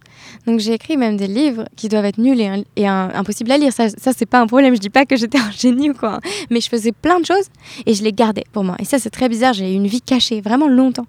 Donc 0.46 0.60
j'ai 0.60 0.72
écrit 0.72 0.96
même 0.96 1.16
des 1.16 1.26
livres 1.26 1.64
qui 1.76 1.88
doivent 1.88 2.04
être 2.04 2.18
nuls 2.18 2.40
et, 2.40 2.64
et 2.76 2.86
impossibles 2.86 3.50
à 3.52 3.58
lire. 3.58 3.72
Ça, 3.72 3.88
ça 3.88 4.12
c'est 4.16 4.26
pas 4.26 4.40
un 4.40 4.46
problème. 4.46 4.74
Je 4.74 4.80
dis 4.80 4.90
pas 4.90 5.04
que 5.06 5.16
j'étais 5.16 5.38
un 5.38 5.50
génie 5.56 5.90
ou 5.90 5.94
quoi. 5.94 6.14
Hein. 6.14 6.20
Mais 6.50 6.60
je 6.60 6.68
faisais 6.68 6.92
plein 6.92 7.20
de 7.20 7.26
choses 7.26 7.46
et 7.84 7.94
je 7.94 8.02
les 8.02 8.12
gardais 8.12 8.44
pour 8.52 8.64
moi. 8.64 8.76
Et 8.78 8.84
ça, 8.84 8.98
c'est 8.98 9.10
très 9.10 9.28
bizarre. 9.28 9.52
J'ai 9.52 9.72
eu 9.72 9.74
une 9.74 9.86
vie 9.86 10.00
cachée 10.00 10.40
vraiment 10.40 10.68
longtemps. 10.68 11.06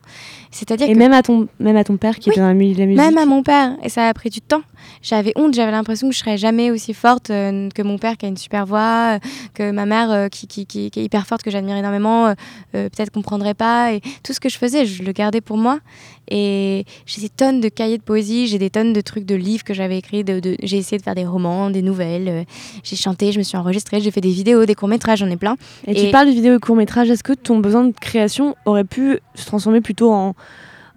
C'est-à-dire 0.51 0.89
et 0.89 0.95
même 0.95 1.13
à 1.13 1.21
ton 1.21 1.47
même 1.59 1.75
à 1.75 1.83
ton 1.83 1.97
père 1.97 2.17
qui 2.19 2.29
était 2.29 2.39
dans 2.39 2.47
la 2.47 2.53
musique. 2.53 2.77
Même 2.79 3.17
à 3.17 3.25
mon 3.25 3.43
père. 3.43 3.75
Et 3.83 3.89
ça 3.89 4.07
a 4.07 4.13
pris 4.13 4.29
du 4.29 4.41
temps. 4.41 4.61
J'avais 5.01 5.33
honte. 5.35 5.53
J'avais 5.53 5.71
l'impression 5.71 6.07
que 6.09 6.13
je 6.13 6.19
serais 6.19 6.37
jamais 6.37 6.71
aussi 6.71 6.93
forte 6.93 7.29
euh, 7.29 7.69
que 7.69 7.81
mon 7.81 7.97
père 7.97 8.17
qui 8.17 8.25
a 8.25 8.29
une 8.29 8.37
super 8.37 8.65
voix, 8.65 9.15
euh, 9.15 9.19
que 9.53 9.71
ma 9.71 9.85
mère 9.85 10.11
euh, 10.11 10.27
qui, 10.29 10.47
qui, 10.47 10.65
qui, 10.65 10.91
est 10.95 11.03
hyper 11.03 11.27
forte 11.27 11.43
que 11.43 11.51
j'admire 11.51 11.77
énormément. 11.77 12.33
Peut-être 12.71 13.11
comprendrait 13.11 13.53
pas. 13.53 13.93
Et 13.93 14.01
tout 14.23 14.33
ce 14.33 14.39
que 14.39 14.49
je 14.49 14.57
faisais, 14.57 14.85
je 14.85 15.03
le 15.03 15.11
gardais 15.11 15.41
pour 15.41 15.57
moi. 15.57 15.79
Et 16.29 16.85
j'ai 17.05 17.21
des 17.21 17.29
tonnes 17.29 17.61
de 17.61 17.69
cahiers 17.69 17.97
de 17.97 18.03
poésie, 18.03 18.47
j'ai 18.47 18.59
des 18.59 18.69
tonnes 18.69 18.93
de 18.93 19.01
trucs, 19.01 19.25
de 19.25 19.35
livres 19.35 19.63
que 19.63 19.73
j'avais 19.73 19.97
écrits. 19.97 20.23
De, 20.23 20.41
j'ai 20.61 20.77
essayé 20.77 20.97
de 20.97 21.03
faire 21.03 21.15
des 21.15 21.25
romans, 21.25 21.69
des 21.69 21.81
nouvelles. 21.81 22.27
Euh, 22.27 22.43
j'ai 22.83 22.95
chanté, 22.95 23.31
je 23.31 23.37
me 23.37 23.43
suis 23.43 23.57
enregistrée, 23.57 24.01
j'ai 24.01 24.11
fait 24.11 24.21
des 24.21 24.31
vidéos, 24.31 24.65
des 24.65 24.75
courts-métrages, 24.75 25.19
j'en 25.19 25.29
ai 25.29 25.37
plein. 25.37 25.55
Et, 25.85 25.95
tu 25.95 26.11
parles 26.11 26.27
de 26.27 26.33
vidéos 26.33 26.55
et 26.55 26.59
courts-métrages, 26.59 27.09
est-ce 27.09 27.23
que 27.23 27.33
ton 27.33 27.59
besoin 27.59 27.85
de 27.85 27.93
création 27.93 28.55
aurait 28.65 28.83
pu 28.83 29.19
se 29.35 29.45
transformer 29.45 29.81
plutôt 29.81 30.11
en, 30.11 30.35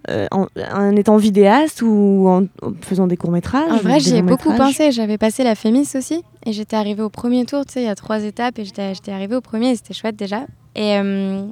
euh, 0.09 0.27
en, 0.31 0.95
étant 0.95 1.17
vidéaste 1.17 1.83
ou 1.83 2.27
en, 2.27 2.47
faisant 2.81 3.05
des 3.05 3.17
courts-métrages 3.17 3.71
En 3.71 3.77
vrai, 3.77 3.99
j'y 3.99 4.15
ai 4.15 4.21
beaucoup 4.23 4.53
pensé. 4.55 4.91
J'avais 4.91 5.19
passé 5.19 5.43
la 5.43 5.53
Fémis 5.53 5.87
aussi 5.95 6.23
et 6.45 6.53
j'étais 6.53 6.75
arrivée 6.75 7.03
au 7.03 7.09
premier 7.09 7.45
tour. 7.45 7.65
Tu 7.65 7.73
sais, 7.73 7.81
il 7.83 7.85
y 7.85 7.89
a 7.89 7.95
trois 7.95 8.23
étapes 8.23 8.57
et 8.57 8.65
j'étais 8.65 9.11
arrivée 9.11 9.35
au 9.35 9.41
premier 9.41 9.71
et 9.71 9.75
c'était 9.75 9.93
chouette 9.93 10.15
déjà. 10.15 10.45
Et 10.75 10.97
euh, 10.97 11.45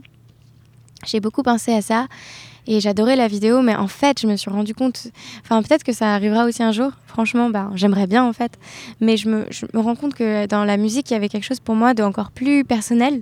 j'ai 1.06 1.20
beaucoup 1.20 1.44
pensé 1.44 1.74
à 1.74 1.82
ça. 1.82 2.08
Et 2.68 2.80
j'adorais 2.80 3.16
la 3.16 3.28
vidéo, 3.28 3.62
mais 3.62 3.76
en 3.76 3.88
fait, 3.88 4.22
je 4.22 4.28
me 4.28 4.36
suis 4.36 4.50
rendu 4.52 4.74
compte. 4.74 5.08
Enfin, 5.44 5.62
peut-être 5.64 5.84
que 5.84 5.94
ça 5.94 6.14
arrivera 6.14 6.46
aussi 6.46 6.64
un 6.64 6.72
jour. 6.72 6.92
Franchement, 7.08 7.50
bah, 7.50 7.70
j'aimerais 7.74 8.08
bien 8.08 8.24
en 8.24 8.34
fait. 8.34 8.58
Mais 9.02 9.18
je 9.18 9.28
me, 9.28 9.46
rends 9.74 9.96
compte 9.96 10.14
que 10.14 10.46
dans 10.46 10.64
la 10.64 10.78
musique, 10.78 11.10
il 11.10 11.14
y 11.14 11.18
avait 11.18 11.30
quelque 11.30 11.44
chose 11.44 11.60
pour 11.60 11.76
moi 11.76 11.94
de 11.94 12.04
encore 12.04 12.32
plus 12.32 12.64
personnel. 12.64 13.22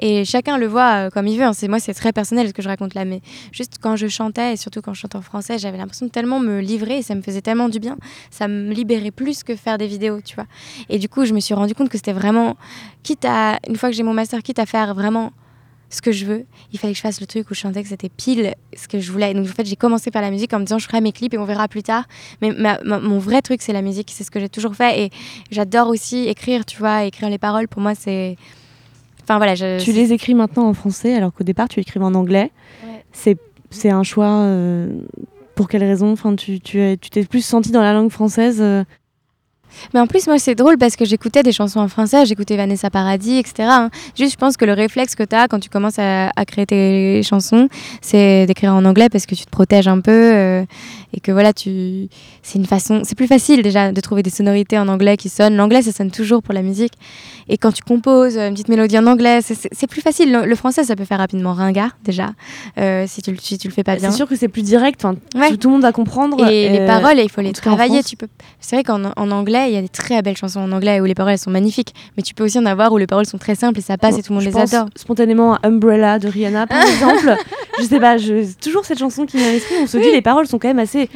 Et 0.00 0.24
chacun 0.24 0.58
le 0.58 0.66
voit 0.66 1.06
euh, 1.06 1.10
comme 1.10 1.26
il 1.26 1.38
veut. 1.38 1.44
Hein. 1.44 1.52
Moi, 1.68 1.80
c'est 1.80 1.94
très 1.94 2.12
personnel 2.12 2.48
ce 2.48 2.52
que 2.52 2.62
je 2.62 2.68
raconte 2.68 2.94
là. 2.94 3.04
Mais 3.04 3.20
juste 3.52 3.78
quand 3.80 3.96
je 3.96 4.08
chantais, 4.08 4.54
et 4.54 4.56
surtout 4.56 4.80
quand 4.80 4.94
je 4.94 5.00
chante 5.00 5.14
en 5.14 5.22
français, 5.22 5.58
j'avais 5.58 5.78
l'impression 5.78 6.06
de 6.06 6.10
tellement 6.10 6.40
me 6.40 6.60
livrer 6.60 6.98
et 6.98 7.02
ça 7.02 7.14
me 7.14 7.22
faisait 7.22 7.40
tellement 7.40 7.68
du 7.68 7.78
bien. 7.78 7.96
Ça 8.30 8.48
me 8.48 8.72
libérait 8.72 9.10
plus 9.10 9.44
que 9.44 9.56
faire 9.56 9.78
des 9.78 9.86
vidéos, 9.86 10.20
tu 10.20 10.34
vois. 10.34 10.46
Et 10.88 10.98
du 10.98 11.08
coup, 11.08 11.24
je 11.24 11.34
me 11.34 11.40
suis 11.40 11.54
rendu 11.54 11.74
compte 11.74 11.88
que 11.88 11.98
c'était 11.98 12.12
vraiment, 12.12 12.56
quitte 13.02 13.24
à, 13.24 13.58
une 13.68 13.76
fois 13.76 13.88
que 13.90 13.94
j'ai 13.94 14.02
mon 14.02 14.14
master, 14.14 14.42
quitte 14.42 14.58
à 14.58 14.66
faire 14.66 14.94
vraiment 14.94 15.32
ce 15.90 16.02
que 16.02 16.12
je 16.12 16.26
veux. 16.26 16.44
Il 16.72 16.78
fallait 16.78 16.92
que 16.92 16.98
je 16.98 17.02
fasse 17.02 17.20
le 17.20 17.26
truc 17.26 17.50
où 17.50 17.54
je 17.54 17.60
chantais 17.60 17.82
que 17.82 17.88
c'était 17.88 18.08
pile 18.08 18.54
ce 18.76 18.88
que 18.88 19.00
je 19.00 19.10
voulais. 19.10 19.32
Donc 19.34 19.46
en 19.46 19.52
fait, 19.52 19.66
j'ai 19.66 19.76
commencé 19.76 20.10
par 20.10 20.22
la 20.22 20.30
musique 20.30 20.52
en 20.52 20.58
me 20.58 20.64
disant 20.64 20.78
je 20.78 20.86
ferai 20.86 21.00
mes 21.00 21.12
clips 21.12 21.34
et 21.34 21.38
on 21.38 21.44
verra 21.44 21.68
plus 21.68 21.82
tard. 21.82 22.04
Mais 22.42 22.52
mon 22.84 23.18
vrai 23.18 23.42
truc, 23.42 23.62
c'est 23.62 23.72
la 23.72 23.82
musique. 23.82 24.10
C'est 24.14 24.24
ce 24.24 24.30
que 24.30 24.40
j'ai 24.40 24.48
toujours 24.48 24.74
fait. 24.74 25.00
Et 25.00 25.10
j'adore 25.50 25.88
aussi 25.88 26.28
écrire, 26.28 26.64
tu 26.64 26.78
vois, 26.78 27.04
écrire 27.04 27.30
les 27.30 27.38
paroles. 27.38 27.68
Pour 27.68 27.80
moi, 27.80 27.94
c'est. 27.94 28.36
Enfin 29.22 29.38
voilà. 29.38 29.54
Je... 29.54 29.82
Tu 29.82 29.92
les 29.92 30.12
écris 30.12 30.34
maintenant 30.34 30.66
en 30.68 30.74
français 30.74 31.14
alors 31.14 31.32
qu'au 31.32 31.44
départ, 31.44 31.68
tu 31.68 31.80
écrivais 31.80 32.04
en 32.04 32.14
anglais. 32.14 32.50
C'est 33.12 33.90
un 33.90 34.02
choix. 34.02 34.42
Euh, 34.42 35.00
pour 35.54 35.68
quelle 35.68 35.84
raison? 35.84 36.12
Enfin, 36.12 36.36
Tu 36.36 36.60
t'es 36.60 36.96
tu, 36.98 37.24
plus 37.24 37.44
senti 37.44 37.72
dans 37.72 37.82
la 37.82 37.92
langue 37.92 38.10
française 38.10 38.58
euh, 38.60 38.84
mais 39.94 40.00
en 40.00 40.06
plus, 40.06 40.26
moi, 40.26 40.38
c'est 40.38 40.54
drôle 40.54 40.78
parce 40.78 40.96
que 40.96 41.04
j'écoutais 41.04 41.42
des 41.42 41.52
chansons 41.52 41.80
en 41.80 41.88
français, 41.88 42.26
j'écoutais 42.26 42.56
Vanessa 42.56 42.90
Paradis, 42.90 43.38
etc. 43.38 43.68
Hein. 43.70 43.90
Juste, 44.16 44.32
je 44.32 44.36
pense 44.36 44.56
que 44.56 44.64
le 44.64 44.72
réflexe 44.72 45.14
que 45.14 45.22
tu 45.22 45.34
as 45.34 45.48
quand 45.48 45.60
tu 45.60 45.68
commences 45.68 45.98
à, 45.98 46.30
créer 46.46 46.66
tes 46.66 47.22
chansons, 47.22 47.68
c'est 48.00 48.46
d'écrire 48.46 48.74
en 48.74 48.84
anglais 48.84 49.08
parce 49.08 49.26
que 49.26 49.34
tu 49.34 49.44
te 49.44 49.50
protèges 49.50 49.88
un 49.88 50.00
peu 50.00 50.10
euh, 50.12 50.64
et 51.12 51.20
que 51.20 51.32
voilà, 51.32 51.52
tu... 51.52 52.08
c'est 52.42 52.58
une 52.58 52.66
façon. 52.66 53.02
C'est 53.04 53.16
plus 53.16 53.26
facile 53.26 53.62
déjà 53.62 53.92
de 53.92 54.00
trouver 54.00 54.22
des 54.22 54.30
sonorités 54.30 54.78
en 54.78 54.88
anglais 54.88 55.16
qui 55.16 55.28
sonnent. 55.28 55.56
L'anglais, 55.56 55.82
ça 55.82 55.92
sonne 55.92 56.10
toujours 56.10 56.42
pour 56.42 56.54
la 56.54 56.62
musique. 56.62 56.92
Et 57.48 57.56
quand 57.56 57.72
tu 57.72 57.82
composes 57.82 58.36
une 58.36 58.52
petite 58.52 58.68
mélodie 58.68 58.98
en 58.98 59.06
anglais, 59.06 59.40
c'est 59.42 59.86
plus 59.86 60.02
facile. 60.02 60.32
Le, 60.32 60.54
français, 60.54 60.84
ça 60.84 60.96
peut 60.96 61.04
faire 61.04 61.18
rapidement 61.18 61.54
ringard 61.54 61.96
déjà, 62.04 62.30
euh, 62.78 63.04
si, 63.06 63.22
tu, 63.22 63.34
si 63.40 63.58
tu 63.58 63.68
le 63.68 63.74
fais 63.74 63.84
pas 63.84 63.96
bien. 63.96 64.10
C'est 64.10 64.16
sûr 64.16 64.28
que 64.28 64.36
c'est 64.36 64.48
plus 64.48 64.62
direct, 64.62 65.00
tout, 65.00 65.16
le 65.32 65.68
monde 65.68 65.82
va 65.82 65.92
comprendre. 65.92 66.46
Et 66.48 66.68
les 66.68 66.80
euh, 66.80 66.86
paroles, 66.86 67.18
il 67.18 67.30
faut 67.30 67.40
les 67.40 67.52
travailler. 67.52 68.02
Tu 68.02 68.16
peux... 68.16 68.28
C'est 68.60 68.76
vrai 68.76 68.84
qu'en 68.84 69.12
en 69.16 69.32
anglais, 69.58 69.70
il 69.70 69.74
y 69.74 69.78
a 69.78 69.82
des 69.82 69.88
très 69.88 70.22
belles 70.22 70.36
chansons 70.36 70.60
en 70.60 70.72
anglais 70.72 71.00
où 71.00 71.04
les 71.04 71.14
paroles 71.14 71.38
sont 71.38 71.50
magnifiques, 71.50 71.94
mais 72.16 72.22
tu 72.22 72.34
peux 72.34 72.44
aussi 72.44 72.58
en 72.58 72.66
avoir 72.66 72.92
où 72.92 72.98
les 72.98 73.06
paroles 73.06 73.26
sont 73.26 73.38
très 73.38 73.54
simples 73.54 73.78
et 73.78 73.82
ça 73.82 73.96
passe 73.96 74.18
et 74.18 74.22
tout 74.22 74.32
le 74.32 74.38
monde 74.38 74.44
les 74.44 74.56
adore. 74.56 74.88
Spontanément 74.96 75.58
Umbrella 75.62 76.18
de 76.18 76.28
Rihanna 76.28 76.66
par 76.66 76.82
exemple. 76.86 77.34
je 77.78 77.84
sais 77.84 78.00
pas, 78.00 78.16
je... 78.18 78.52
toujours 78.60 78.84
cette 78.84 78.98
chanson 78.98 79.26
qui 79.26 79.36
vient 79.36 79.48
à 79.48 79.52
l'esprit. 79.52 79.74
On 79.82 79.86
se 79.86 79.98
dit 79.98 80.10
les 80.10 80.22
paroles 80.22 80.46
sont 80.46 80.58
quand 80.58 80.68
même 80.68 80.78
assez, 80.78 81.08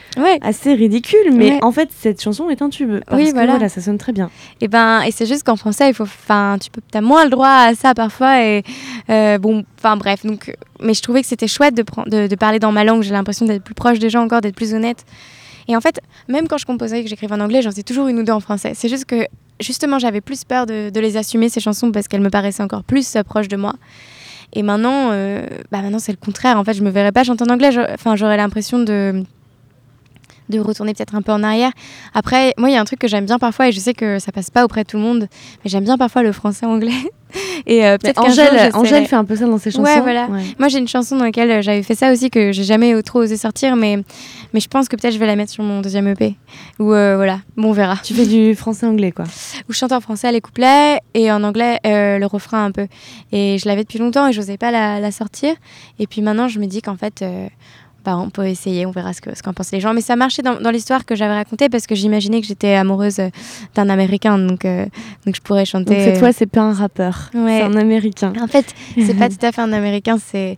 assez 0.42 0.75
ridicules, 0.75 1.32
mais 1.32 1.58
en 1.62 1.72
fait 1.72 1.88
cette 1.96 2.22
chanson 2.22 2.50
est 2.50 2.62
un 2.62 2.68
tube. 2.68 3.00
Parce 3.07 3.20
oui, 3.20 3.28
que, 3.28 3.33
voilà. 3.33 3.68
ça 3.68 3.81
sonne 3.81 3.98
très 3.98 4.12
bien. 4.12 4.31
Et 4.61 4.68
ben, 4.68 5.02
et 5.02 5.11
c'est 5.11 5.26
juste 5.26 5.44
qu'en 5.44 5.57
français, 5.57 5.88
il 5.88 5.94
faut, 5.94 6.05
enfin, 6.05 6.57
tu 6.61 6.70
peux, 6.70 6.81
as 6.94 7.00
moins 7.00 7.24
le 7.24 7.31
droit 7.31 7.48
à 7.48 7.74
ça 7.74 7.94
parfois 7.94 8.42
et 8.42 8.62
euh, 9.11 9.38
bon, 9.38 9.64
enfin 9.78 9.96
bref. 9.96 10.24
Donc, 10.24 10.55
mais 10.81 10.94
je 10.94 11.02
trouvais 11.02 11.22
que 11.22 11.28
c'était 11.28 11.48
chouette 11.48 11.74
de, 11.74 11.85
de, 12.07 12.26
de 12.26 12.35
parler 12.37 12.59
dans 12.59 12.72
ma 12.72 12.85
langue. 12.85 13.02
J'ai 13.02 13.12
l'impression 13.12 13.46
d'être 13.46 13.62
plus 13.62 13.74
proche 13.74 13.98
des 13.98 14.11
gens 14.11 14.22
encore, 14.22 14.40
d'être 14.40 14.57
plus 14.57 14.74
honnête. 14.74 15.05
Et 15.68 15.77
en 15.77 15.81
fait, 15.81 16.01
même 16.29 16.48
quand 16.48 16.59
je 16.59 16.66
composais 16.66 17.01
et 17.01 17.03
que 17.05 17.09
j'écrivais 17.09 17.35
en 17.35 17.40
anglais, 17.40 17.62
j'en 17.62 17.70
sais 17.70 17.83
toujours 17.83 18.09
une 18.09 18.18
ou 18.18 18.22
deux 18.22 18.33
en 18.33 18.40
français. 18.40 18.72
C'est 18.75 18.88
juste 18.88 19.05
que 19.05 19.27
justement, 19.61 19.98
j'avais 19.98 20.20
plus 20.20 20.44
peur 20.44 20.66
de, 20.66 20.90
les 20.94 21.16
assumer, 21.16 21.48
ces 21.48 21.61
chansons, 21.61 21.92
parce 21.92 22.09
qu'elles 22.09 22.20
me 22.20 22.31
paraissaient 22.31 22.62
encore 22.62 22.85
plus 22.85 23.16
proches 23.25 23.48
de 23.48 23.57
moi. 23.57 23.75
Et 24.55 24.62
maintenant, 24.62 25.11
euh, 25.12 25.46
bah 25.70 25.81
maintenant 25.81 25.98
c'est 25.98 26.12
le 26.12 26.18
contraire. 26.18 26.59
En 26.59 26.64
fait, 26.64 26.75
je 26.75 26.83
me 26.83 26.90
verrais 26.90 27.12
pas 27.12 27.25
chanter 27.25 27.44
en 27.44 27.53
anglais. 27.53 27.70
Enfin, 27.94 28.16
j'aurais 28.16 28.37
l'impression 28.37 28.79
de 28.79 29.25
de 30.59 30.61
retourner 30.61 30.95
peut-être 30.95 31.15
un 31.15 31.23
peu 31.23 31.33
en 31.33 31.43
arrière. 31.43 31.73
Après, 32.15 32.55
moi, 32.59 32.71
il 32.71 32.73
y 32.73 32.77
a 32.77 32.81
un 32.81 32.85
truc 32.85 32.99
que 32.99 33.09
j'aime 33.09 33.27
bien 33.27 33.38
parfois, 33.38 33.69
et 33.69 33.73
je 33.73 33.81
sais 33.81 33.95
que 33.95 34.19
ça 34.19 34.33
passe 34.33 34.51
pas 34.51 34.65
auprès 34.65 34.85
de 34.85 34.88
tout 34.88 34.97
le 34.97 35.03
monde, 35.03 35.29
mais 35.65 35.71
j'aime 35.71 35.85
bien 35.85 35.99
parfois 35.99 36.23
le 36.23 36.33
français-anglais. 36.33 36.93
et 37.67 37.87
euh, 37.87 37.99
peut-être 37.99 38.21
Angèle, 38.21 38.71
Angèle 38.75 39.07
fait 39.07 39.17
un 39.17 39.25
peu 39.25 39.37
ça 39.37 39.47
dans 39.47 39.59
ses 39.59 39.71
chansons. 39.71 39.85
Ouais, 39.85 40.01
voilà. 40.01 40.29
Moi, 40.59 40.69
j'ai 40.69 40.79
une 40.79 40.88
chanson 40.88 41.17
dans 41.17 41.25
laquelle 41.25 41.51
euh, 41.51 41.62
j'avais 41.62 41.83
fait 41.83 41.95
ça 41.95 42.12
aussi, 42.12 42.31
que 42.31 42.53
j'ai 42.53 42.65
jamais 42.65 43.01
trop 43.03 43.21
osé 43.21 43.37
sortir, 43.37 43.77
mais, 43.77 43.99
mais 44.53 44.61
je 44.61 44.69
pense 44.69 44.88
que 44.88 44.97
peut-être 44.97 45.15
je 45.15 45.19
vais 45.19 45.27
la 45.27 45.37
mettre 45.37 45.51
sur 45.51 45.65
mon 45.65 45.81
deuxième 45.81 46.07
EP. 46.09 46.37
Ou 46.79 46.93
euh, 46.93 47.17
voilà, 47.17 47.41
bon, 47.57 47.71
on 47.71 47.73
verra. 47.73 47.99
Tu 48.03 48.15
fais 48.15 48.27
du 48.27 48.55
français-anglais, 48.55 49.12
quoi. 49.12 49.25
Où 49.69 49.73
je 49.73 49.79
chante 49.79 49.93
en 49.93 50.01
français 50.01 50.31
les 50.33 50.41
couplets, 50.41 51.01
et 51.15 51.33
en 51.33 51.43
anglais 51.45 51.79
le 51.85 52.25
refrain 52.27 52.65
un 52.65 52.71
peu. 52.71 52.87
Et 53.33 53.59
je 53.59 53.69
l'avais 53.69 53.83
depuis 53.83 53.99
longtemps, 53.99 54.29
et 54.29 54.33
je 54.33 54.41
n'osais 54.41 54.59
pas 54.59 54.71
la, 54.71 55.01
la, 55.01 55.11
sortir. 55.11 55.55
Et 55.99 56.07
puis 56.07 56.23
maintenant, 56.23 56.49
je 56.49 56.59
me 56.59 56.67
dis 56.67 56.83
qu'en 56.83 56.97
fait 56.97 57.25
bah, 58.05 58.17
on 58.17 58.31
peut 58.31 58.47
essayer, 58.47 58.85
on 58.87 58.91
verra 58.91 59.12
ce 59.12 59.21
qu'en 59.21 59.35
ce 59.35 59.43
pensent 59.43 59.73
les 59.73 59.81
gens. 59.81 59.95
Mais 59.95 60.01
ça 60.01 60.17
marchait 60.17 60.43
dans, 60.43 60.61
dans 60.61 60.71
l'histoire 60.71 61.05
que 61.05 61.15
j'avais 61.15 61.35
racontée 61.35 61.69
parce 61.69 61.87
que 61.87 61.95
j'imaginais 61.95 62.41
que 62.41 62.47
j'étais 62.47 62.75
amoureuse 62.75 63.21
euh, 63.21 63.29
d'un 63.75 63.88
Américain, 63.88 64.38
donc, 64.38 64.65
euh, 64.65 64.87
donc 65.25 65.37
je 65.37 65.41
pourrais 65.41 65.65
chanter. 65.65 65.95
Donc 65.95 66.05
cette 66.05 66.19
fois, 66.19 66.33
c'est 66.33 66.47
pas 66.47 66.62
un 66.62 66.73
rappeur, 66.73 67.31
c'est 67.33 67.62
un 67.62 67.77
Américain. 67.77 68.33
En 68.41 68.49
fait, 68.49 68.67
c'est 68.97 69.17
pas 69.17 69.29
tout 69.31 69.45
à 69.45 69.53
fait 69.53 69.61
un 69.61 69.73
Américain, 69.73 70.17
c'est 70.21 70.57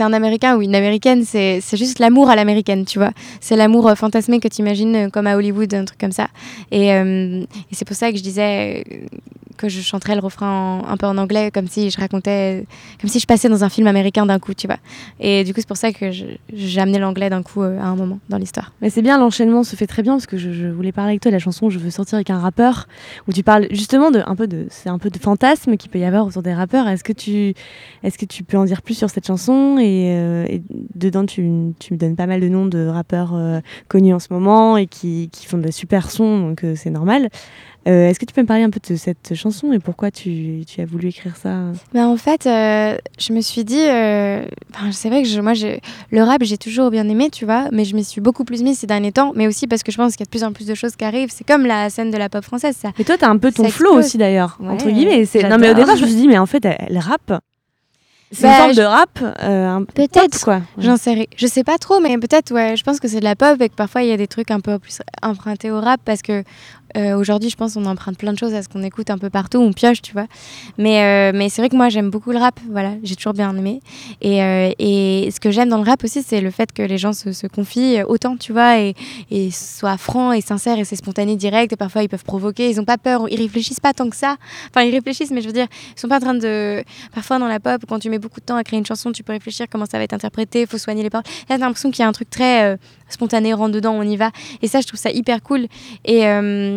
un 0.00 0.12
Américain 0.12 0.56
ou 0.56 0.62
une 0.62 0.74
Américaine, 0.74 1.24
c'est 1.24 1.60
juste 1.74 1.98
l'amour 1.98 2.30
à 2.30 2.36
l'américaine, 2.36 2.84
tu 2.84 2.98
vois. 2.98 3.12
C'est 3.40 3.56
l'amour 3.56 3.88
euh, 3.88 3.94
fantasmé 3.94 4.40
que 4.40 4.48
tu 4.48 4.60
imagines 4.60 5.10
comme 5.10 5.26
à 5.26 5.36
Hollywood, 5.36 5.72
un 5.74 5.84
truc 5.84 5.98
comme 5.98 6.12
ça. 6.12 6.28
Et, 6.70 6.88
et 6.88 7.46
c'est 7.72 7.86
pour 7.86 7.96
ça 7.96 8.10
que 8.10 8.18
je 8.18 8.22
disais 8.22 8.84
que 9.58 9.68
je 9.68 9.82
chanterais 9.82 10.14
le 10.14 10.20
refrain 10.20 10.82
un 10.88 10.96
peu 10.96 11.06
en 11.06 11.18
anglais, 11.18 11.50
comme 11.52 11.68
si 11.68 11.90
je 11.90 12.00
racontais, 12.00 12.64
comme 13.00 13.10
si 13.10 13.20
je 13.20 13.26
passais 13.26 13.50
dans 13.50 13.64
un 13.64 13.68
film 13.68 13.86
américain 13.86 14.24
d'un 14.24 14.38
coup, 14.38 14.54
tu 14.54 14.66
vois. 14.66 14.78
Et 15.20 15.44
du 15.44 15.52
coup, 15.52 15.60
c'est 15.60 15.68
pour 15.68 15.76
ça 15.76 15.92
que 15.92 16.10
j'ai 16.10 16.80
amené 16.80 16.98
l'anglais 16.98 17.28
d'un 17.28 17.42
coup 17.42 17.62
euh, 17.62 17.78
à 17.78 17.86
un 17.86 17.96
moment 17.96 18.20
dans 18.30 18.38
l'histoire. 18.38 18.72
Mais 18.80 18.88
c'est 18.88 19.02
bien, 19.02 19.18
l'enchaînement 19.18 19.64
se 19.64 19.76
fait 19.76 19.86
très 19.86 20.02
bien 20.02 20.14
parce 20.14 20.26
que 20.26 20.38
je, 20.38 20.68
voulais 20.68 20.92
parler 20.92 21.10
avec 21.10 21.20
toi 21.20 21.30
de 21.30 21.36
la 21.36 21.40
chanson 21.40 21.68
Je 21.68 21.78
veux 21.78 21.90
sortir 21.90 22.14
avec 22.14 22.30
un 22.30 22.38
rappeur, 22.38 22.86
où 23.26 23.32
tu 23.32 23.42
parles 23.42 23.66
justement 23.70 24.10
de 24.10 24.22
un 24.24 24.36
peu 24.36 24.46
de, 24.46 24.66
c'est 24.70 24.88
un 24.88 24.98
peu 24.98 25.10
de 25.10 25.18
fantasme 25.18 25.76
qu'il 25.76 25.90
peut 25.90 25.98
y 25.98 26.04
avoir 26.04 26.26
autour 26.26 26.42
des 26.42 26.54
rappeurs. 26.54 26.88
Est-ce 26.88 27.04
que 27.04 27.12
tu, 27.12 27.54
est-ce 28.02 28.16
que 28.16 28.24
tu 28.24 28.44
peux 28.44 28.56
en 28.56 28.64
dire 28.64 28.80
plus 28.80 28.94
sur 28.94 29.10
cette 29.10 29.26
chanson 29.26 29.78
et, 29.78 30.12
euh, 30.16 30.46
dedans 30.94 31.26
tu, 31.26 31.74
tu, 31.78 31.92
me 31.92 31.98
donnes 31.98 32.16
pas 32.16 32.26
mal 32.26 32.40
de 32.40 32.48
noms 32.48 32.66
de 32.66 32.86
rappeurs 32.86 33.34
euh, 33.34 33.60
connus 33.88 34.14
en 34.14 34.18
ce 34.20 34.28
moment 34.30 34.76
et 34.76 34.86
qui, 34.86 35.28
qui 35.32 35.46
font 35.46 35.58
de 35.58 35.70
super 35.70 36.10
sons, 36.10 36.38
donc 36.40 36.64
c'est 36.76 36.90
normal. 36.90 37.28
Euh, 37.88 38.10
est-ce 38.10 38.18
que 38.18 38.26
tu 38.26 38.34
peux 38.34 38.42
me 38.42 38.46
parler 38.46 38.64
un 38.64 38.70
peu 38.70 38.80
de 38.86 38.96
cette 38.96 39.34
chanson 39.34 39.72
et 39.72 39.78
pourquoi 39.78 40.10
tu, 40.10 40.64
tu 40.66 40.82
as 40.82 40.84
voulu 40.84 41.08
écrire 41.08 41.36
ça 41.36 41.72
ben 41.94 42.06
En 42.06 42.18
fait, 42.18 42.46
euh, 42.46 42.98
je 43.18 43.32
me 43.32 43.40
suis 43.40 43.64
dit, 43.64 43.80
euh, 43.80 44.44
c'est 44.90 45.08
vrai 45.08 45.22
que 45.22 45.28
je, 45.28 45.40
moi, 45.40 45.54
le 46.10 46.22
rap, 46.22 46.42
j'ai 46.42 46.58
toujours 46.58 46.90
bien 46.90 47.08
aimé, 47.08 47.30
tu 47.30 47.46
vois, 47.46 47.68
mais 47.72 47.86
je 47.86 47.96
me 47.96 48.02
suis 48.02 48.20
beaucoup 48.20 48.44
plus 48.44 48.62
mise 48.62 48.78
ces 48.78 48.86
derniers 48.86 49.12
temps, 49.12 49.32
mais 49.34 49.46
aussi 49.46 49.66
parce 49.66 49.82
que 49.82 49.90
je 49.90 49.96
pense 49.96 50.16
qu'il 50.16 50.20
y 50.20 50.24
a 50.24 50.26
de 50.26 50.30
plus 50.30 50.44
en 50.44 50.52
plus 50.52 50.66
de 50.66 50.74
choses 50.74 50.96
qui 50.96 51.04
arrivent. 51.04 51.30
C'est 51.32 51.46
comme 51.46 51.64
la 51.64 51.88
scène 51.88 52.10
de 52.10 52.18
la 52.18 52.28
pop 52.28 52.44
française, 52.44 52.76
ça. 52.76 52.90
Mais 52.98 53.04
toi, 53.04 53.16
tu 53.16 53.24
as 53.24 53.30
un 53.30 53.38
peu 53.38 53.50
ton 53.50 53.68
flow 53.70 53.94
aussi 53.94 54.18
d'ailleurs, 54.18 54.58
entre 54.62 54.90
guillemets. 54.90 55.24
Non, 55.48 55.56
mais 55.58 55.70
au 55.70 55.74
départ, 55.74 55.96
je 55.96 56.02
me 56.02 56.08
suis 56.08 56.16
dit, 56.16 56.28
mais 56.28 56.38
en 56.38 56.46
fait, 56.46 56.64
elle, 56.66 56.98
rappe. 56.98 57.40
C'est 58.30 58.46
une 58.46 58.52
bah, 58.52 58.58
forme 58.58 58.74
de 58.74 58.82
rap, 58.82 59.94
peut-être 59.94 60.44
quoi. 60.44 60.60
J'en 60.76 60.98
sais, 60.98 61.26
je 61.34 61.46
sais 61.46 61.64
pas 61.64 61.78
trop, 61.78 61.98
mais 61.98 62.18
peut-être 62.18 62.52
ouais. 62.52 62.76
Je 62.76 62.84
pense 62.84 63.00
que 63.00 63.08
c'est 63.08 63.20
de 63.20 63.24
la 63.24 63.34
pop 63.34 63.58
et 63.62 63.70
que 63.70 63.74
parfois 63.74 64.02
il 64.02 64.08
y 64.10 64.12
a 64.12 64.18
des 64.18 64.26
trucs 64.26 64.50
un 64.50 64.60
peu 64.60 64.78
plus 64.78 64.98
empruntés 65.22 65.70
au 65.70 65.80
rap 65.80 65.98
parce 66.04 66.20
que 66.20 66.44
euh, 66.96 67.16
aujourd'hui, 67.16 67.50
je 67.50 67.56
pense 67.56 67.74
qu'on 67.74 67.84
emprunte 67.84 68.16
plein 68.16 68.32
de 68.32 68.38
choses 68.38 68.54
à 68.54 68.62
ce 68.62 68.68
qu'on 68.68 68.82
écoute 68.82 69.10
un 69.10 69.18
peu 69.18 69.30
partout, 69.30 69.58
on 69.58 69.72
pioche, 69.72 70.00
tu 70.02 70.12
vois. 70.12 70.26
Mais, 70.78 71.02
euh, 71.02 71.36
mais 71.36 71.48
c'est 71.48 71.60
vrai 71.60 71.68
que 71.68 71.76
moi, 71.76 71.88
j'aime 71.88 72.10
beaucoup 72.10 72.32
le 72.32 72.38
rap, 72.38 72.58
voilà, 72.70 72.92
j'ai 73.02 73.16
toujours 73.16 73.34
bien 73.34 73.54
aimé. 73.56 73.80
Et, 74.20 74.42
euh, 74.42 74.70
et 74.78 75.28
ce 75.32 75.40
que 75.40 75.50
j'aime 75.50 75.68
dans 75.68 75.78
le 75.78 75.84
rap 75.84 76.02
aussi, 76.04 76.22
c'est 76.22 76.40
le 76.40 76.50
fait 76.50 76.72
que 76.72 76.82
les 76.82 76.98
gens 76.98 77.12
se, 77.12 77.46
confient 77.46 78.02
autant, 78.06 78.36
tu 78.36 78.52
vois, 78.52 78.78
et, 78.78 78.94
et 79.30 79.50
soient 79.50 79.98
francs 79.98 80.34
et 80.34 80.40
sincères, 80.40 80.78
et 80.78 80.84
c'est 80.84 80.96
spontané, 80.96 81.36
direct, 81.36 81.72
et 81.72 81.76
parfois 81.76 82.02
ils 82.02 82.08
peuvent 82.08 82.24
provoquer, 82.24 82.70
ils 82.70 82.76
n'ont 82.76 82.84
pas 82.84 82.98
peur, 82.98 83.28
ils 83.30 83.40
réfléchissent 83.40 83.80
pas 83.80 83.92
tant 83.92 84.08
que 84.08 84.16
ça. 84.16 84.36
Enfin, 84.70 84.82
ils 84.82 84.94
réfléchissent, 84.94 85.30
mais 85.30 85.40
je 85.40 85.46
veux 85.46 85.52
dire, 85.52 85.66
ils 85.96 86.00
sont 86.00 86.08
pas 86.08 86.16
en 86.16 86.20
train 86.20 86.34
de. 86.34 86.82
Parfois, 87.14 87.38
dans 87.38 87.48
la 87.48 87.60
pop, 87.60 87.82
quand 87.88 87.98
tu 87.98 88.10
mets 88.10 88.18
beaucoup 88.18 88.40
de 88.40 88.46
temps 88.46 88.56
à 88.56 88.64
créer 88.64 88.78
une 88.78 88.86
chanson, 88.86 89.12
tu 89.12 89.22
peux 89.22 89.32
réfléchir 89.32 89.66
comment 89.70 89.86
ça 89.86 89.98
va 89.98 90.04
être 90.04 90.14
interprété, 90.14 90.62
il 90.62 90.66
faut 90.66 90.78
soigner 90.78 91.02
les 91.02 91.10
paroles. 91.10 91.26
Là, 91.48 91.58
t'as 91.58 91.64
l'impression 91.64 91.90
qu'il 91.90 92.00
y 92.00 92.04
a 92.04 92.08
un 92.08 92.12
truc 92.12 92.30
très 92.30 92.78
spontané, 93.08 93.52
rentre 93.52 93.72
dedans, 93.72 93.94
on 93.94 94.02
y 94.02 94.16
va. 94.16 94.30
Et 94.62 94.68
ça, 94.68 94.80
je 94.80 94.86
trouve 94.86 95.00
ça 95.00 95.10
hyper 95.10 95.42
cool. 95.42 95.66
Et, 96.04 96.24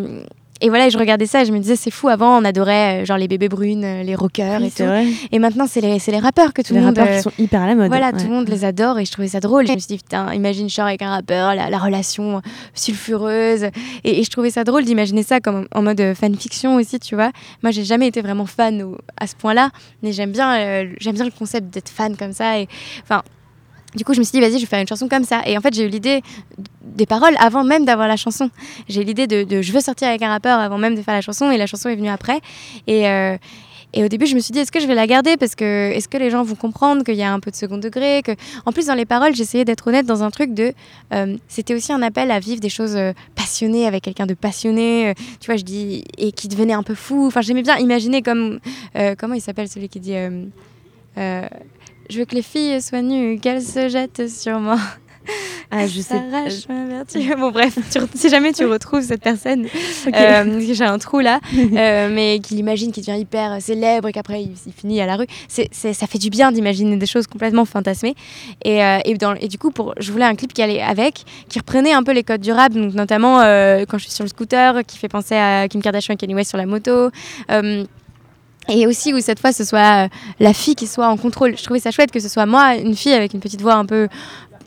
euh, 0.06 0.24
et 0.64 0.70
voilà, 0.70 0.90
je 0.90 0.98
regardais 0.98 1.26
ça 1.26 1.42
et 1.42 1.46
je 1.46 1.52
me 1.52 1.58
disais, 1.58 1.76
c'est 1.76 1.90
fou. 1.90 2.08
Avant, 2.08 2.38
on 2.40 2.46
adorait 2.46 3.02
euh, 3.02 3.06
genre 3.06 3.18
les 3.18 3.28
bébés 3.28 3.50
brunes, 3.50 3.84
euh, 3.84 4.04
les 4.04 4.14
rockers 4.14 4.62
et 4.62 4.70
tout. 4.70 4.84
Vrai. 4.84 5.08
Et 5.32 5.40
maintenant, 5.40 5.66
c'est 5.68 5.82
les, 5.82 5.98
les 6.06 6.20
rappeurs 6.20 6.54
que 6.54 6.62
tout 6.62 6.74
les 6.74 6.80
le 6.80 6.86
monde. 6.86 6.98
rappeurs 7.00 7.16
qui 7.16 7.22
sont 7.24 7.32
hyper 7.40 7.62
à 7.64 7.68
la 7.68 7.74
mode. 7.74 7.88
Voilà, 7.88 8.12
ouais. 8.12 8.20
tout 8.20 8.28
le 8.28 8.34
monde 8.34 8.48
les 8.48 8.64
adore 8.64 9.00
et 9.00 9.06
je 9.06 9.12
trouvais 9.12 9.28
ça 9.28 9.40
drôle. 9.40 9.66
Je 9.66 9.74
me 9.74 9.80
suis 9.80 9.88
dit, 9.88 9.98
putain, 9.98 10.32
imagine, 10.34 10.70
je 10.70 10.76
sors 10.76 10.86
avec 10.86 11.02
un 11.02 11.10
rappeur, 11.10 11.56
la, 11.56 11.72
la 11.72 11.78
relation 11.80 12.44
sulfureuse. 12.76 13.64
Et, 14.04 14.20
et, 14.20 14.24
je 14.24 14.30
trouvais 14.30 14.52
ça 14.52 14.64
drôle 14.64 14.84
d'imaginer 14.84 15.24
ça 15.24 15.40
comme 15.40 15.66
en 15.74 15.82
mode 15.82 16.14
fanfiction 16.14 16.76
aussi, 16.76 17.00
tu 17.00 17.16
vois. 17.16 17.32
Moi, 17.64 17.72
j'ai 17.72 17.84
jamais 17.84 18.08
été 18.08 18.22
vraiment 18.22 18.46
fan 18.46 18.84
au, 18.84 18.98
à 19.18 19.26
ce 19.26 19.36
point-là, 19.36 19.72
mais 20.04 20.12
j'aime 20.12 20.32
bien, 20.32 20.60
euh, 20.60 20.86
j'aime 21.00 21.16
bien 21.16 21.26
le 21.26 21.32
concept 21.32 21.74
d'être 21.74 21.90
fan 21.90 22.16
comme 22.16 22.34
ça. 22.34 22.60
Et 22.60 22.68
enfin. 23.02 23.24
Du 23.96 24.06
coup, 24.06 24.14
je 24.14 24.20
me 24.20 24.24
suis 24.24 24.32
dit, 24.32 24.40
vas-y, 24.40 24.54
je 24.54 24.60
vais 24.60 24.66
faire 24.66 24.80
une 24.80 24.88
chanson 24.88 25.08
comme 25.10 25.24
ça. 25.24 25.42
Et 25.46 25.58
en 25.58 25.62
fait, 25.62 25.74
j'ai 25.74 25.84
eu 25.84 25.90
l'idée 25.90 26.22
des 26.82 27.06
paroles 27.06 27.36
avant 27.40 27.64
même 27.64 27.86
d'avoir 27.86 28.08
la 28.08 28.18
chanson. 28.18 28.50
J'ai 28.88 29.02
eu 29.02 29.04
l'idée 29.04 29.28
de, 29.28 29.62
je 29.62 29.72
veux 29.72 29.82
sortir 29.82 30.08
avec 30.08 30.22
un 30.22 30.30
rappeur 30.30 30.60
avant 30.60 30.78
même 30.78 30.96
de 30.96 31.02
faire 31.02 31.14
la 31.14 31.22
chanson, 31.22 31.52
et 31.52 31.58
la 31.58 31.68
chanson 31.68 31.90
est 31.90 31.96
venue 31.96 32.10
après. 32.10 32.40
Et, 32.88 33.10
euh, 33.10 33.38
et 33.94 34.06
au 34.06 34.08
début, 34.08 34.26
je 34.26 34.36
me 34.36 34.40
suis 34.40 34.54
dit, 34.54 34.60
est-ce 34.60 34.72
que 34.72 34.80
je 34.80 34.88
vais 34.88 34.96
la 34.96 35.08
garder? 35.08 35.36
Parce 35.36 35.56
que 35.56 35.92
est-ce 35.92 36.08
que 36.08 36.16
les 36.16 36.30
gens 36.30 36.44
vont 36.44 36.56
comprendre 36.56 37.04
qu'il 37.04 37.16
y 37.16 37.24
a 37.24 37.34
un 37.34 37.42
peu 37.42 37.52
de 37.52 37.56
second 37.58 37.78
degré. 37.78 38.24
En 38.66 38.72
plus, 38.72 38.86
dans 38.86 38.96
les 38.96 39.06
paroles, 39.06 39.36
j'essayais 39.36 39.66
d'être 39.66 39.88
honnête 39.88 40.06
dans 40.06 40.24
un 40.24 40.32
truc 40.32 40.54
de. 40.54 40.74
Euh, 41.14 41.36
C'était 41.50 41.76
aussi 41.76 41.92
un 41.92 42.02
appel 42.02 42.32
à 42.32 42.40
vivre 42.40 42.62
des 42.62 42.70
choses 42.70 42.96
euh, 42.96 43.12
passionnées 43.36 43.88
avec 43.88 44.04
quelqu'un 44.04 44.26
de 44.26 44.34
passionné. 44.34 45.14
Tu 45.42 45.48
vois, 45.48 45.58
je 45.58 45.64
dis. 45.64 46.06
Et 46.18 46.32
qui 46.32 46.48
devenait 46.48 46.74
un 46.74 46.84
peu 46.84 46.96
fou. 46.96 47.28
Enfin, 47.28 47.42
j'aimais 47.42 47.64
bien 47.64 47.78
imaginer 47.78 48.22
comme. 48.22 48.62
comment 49.18 49.34
il 49.34 49.42
s'appelle 49.42 49.68
celui 49.68 49.90
qui 49.90 50.00
dit. 50.00 50.16
Je 52.12 52.20
veux 52.20 52.26
que 52.26 52.36
les 52.36 52.42
filles 52.42 52.82
soient 52.82 53.02
nues, 53.02 53.40
qu'elles 53.40 53.62
se 53.62 53.88
jettent 53.88 54.30
sur 54.30 54.60
moi. 54.60 54.78
Ah, 55.74 55.88
je 55.88 56.02
sais. 56.02 56.16
S'arrache 56.16 56.68
ma 56.68 56.86
vertu. 56.86 57.20
Bon, 57.40 57.52
bref, 57.52 57.78
tu, 57.90 58.00
si 58.14 58.30
jamais 58.30 58.52
tu 58.52 58.66
retrouves 58.66 59.04
cette 59.04 59.22
personne, 59.22 59.66
okay. 60.08 60.18
euh, 60.18 60.74
j'ai 60.74 60.84
un 60.84 60.98
trou 60.98 61.20
là, 61.20 61.40
euh, 61.58 62.10
mais 62.12 62.40
qu'il 62.40 62.60
imagine 62.60 62.92
qu'il 62.92 63.06
devient 63.06 63.22
hyper 63.22 63.62
célèbre 63.62 64.10
et 64.10 64.12
qu'après 64.12 64.44
il, 64.44 64.52
il, 64.66 64.74
finit 64.74 65.00
à 65.00 65.06
la 65.06 65.16
rue, 65.16 65.28
ça 65.48 66.08
fait 66.08 66.18
du 66.18 66.30
bien 66.30 66.52
d'imaginer 66.52 66.98
des 66.98 67.06
choses 67.06 67.28
complètement 67.28 67.64
fantasmées. 67.64 68.16
Et, 68.66 68.84
euh, 68.84 69.00
et, 69.06 69.14
dans, 69.14 69.34
et 69.36 69.48
du 69.48 69.58
coup, 69.58 69.72
pour, 69.72 69.94
je 69.98 70.12
voulais 70.12 70.26
un 70.26 70.36
clip 70.36 70.52
qui 70.52 70.62
allait 70.62 70.82
avec, 70.82 71.24
qui 71.48 71.60
reprenait 71.60 71.94
un 71.94 72.04
peu 72.04 72.12
les 72.12 72.24
codes 72.24 72.42
du 72.42 72.52
rap, 72.52 72.74
donc 72.74 72.94
notamment 72.94 73.40
euh, 73.40 73.86
quand 73.88 73.98
je 73.98 74.04
suis 74.04 74.14
sur 74.14 74.26
le 74.26 74.30
scooter, 74.30 74.86
qui 74.86 74.98
fait 74.98 75.08
penser 75.08 75.36
à 75.36 75.70
Kim 75.70 75.82
Kardashian 75.82 76.16
et 76.16 76.18
Kanye 76.18 76.36
West 76.36 76.50
sur 76.50 76.58
la 76.58 76.66
moto. 76.66 77.12
Euh, 78.70 78.74
et 78.74 78.88
aussi 78.88 79.14
où 79.14 79.20
cette 79.20 79.40
fois 79.40 79.52
ce 79.52 79.64
soit 79.64 80.10
la 80.40 80.54
fille 80.54 80.76
qui 80.76 80.88
soit 80.88 81.08
en 81.08 81.18
contrôle. 81.18 81.58
Je 81.58 81.64
trouvais 81.64 81.80
ça 81.80 81.92
chouette 81.92 82.12
que 82.12 82.20
ce 82.20 82.30
soit 82.30 82.46
moi, 82.46 82.76
une 82.76 82.96
fille 82.96 83.14
avec 83.14 83.34
une 83.34 83.40
petite 83.40 83.62
voix 83.62 83.76
un 83.76 83.86
peu 83.86 84.08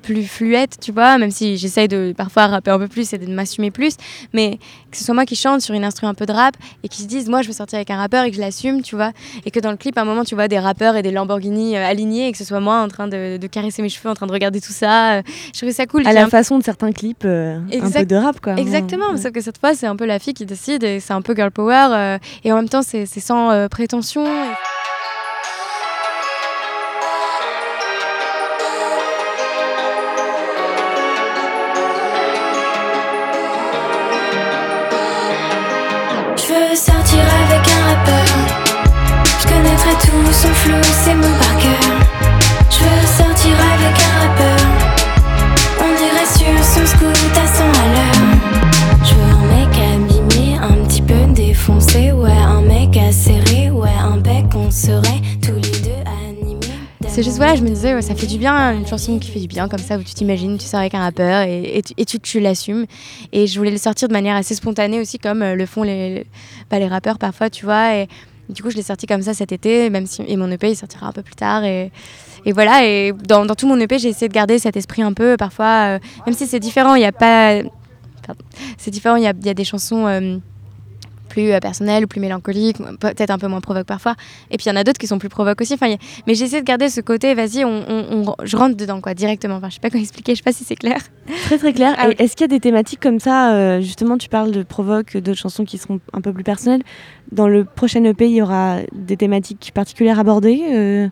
plus 0.05 0.25
fluette, 0.25 0.79
tu 0.81 0.93
vois, 0.93 1.17
même 1.19 1.31
si 1.31 1.57
j'essaye 1.57 1.89
de 1.89 2.13
parfois 2.17 2.47
rapper 2.47 2.71
un 2.71 2.79
peu 2.79 2.89
plus 2.89 3.13
et 3.13 3.19
de 3.19 3.27
m'assumer 3.33 3.71
plus, 3.71 3.97
mais 4.33 4.59
que 4.91 4.99
ce 4.99 5.05
soit 5.05 5.15
moi 5.15 5.25
qui 5.25 5.35
chante 5.35 5.63
sur 5.63 5.75
une 5.75 5.85
instru 5.85 6.07
un 6.07 6.15
peu 6.15 6.27
de 6.27 6.33
rap 6.33 6.55
et 6.83 6.89
qui 6.89 7.03
se 7.03 7.07
disent 7.07 7.29
moi 7.29 7.43
je 7.43 7.49
veux 7.49 7.55
sortir 7.55 7.77
avec 7.77 7.91
un 7.91 7.97
rappeur 7.97 8.25
et 8.25 8.31
que 8.31 8.37
je 8.37 8.41
l'assume, 8.41 8.83
tu 8.83 8.97
vois, 8.97 9.13
et 9.47 9.51
que 9.51 9.61
dans 9.61 9.71
le 9.71 9.77
clip 9.77 9.97
à 9.97 10.03
un 10.03 10.05
moment 10.05 10.25
tu 10.25 10.35
vois 10.35 10.47
des 10.47 10.59
rappeurs 10.59 10.97
et 10.97 11.03
des 11.03 11.11
Lamborghini 11.11 11.77
euh, 11.77 11.87
alignés 11.87 12.29
et 12.29 12.33
que 12.33 12.39
ce 12.39 12.45
soit 12.45 12.61
moi 12.61 12.81
en 12.81 12.89
train 12.89 13.09
de, 13.09 13.39
de, 13.39 13.47
caresser 13.47 13.81
mes 13.81 13.89
cheveux, 13.89 14.11
en 14.11 14.15
train 14.15 14.27
de 14.27 14.33
regarder 14.33 14.61
tout 14.61 14.73
ça, 14.73 15.15
euh, 15.15 15.23
je 15.53 15.59
trouvais 15.59 15.73
ça 15.73 15.87
cool. 15.87 16.07
À 16.07 16.13
la 16.13 16.25
un... 16.25 16.29
façon 16.29 16.59
de 16.59 16.65
certains 16.65 16.93
clips 16.93 17.25
euh, 17.25 17.59
un 17.73 17.91
peu 17.91 18.05
de 18.05 18.17
rap 18.17 18.41
quoi. 18.41 18.57
Exactement, 18.57 19.11
ouais. 19.13 19.17
sauf 19.17 19.33
que 19.33 19.41
cette 19.41 19.59
fois 19.59 19.75
c'est 19.75 19.87
un 19.87 19.97
peu 19.97 20.05
la 20.05 20.19
fille 20.19 20.35
qui 20.35 20.45
décide 20.45 20.85
et 20.85 21.01
c'est 21.01 21.15
un 21.15 21.23
peu 21.23 21.35
girl 21.35 21.51
power 21.51 22.19
et 22.45 22.53
en 22.53 22.57
même 22.57 22.69
temps 22.69 22.83
c'est 22.83 23.07
sans 23.07 23.69
prétention. 23.69 24.27
Et... 24.27 24.74
ses 41.05 41.15
mots 41.15 41.39
par 41.39 41.57
cœur. 41.59 41.91
Je 42.71 42.79
veux 42.79 43.07
sortir 43.07 43.55
avec 43.75 43.95
un 44.09 44.15
rappeur. 44.23 44.61
On 45.81 45.93
irait 46.07 46.31
sur 46.39 46.65
son 46.65 46.87
scoot 46.87 47.37
à 47.37 47.47
100 47.47 47.63
à 47.63 47.87
l'heure. 47.93 48.23
Je 49.05 49.15
veux 49.15 49.31
un 49.31 49.47
mec 49.55 49.73
abîmé, 49.93 50.57
un 50.57 50.83
petit 50.87 51.03
peu 51.03 51.27
défoncé. 51.35 52.13
Ouais, 52.13 52.31
un 52.31 52.63
mec 52.63 52.97
acéré. 52.97 53.71
Ouais, 53.71 53.91
un 54.03 54.17
bec, 54.17 54.47
on 54.55 54.71
serait 54.71 55.21
tous 55.43 55.57
les 55.57 55.79
deux 55.81 56.03
animés. 56.23 56.61
C'est 57.07 57.23
juste, 57.23 57.37
voilà, 57.37 57.55
je 57.55 57.63
me 57.63 57.69
disais, 57.69 57.95
ouais, 57.95 58.03
ça 58.03 58.15
fait 58.15 58.27
du 58.27 58.39
bien, 58.39 58.73
une 58.73 58.87
chanson 58.87 59.19
qui 59.19 59.31
fait 59.31 59.41
du 59.41 59.47
bien, 59.47 59.69
comme 59.69 59.79
ça, 59.79 59.99
où 59.99 60.03
tu 60.03 60.15
t'imagines, 60.15 60.57
tu 60.57 60.65
sors 60.65 60.81
avec 60.81 60.95
un 60.95 61.01
rappeur 61.01 61.43
et, 61.43 61.83
et 61.97 62.05
tu, 62.07 62.19
tu, 62.19 62.41
l'assumes. 62.41 62.87
Et 63.33 63.47
je 63.47 63.59
voulais 63.59 63.71
le 63.71 63.79
sortir 63.79 64.09
de 64.09 64.15
manière 64.15 64.37
assez 64.37 64.55
spontanée 64.55 65.01
aussi, 65.01 65.19
comme 65.19 65.43
euh, 65.43 65.55
le 65.55 65.67
font 65.67 65.83
les, 65.83 66.27
bah, 66.71 66.79
les 66.79 66.89
rappeurs 66.89 67.19
parfois, 67.19 67.51
tu 67.51 67.67
vois. 67.67 68.07
Du 68.49 68.63
coup, 68.63 68.71
je 68.71 68.77
l'ai 68.77 68.83
sorti 68.83 69.07
comme 69.07 69.23
ça 69.23 69.35
cet 69.35 69.53
été, 69.53 69.91
même 69.91 70.07
si 70.07 70.23
et 70.27 70.37
mon 70.37 70.51
EP, 70.51 70.71
il 70.71 70.77
sortira 70.77 71.07
un 71.07 71.13
peu 71.13 71.23
plus 71.23 71.35
tard. 71.35 71.65
Et, 71.65 71.91
voilà, 72.53 72.83
dans, 73.27 73.47
tout 73.55 73.67
mon 73.67 73.79
EP, 73.81 73.99
j'ai 73.99 74.09
essayé 74.09 74.29
de 74.29 74.35
garder 74.35 74.59
cet 74.59 74.77
esprit 74.77 75.03
un 75.03 75.13
peu, 75.13 75.37
parfois, 75.37 75.97
euh, 75.97 75.99
même 76.27 76.35
si 76.35 76.47
c'est 76.47 76.61
différent, 76.61 76.95
il 76.95 77.01
n'y 77.01 77.07
a 77.07 77.13
pas. 77.13 77.61
C'est 78.79 78.91
différent, 78.91 79.17
il 79.17 79.23
y 79.23 79.27
a, 79.27 79.33
y 79.43 79.49
a, 79.49 79.55
des 79.55 79.65
chansons. 79.65 80.41
Plus 81.29 81.53
euh, 81.53 81.59
personnel 81.59 82.05
ou 82.05 82.07
plus 82.07 82.21
mélancolique, 82.21 82.77
peut-être 83.01 83.31
un 83.31 83.39
peu 83.39 83.49
moins 83.49 83.61
provoque 83.61 83.87
parfois. 83.87 84.15
Et 84.51 84.57
puis 84.57 84.67
il 84.67 84.69
y 84.69 84.73
en 84.73 84.77
a 84.77 84.85
d'autres 84.85 84.99
qui 84.99 85.07
sont 85.07 85.19
plus 85.19 85.29
provoques 85.29 85.61
aussi. 85.61 85.75
Enfin, 85.75 85.91
a... 85.93 85.97
Mais 86.27 86.35
j'essaie 86.35 86.61
de 86.61 86.67
garder 86.67 86.89
ce 86.89 87.01
côté, 87.01 87.35
vas-y, 87.35 87.65
on, 87.65 87.85
on, 87.89 88.27
on, 88.29 88.35
je 88.45 88.57
rentre 88.57 88.77
dedans 88.77 89.01
quoi, 89.01 89.15
directement. 89.15 89.57
Enfin, 89.57 89.69
je 89.69 89.75
sais 89.75 89.81
pas 89.81 89.91
comment 89.91 90.03
expliquer, 90.03 90.33
je 90.33 90.39
sais 90.39 90.43
pas 90.43 90.53
si 90.53 90.65
c'est 90.65 90.77
clair. 90.77 90.99
Très 91.45 91.59
très 91.59 91.73
clair. 91.73 91.95
Ah, 92.05 92.09
oui. 92.09 92.17
Est-ce 92.19 92.35
qu'il 92.35 92.43
y 92.43 92.45
a 92.45 92.49
des 92.49 92.61
thématiques 92.61 93.01
comme 93.01 93.21
ça 93.21 93.55
euh, 93.55 93.81
Justement, 93.81 94.19
tu 94.19 94.29
parles 94.29 94.51
de 94.51 94.63
provoque, 94.63 95.17
d'autres 95.17 95.39
chansons 95.39 95.65
qui 95.65 95.79
seront 95.79 96.01
un 96.13 96.21
peu 96.21 96.33
plus 96.33 96.43
personnelles. 96.43 96.83
Dans 97.31 97.47
le 97.47 97.65
prochain 97.65 98.03
EP, 98.05 98.27
il 98.27 98.35
y 98.35 98.43
aura 98.43 98.79
des 98.93 99.17
thématiques 99.17 99.71
particulières 99.75 100.19
abordées 100.19 100.63
euh... 100.73 101.09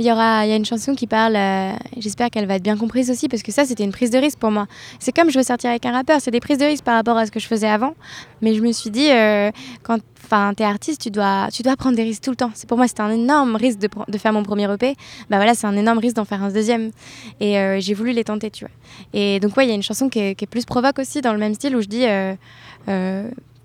Il 0.00 0.06
y 0.06 0.10
aura, 0.10 0.46
y 0.46 0.52
a 0.52 0.56
une 0.56 0.64
chanson 0.64 0.94
qui 0.94 1.06
parle. 1.06 1.36
Euh, 1.36 1.72
J'espère 1.98 2.30
qu'elle 2.30 2.46
va 2.46 2.54
être 2.54 2.62
bien 2.62 2.78
comprise 2.78 3.10
aussi 3.10 3.28
parce 3.28 3.42
que 3.42 3.52
ça, 3.52 3.66
c'était 3.66 3.84
une 3.84 3.92
prise 3.92 4.10
de 4.10 4.16
risque 4.16 4.38
pour 4.38 4.50
moi. 4.50 4.66
C'est 4.98 5.12
comme 5.12 5.30
je 5.30 5.36
veux 5.36 5.44
sortir 5.44 5.68
avec 5.68 5.84
un 5.84 5.92
rappeur, 5.92 6.22
c'est 6.22 6.30
des 6.30 6.40
prises 6.40 6.56
de 6.56 6.64
risque 6.64 6.84
par 6.84 6.94
rapport 6.94 7.18
à 7.18 7.26
ce 7.26 7.30
que 7.30 7.38
je 7.38 7.46
faisais 7.46 7.68
avant. 7.68 7.92
Mais 8.40 8.54
je 8.54 8.62
me 8.62 8.72
suis 8.72 8.88
dit, 8.88 9.10
euh, 9.10 9.50
quand, 9.82 9.98
enfin, 10.24 10.54
t'es 10.56 10.64
artiste, 10.64 11.02
tu 11.02 11.10
dois, 11.10 11.48
tu 11.52 11.62
dois 11.62 11.76
prendre 11.76 11.96
des 11.96 12.02
risques 12.02 12.22
tout 12.22 12.30
le 12.30 12.36
temps. 12.36 12.50
Pour 12.66 12.78
moi, 12.78 12.88
c'était 12.88 13.02
un 13.02 13.10
énorme 13.10 13.56
risque 13.56 13.78
de, 13.78 14.18
faire 14.18 14.32
mon 14.32 14.42
premier 14.42 14.72
EP. 14.72 14.96
Bah 15.28 15.36
voilà, 15.36 15.52
c'est 15.52 15.66
un 15.66 15.76
énorme 15.76 15.98
risque 15.98 16.16
d'en 16.16 16.24
faire 16.24 16.42
un 16.42 16.50
deuxième. 16.50 16.92
Et 17.38 17.58
euh, 17.58 17.78
j'ai 17.78 17.92
voulu 17.92 18.12
les 18.12 18.24
tenter, 18.24 18.50
tu 18.50 18.64
vois. 18.64 18.72
Et 19.12 19.38
donc 19.38 19.54
ouais, 19.58 19.66
il 19.66 19.68
y 19.68 19.72
a 19.72 19.74
une 19.74 19.82
chanson 19.82 20.08
qui 20.08 20.20
est, 20.20 20.46
plus 20.46 20.64
provoque 20.64 20.98
aussi 20.98 21.20
dans 21.20 21.34
le 21.34 21.38
même 21.38 21.52
style 21.52 21.76
où 21.76 21.82
je 21.82 21.88
dis 21.88 22.06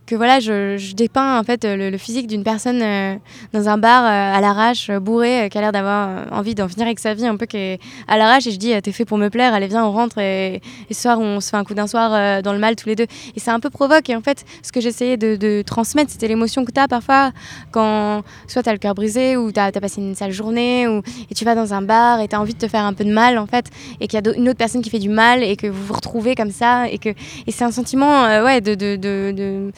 que 0.06 0.16
voilà, 0.16 0.40
je, 0.40 0.78
je, 0.78 0.94
dépeins 0.94 1.40
en 1.40 1.44
fait 1.44 1.66
le, 1.66 1.98
physique 1.98 2.28
d'une 2.28 2.44
personne 2.44 2.82
euh, 2.82 3.16
dans 3.54 3.70
un 3.70 3.78
bar 3.78 4.04
euh, 4.04 4.38
à 4.38 4.42
l'arrache, 4.42 4.90
euh, 4.90 5.50
qui 5.50 5.58
a 5.58 5.62
l'air 5.62 5.72
d'avoir 5.72 6.32
envie 6.32 6.54
d'en 6.54 6.68
finir 6.68 6.86
avec 6.86 7.00
sa 7.00 7.14
vie, 7.14 7.26
un 7.26 7.38
peu 7.38 7.46
qui 7.46 7.58
est 7.58 7.80
à 8.08 8.18
l'arrache. 8.18 8.46
Et 8.48 8.52
je 8.52 8.58
dis, 8.58 8.80
t'es 8.82 8.92
fait 8.92 9.06
pour 9.06 9.18
me 9.18 9.30
plaire, 9.30 9.54
allez 9.54 9.68
viens, 9.68 9.86
on 9.86 9.92
rentre 9.92 10.20
et, 10.20 10.62
et 10.90 10.94
ce 10.94 11.02
soir 11.02 11.20
on 11.20 11.40
se 11.40 11.50
fait 11.50 11.58
un 11.58 11.64
coup 11.64 11.74
d'un 11.74 11.88
soir 11.88 12.42
dans 12.44 12.54
le 12.54 12.60
mal 12.60 12.76
tous 12.76 12.88
les 12.88 12.96
deux. 12.96 13.08
Et 13.36 13.40
c'est 13.40 13.52
un 13.52 13.60
peu 13.60 13.70
provoque. 13.70 14.10
Et 14.10 14.16
en 14.16 14.22
fait, 14.22 14.46
ce 14.62 14.72
que 14.72 14.80
j'essayais 14.80 15.18
de, 15.18 15.62
transmettre, 15.64 16.12
c'était 16.12 16.28
l'émotion 16.28 16.66
que 16.66 16.72
t'as 16.72 16.88
parfois 16.88 17.32
quand 17.72 18.24
soit 18.48 18.64
t'as 18.64 18.74
le 18.74 18.78
cœur 18.78 18.94
brisé 18.94 19.38
ou 19.38 19.52
t'as 19.52 19.66
as 19.68 19.72
passé 19.72 20.02
une 20.02 20.16
sale 20.16 20.32
journée 20.32 20.88
ou 20.88 21.02
et 21.30 21.34
tu 21.34 21.46
vas 21.46 21.56
dans 21.56 21.74
un 21.74 21.82
bar 21.82 22.20
et 22.20 22.28
t'as 22.28 22.38
envie 22.38 22.54
de 22.54 22.60
te 22.60 22.68
faire 22.68 22.84
un 22.84 22.94
peu 22.94 23.04
de 23.04 23.12
mal 23.12 23.38
en 23.38 23.48
fait, 23.48 23.68
et 24.00 24.08
qu'il 24.08 24.20
y 24.20 24.28
a 24.28 24.36
une 24.36 24.50
autre 24.50 24.58
personne 24.58 24.82
qui 24.82 24.90
fait 24.90 25.00
du 25.00 25.10
mal 25.10 25.44
et 25.44 25.56
que 25.56 25.68
vous 25.68 25.86
vous 25.86 25.94
retrouvez 25.94 26.36
comme 26.36 26.52
ça 26.52 26.88
et 26.90 26.98
que 26.98 27.10
et 27.10 27.52
c'est 27.52 27.64
un 27.64 27.72
sentiment 27.72 28.26
ouais 28.44 28.62
de 28.62 29.72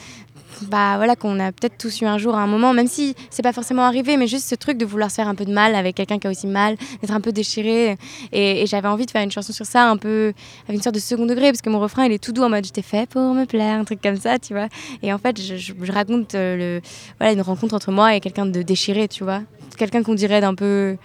bah 0.62 0.96
voilà 0.96 1.16
qu'on 1.16 1.38
a 1.40 1.52
peut-être 1.52 1.78
tous 1.78 2.00
eu 2.00 2.04
un 2.04 2.18
jour 2.18 2.34
un 2.36 2.46
moment 2.46 2.72
même 2.72 2.86
si 2.88 3.14
c'est 3.30 3.42
pas 3.42 3.52
forcément 3.52 3.82
arrivé 3.82 4.16
mais 4.16 4.26
juste 4.26 4.48
ce 4.48 4.54
truc 4.54 4.78
de 4.78 4.84
vouloir 4.84 5.10
se 5.10 5.16
faire 5.16 5.28
un 5.28 5.34
peu 5.34 5.44
de 5.44 5.52
mal 5.52 5.74
avec 5.74 5.96
quelqu'un 5.96 6.18
qui 6.18 6.26
a 6.26 6.30
aussi 6.30 6.46
mal 6.46 6.76
d'être 7.00 7.12
un 7.12 7.20
peu 7.20 7.32
déchiré 7.32 7.96
et, 8.32 8.66
j'avais 8.66 8.88
envie 8.88 9.06
de 9.06 9.10
faire 9.10 9.22
une 9.22 9.30
chanson 9.30 9.52
sur 9.52 9.66
ça 9.66 9.88
un 9.88 9.96
peu 9.96 10.32
avec 10.64 10.76
une 10.76 10.82
sorte 10.82 10.94
de 10.94 11.00
second 11.00 11.26
degré 11.26 11.50
parce 11.50 11.62
que 11.62 11.70
mon 11.70 11.80
refrain 11.80 12.04
il 12.04 12.12
est 12.12 12.22
tout 12.22 12.32
doux 12.32 12.42
en 12.42 12.50
mode 12.50 12.66
je 12.66 12.72
t'ai 12.72 12.82
fait 12.82 13.08
pour 13.08 13.34
me 13.34 13.44
plaire 13.44 13.78
un 13.78 13.84
truc 13.84 14.00
comme 14.02 14.16
ça 14.16 14.38
tu 14.38 14.52
vois 14.52 14.68
et 15.02 15.12
en 15.12 15.18
fait 15.18 15.40
je, 15.40 15.72
raconte 15.92 16.34
le 16.34 16.80
voilà 17.18 17.32
une 17.32 17.40
rencontre 17.40 17.74
entre 17.74 17.92
moi 17.92 18.14
et 18.14 18.20
quelqu'un 18.20 18.46
de 18.46 18.62
déchiré 18.62 19.08
tu 19.08 19.24
vois 19.24 19.42
quelqu'un 19.76 20.02
qu'on 20.02 20.14
dirait 20.14 20.40
d'un 20.40 20.54
peu 20.54 20.96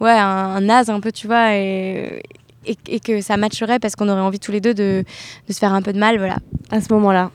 ouais 0.00 0.10
un, 0.10 0.68
un 0.68 0.88
un 0.88 1.00
peu 1.00 1.12
tu 1.12 1.26
vois 1.26 1.54
et 1.54 2.22
et, 2.64 2.76
et, 2.88 3.00
que 3.00 3.20
ça 3.20 3.36
matcherait 3.36 3.78
parce 3.78 3.96
qu'on 3.96 4.08
aurait 4.08 4.20
envie 4.20 4.38
tous 4.38 4.52
les 4.52 4.60
deux 4.60 4.74
de, 4.74 5.04
de, 5.48 5.52
se 5.52 5.58
faire 5.58 5.72
un 5.72 5.82
peu 5.82 5.92
de 5.92 5.98
mal, 5.98 6.18
voilà. 6.18 6.36
À 6.70 6.80
ce 6.80 6.92
moment-là. 6.92 7.30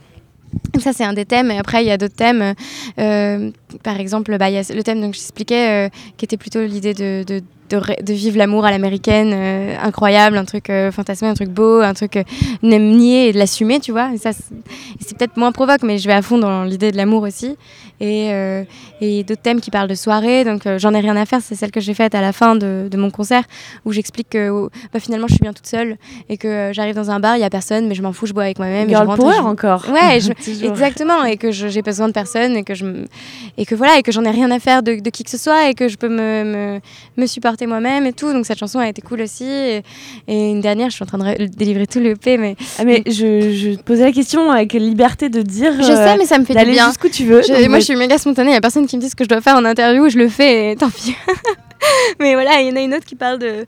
Ça, 0.79 0.93
c'est 0.93 1.03
un 1.03 1.13
des 1.13 1.25
thèmes. 1.25 1.51
Et 1.51 1.57
après, 1.57 1.83
il 1.83 1.87
y 1.87 1.91
a 1.91 1.97
d'autres 1.97 2.15
thèmes. 2.15 2.53
Euh, 2.99 3.51
par 3.83 3.99
exemple, 3.99 4.37
bah, 4.37 4.49
y 4.49 4.57
a 4.57 4.61
le 4.73 4.83
thème 4.83 4.99
que 5.11 5.17
j'expliquais, 5.17 5.87
euh, 5.87 5.89
qui 6.17 6.25
était 6.25 6.37
plutôt 6.37 6.61
l'idée 6.61 6.93
de, 6.93 7.23
de, 7.27 7.41
de, 7.69 7.81
de, 8.01 8.13
vivre 8.13 8.37
l'amour 8.37 8.65
à 8.65 8.71
l'américaine, 8.71 9.31
euh, 9.33 9.75
incroyable, 9.81 10.37
un 10.37 10.45
truc 10.45 10.69
euh, 10.69 10.91
fantasmé, 10.91 11.27
un 11.27 11.33
truc 11.33 11.49
beau, 11.49 11.81
un 11.81 11.93
truc 11.93 12.15
euh, 12.17 12.23
nier 12.63 13.27
et 13.29 13.33
de 13.33 13.37
l'assumer, 13.37 13.79
tu 13.79 13.91
vois. 13.91 14.11
Et 14.13 14.17
ça, 14.17 14.31
c'est 14.33 15.17
peut-être 15.17 15.37
moins 15.37 15.51
provoque, 15.51 15.83
mais 15.83 15.97
je 15.97 16.07
vais 16.07 16.13
à 16.13 16.21
fond 16.21 16.37
dans 16.37 16.63
l'idée 16.63 16.91
de 16.91 16.97
l'amour 16.97 17.23
aussi. 17.23 17.57
Et, 17.99 18.29
euh, 18.31 18.63
et 19.01 19.23
d'autres 19.23 19.41
thèmes 19.41 19.59
qui 19.59 19.71
parlent 19.71 19.89
de 19.89 19.95
soirée. 19.95 20.43
Donc, 20.43 20.67
j'en 20.77 20.93
ai 20.93 20.99
rien 20.99 21.15
à 21.15 21.25
faire. 21.25 21.41
C'est 21.41 21.55
celle 21.55 21.71
que 21.71 21.79
j'ai 21.79 21.95
faite 21.95 22.13
à 22.13 22.21
la 22.21 22.31
fin 22.31 22.55
de, 22.55 22.87
mon 22.95 23.09
concert, 23.09 23.43
où 23.85 23.91
j'explique 23.91 24.29
que 24.29 24.49
oh, 24.49 24.69
bah, 24.93 24.99
finalement, 24.99 25.25
je 25.27 25.33
suis 25.33 25.41
bien 25.41 25.51
toute 25.51 25.65
seule 25.65 25.97
et 26.29 26.37
que 26.37 26.69
j'arrive 26.73 26.93
dans 26.93 27.09
un 27.09 27.19
bar, 27.19 27.37
il 27.37 27.41
y 27.41 27.43
a 27.43 27.49
personne, 27.49 27.87
mais 27.87 27.95
je 27.95 28.03
m'en 28.03 28.13
fous, 28.13 28.27
je 28.27 28.33
bois 28.33 28.43
avec 28.43 28.59
moi-même. 28.59 28.87
et 28.87 28.91
je 28.91 28.95
Girl 28.95 29.07
rentre 29.07 29.23
power 29.23 29.37
je- 29.37 29.41
encore. 29.41 29.85
Ouais, 29.91 30.19
je- 30.21 30.63
exactement, 30.65 31.23
et 31.25 31.37
que 31.37 31.51
j'ai 31.51 31.81
besoin 31.81 32.07
de 32.07 32.13
personne, 32.13 32.55
et 32.55 32.63
que 32.63 32.75
je 32.75 32.85
et 33.57 33.65
que 33.65 33.75
voilà, 33.75 33.97
et 33.97 34.03
que 34.03 34.11
j'en 34.11 34.23
ai 34.23 34.29
rien 34.31 34.51
à 34.51 34.59
faire 34.59 34.83
de, 34.83 34.99
de 34.99 35.09
qui 35.09 35.23
que 35.23 35.29
ce 35.31 35.37
soit, 35.37 35.69
et 35.69 35.73
que 35.73 35.87
je 35.87 35.97
peux 35.97 36.09
me, 36.09 36.43
me, 36.43 36.79
me 37.17 37.25
supporter 37.25 37.65
moi-même 37.67 38.05
et 38.05 38.13
tout. 38.13 38.31
Donc 38.33 38.45
cette 38.45 38.59
chanson 38.59 38.79
a 38.79 38.87
été 38.87 39.01
cool 39.01 39.21
aussi. 39.21 39.45
Et, 39.45 39.83
et 40.27 40.49
une 40.51 40.61
dernière, 40.61 40.89
je 40.89 40.95
suis 40.95 41.03
en 41.03 41.07
train 41.07 41.17
de 41.17 41.45
délivrer 41.45 41.87
tout 41.87 41.99
le 41.99 42.11
EP, 42.11 42.37
mais 42.37 42.55
Ah, 42.79 42.83
mais 42.85 43.01
je, 43.07 43.51
je 43.53 43.75
te 43.75 43.81
posais 43.83 44.03
la 44.03 44.11
question 44.11 44.51
avec 44.51 44.73
liberté 44.73 45.29
de 45.29 45.41
dire. 45.41 45.73
je 45.77 45.83
sais, 45.83 46.17
mais 46.17 46.25
ça 46.25 46.37
me 46.39 46.45
fait 46.45 46.53
du 46.55 46.71
bien. 46.71 46.87
jusqu'où 46.87 47.09
tu 47.09 47.23
veux. 47.25 47.41
Je- 47.41 47.67
moi, 47.67 47.79
je 47.79 47.85
suis 47.85 47.95
méga 47.95 48.17
spontanée. 48.17 48.51
Il 48.51 48.53
y 48.53 48.57
a 48.57 48.61
personne 48.61 48.85
qui 48.87 48.95
me 48.97 49.01
dit 49.01 49.09
ce 49.09 49.15
que 49.15 49.23
je 49.23 49.29
dois 49.29 49.41
faire 49.41 49.55
en 49.55 49.65
interview. 49.65 50.07
Je 50.09 50.17
le 50.17 50.27
fais 50.29 50.71
et 50.71 50.75
tant 50.75 50.89
pis. 50.89 51.15
mais 52.19 52.33
voilà, 52.33 52.61
il 52.61 52.67
y 52.67 52.71
en 52.71 52.75
a 52.75 52.81
une 52.81 52.93
autre 52.93 53.05
qui 53.05 53.15
parle 53.15 53.39
de 53.39 53.65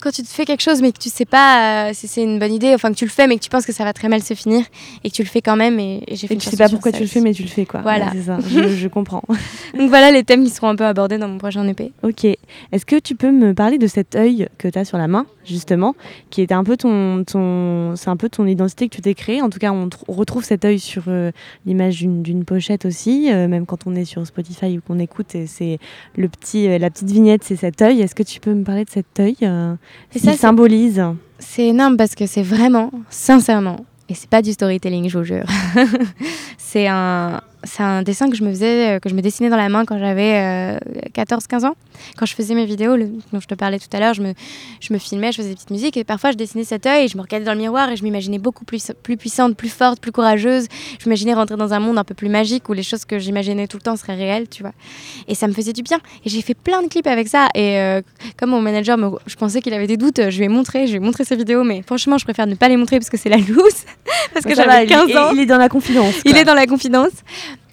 quand 0.00 0.10
tu 0.10 0.22
te 0.22 0.28
fais 0.28 0.44
quelque 0.44 0.62
chose 0.62 0.80
mais 0.82 0.92
que 0.92 0.98
tu 0.98 1.08
sais 1.08 1.24
pas 1.24 1.88
euh, 1.88 1.90
si 1.94 2.06
c'est 2.08 2.22
une 2.22 2.38
bonne 2.38 2.52
idée, 2.52 2.72
enfin 2.74 2.90
que 2.90 2.96
tu 2.96 3.04
le 3.04 3.10
fais 3.10 3.26
mais 3.26 3.36
que 3.36 3.42
tu 3.42 3.50
penses 3.50 3.66
que 3.66 3.72
ça 3.72 3.84
va 3.84 3.92
très 3.92 4.08
mal 4.08 4.22
se 4.22 4.34
finir 4.34 4.64
et 5.04 5.10
que 5.10 5.14
tu 5.14 5.22
le 5.22 5.28
fais 5.28 5.40
quand 5.42 5.56
même. 5.56 5.78
Et, 5.80 6.02
et 6.06 6.16
j'ai 6.16 6.26
fait 6.26 6.34
Et 6.34 6.38
tu 6.38 6.48
sais 6.48 6.56
pas 6.56 6.68
pourquoi 6.68 6.92
tu 6.92 7.00
le 7.00 7.06
fais, 7.06 7.20
mais 7.20 7.32
tu 7.32 7.42
le 7.42 7.48
fais 7.48 7.66
quoi. 7.66 7.80
Voilà. 7.82 8.06
Ouais, 8.06 8.12
c'est 8.14 8.22
ça. 8.22 8.38
Je, 8.48 8.68
je 8.68 8.88
comprends. 8.88 9.22
Donc 9.76 9.88
voilà 9.88 10.10
les 10.10 10.24
thèmes 10.24 10.44
qui 10.44 10.50
seront 10.50 10.68
un 10.68 10.76
peu 10.76 10.84
abordés 10.84 11.18
dans 11.18 11.28
mon 11.28 11.38
prochain 11.38 11.66
EP. 11.68 11.92
Ok. 12.02 12.24
Est-ce 12.24 12.86
que 12.86 12.98
tu 12.98 13.14
peux 13.14 13.30
me 13.30 13.54
parler 13.54 13.78
de 13.78 13.86
cet 13.86 14.14
œil 14.16 14.48
que 14.58 14.68
tu 14.68 14.78
as 14.78 14.84
sur 14.84 14.98
la 14.98 15.08
main, 15.08 15.26
justement, 15.44 15.94
qui 16.30 16.42
est 16.42 16.52
un 16.52 16.64
peu 16.64 16.76
ton, 16.76 17.24
ton, 17.24 17.94
c'est 17.96 18.08
un 18.08 18.16
peu 18.16 18.28
ton 18.28 18.46
identité 18.46 18.88
que 18.88 18.94
tu 18.96 19.02
t'es 19.02 19.14
créée? 19.14 19.42
En 19.42 19.50
tout 19.50 19.58
cas, 19.58 19.72
on, 19.72 19.86
tr- 19.88 20.02
on 20.08 20.12
retrouve 20.12 20.44
cet 20.44 20.64
œil 20.64 20.78
sur 20.78 21.04
euh, 21.08 21.30
l'image 21.66 21.98
d'une, 22.00 22.44
pochette 22.44 22.84
aussi, 22.84 23.30
euh, 23.32 23.48
même 23.48 23.66
quand 23.66 23.86
on 23.86 23.94
est 23.94 24.04
sur 24.04 24.26
Spotify 24.26 24.78
ou 24.78 24.80
qu'on 24.86 24.98
écoute. 24.98 25.34
Et 25.34 25.46
c'est 25.46 25.78
le 26.16 26.28
petit, 26.28 26.78
la 26.78 26.90
petite 26.90 27.10
vignette, 27.10 27.44
c'est 27.44 27.56
cet 27.56 27.82
œil. 27.82 28.00
Est-ce 28.00 28.14
que 28.14 28.22
tu 28.22 28.40
peux 28.40 28.54
me 28.54 28.64
parler 28.64 28.84
de 28.84 28.90
cet 28.90 29.18
œil 29.20 29.36
euh, 29.42 29.74
Et 30.14 30.18
qui 30.18 30.24
ça, 30.24 30.32
c'est- 30.32 30.38
symbolise 30.38 31.02
C'est 31.38 31.66
énorme 31.66 31.96
parce 31.96 32.14
que 32.14 32.26
c'est 32.26 32.42
vraiment, 32.42 32.90
sincèrement, 33.10 33.84
et 34.08 34.14
c'est 34.14 34.28
pas 34.30 34.42
du 34.42 34.52
storytelling, 34.52 35.08
je 35.08 35.18
vous 35.18 35.24
jure. 35.24 35.44
c'est 36.58 36.86
un, 36.88 37.40
c'est 37.64 37.82
un 37.82 38.02
dessin 38.02 38.30
que 38.30 38.36
je 38.36 38.44
me 38.44 38.50
faisais, 38.50 38.96
euh, 38.96 38.98
que 39.00 39.08
je 39.08 39.14
me 39.14 39.20
dessinais 39.22 39.48
dans 39.50 39.56
la 39.56 39.68
main 39.68 39.84
quand 39.84 39.98
j'avais 39.98 40.78
14-15 41.14 41.64
ans. 41.66 41.74
Quand 42.16 42.26
je 42.26 42.34
faisais 42.34 42.54
mes 42.54 42.64
vidéos, 42.64 42.96
le- 42.96 43.10
dont 43.32 43.40
je 43.40 43.46
te 43.46 43.54
parlais 43.54 43.78
tout 43.78 43.88
à 43.92 43.98
l'heure, 44.00 44.14
je 44.14 44.22
me, 44.22 44.32
je 44.80 44.92
me 44.92 44.98
filmais, 44.98 45.32
je 45.32 45.38
faisais 45.38 45.48
des 45.50 45.54
petites 45.56 45.70
musiques 45.70 45.96
et 45.96 46.04
parfois 46.04 46.30
je 46.30 46.36
dessinais 46.36 46.64
cet 46.64 46.86
œil 46.86 47.04
et 47.04 47.08
je 47.08 47.16
me 47.16 47.22
regardais 47.22 47.44
dans 47.44 47.52
le 47.54 47.58
miroir 47.58 47.90
et 47.90 47.96
je 47.96 48.04
m'imaginais 48.04 48.38
beaucoup 48.38 48.64
plus, 48.64 48.92
plus 49.02 49.16
puissante, 49.16 49.56
plus 49.56 49.68
forte, 49.68 50.00
plus 50.00 50.12
courageuse. 50.12 50.66
Je 51.00 51.06
m'imaginais 51.08 51.34
rentrer 51.34 51.56
dans 51.56 51.72
un 51.72 51.80
monde 51.80 51.98
un 51.98 52.04
peu 52.04 52.14
plus 52.14 52.28
magique 52.28 52.68
où 52.68 52.72
les 52.72 52.82
choses 52.84 53.04
que 53.04 53.18
j'imaginais 53.18 53.66
tout 53.66 53.76
le 53.78 53.82
temps 53.82 53.96
seraient 53.96 54.14
réelles, 54.14 54.48
tu 54.48 54.62
vois. 54.62 54.72
Et 55.26 55.34
ça 55.34 55.48
me 55.48 55.52
faisait 55.52 55.72
du 55.72 55.82
bien. 55.82 55.98
Et 56.24 56.28
j'ai 56.30 56.42
fait 56.42 56.54
plein 56.54 56.82
de 56.82 56.88
clips 56.88 57.06
avec 57.08 57.26
ça. 57.28 57.48
Et 57.54 57.78
euh, 57.78 58.00
comme 58.38 58.50
mon 58.50 58.60
manager, 58.60 58.96
me- 58.96 59.18
je 59.26 59.34
pensais 59.36 59.60
qu'il 59.60 59.74
avait 59.74 59.86
des 59.88 59.96
doutes, 59.96 60.30
je 60.30 60.38
lui 60.38 60.44
ai 60.44 60.48
montré, 60.48 60.86
je 60.86 60.92
lui 60.92 60.96
ai 60.98 61.00
montré 61.00 61.24
ces 61.24 61.34
vidéos, 61.36 61.64
mais 61.64 61.82
franchement, 61.82 62.18
je 62.18 62.24
préfère 62.24 62.46
ne 62.46 62.54
pas 62.54 62.68
les 62.68 62.76
montrer 62.76 62.98
parce 62.98 63.10
que 63.10 63.16
c'est 63.16 63.28
la 63.28 63.36
loose. 63.38 63.84
parce 64.32 64.44
que 64.46 64.54
j'avais 64.54 64.84
il- 64.84 64.88
15 64.88 65.16
ans. 65.16 65.30
Il, 65.32 65.40
est 65.40 65.46
dans 65.46 65.58
la 65.58 65.68
confidence. 65.68 66.14
Il 66.24 66.36
est 66.36 66.44
dans 66.44 66.54
la 66.54 66.66
confidence. 66.66 67.10